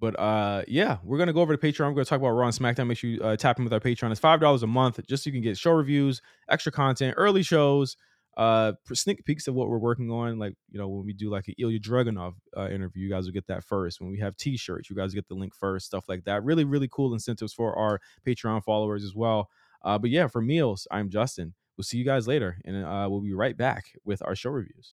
But 0.01 0.19
uh, 0.19 0.63
yeah, 0.67 0.97
we're 1.05 1.19
gonna 1.19 1.35
go 1.35 1.43
over 1.43 1.55
to 1.55 1.67
Patreon. 1.67 1.89
We're 1.89 1.93
gonna 1.93 2.07
talk 2.07 2.21
about 2.21 2.31
Raw 2.31 2.47
and 2.47 2.57
SmackDown. 2.57 2.87
Make 2.87 2.97
sure 2.97 3.11
you 3.11 3.21
uh, 3.21 3.37
tap 3.37 3.59
in 3.59 3.65
with 3.65 3.75
our 3.75 3.81
Patreon. 3.81 4.11
It's 4.11 4.19
five 4.19 4.41
dollars 4.41 4.63
a 4.63 4.67
month, 4.67 4.99
just 5.07 5.25
so 5.25 5.29
you 5.29 5.33
can 5.33 5.43
get 5.43 5.59
show 5.59 5.73
reviews, 5.73 6.23
extra 6.49 6.73
content, 6.73 7.15
early 7.19 7.43
shows, 7.43 7.97
uh, 8.41 8.73
sneak 8.95 9.23
peeks 9.27 9.49
of 9.49 9.55
what 9.55 9.69
we're 9.69 9.79
working 9.79 10.11
on. 10.11 10.39
Like 10.39 10.55
you 10.71 10.79
know, 10.79 10.89
when 10.89 11.05
we 11.05 11.13
do 11.13 11.29
like 11.29 11.47
an 11.49 11.55
Ilya 11.59 11.79
Dragunov 11.81 12.33
uh, 12.57 12.71
interview, 12.71 13.05
you 13.05 13.11
guys 13.11 13.27
will 13.27 13.35
get 13.35 13.47
that 13.49 13.63
first. 13.63 14.01
When 14.01 14.11
we 14.11 14.19
have 14.21 14.35
T-shirts, 14.35 14.89
you 14.89 14.97
guys 14.97 15.13
get 15.13 15.29
the 15.29 15.35
link 15.35 15.55
first. 15.55 15.85
Stuff 15.85 16.09
like 16.09 16.25
that. 16.25 16.43
Really, 16.43 16.65
really 16.65 16.89
cool 16.91 17.13
incentives 17.13 17.53
for 17.53 17.77
our 17.77 18.01
Patreon 18.27 18.65
followers 18.65 19.05
as 19.05 19.15
well. 19.15 19.51
Uh, 19.85 19.99
but 19.99 20.09
yeah, 20.09 20.27
for 20.27 20.43
Meelz, 20.43 20.87
I'm 20.91 21.11
Justin. 21.11 21.53
We'll 21.77 21.85
see 21.85 21.99
you 21.99 22.05
guys 22.05 22.27
later, 22.27 22.57
and 22.65 22.83
uh, 22.83 23.09
we'll 23.11 23.21
be 23.21 23.35
right 23.35 23.57
back 23.57 23.93
with 24.05 24.23
our 24.25 24.35
show 24.35 24.51
reviews. 24.51 24.95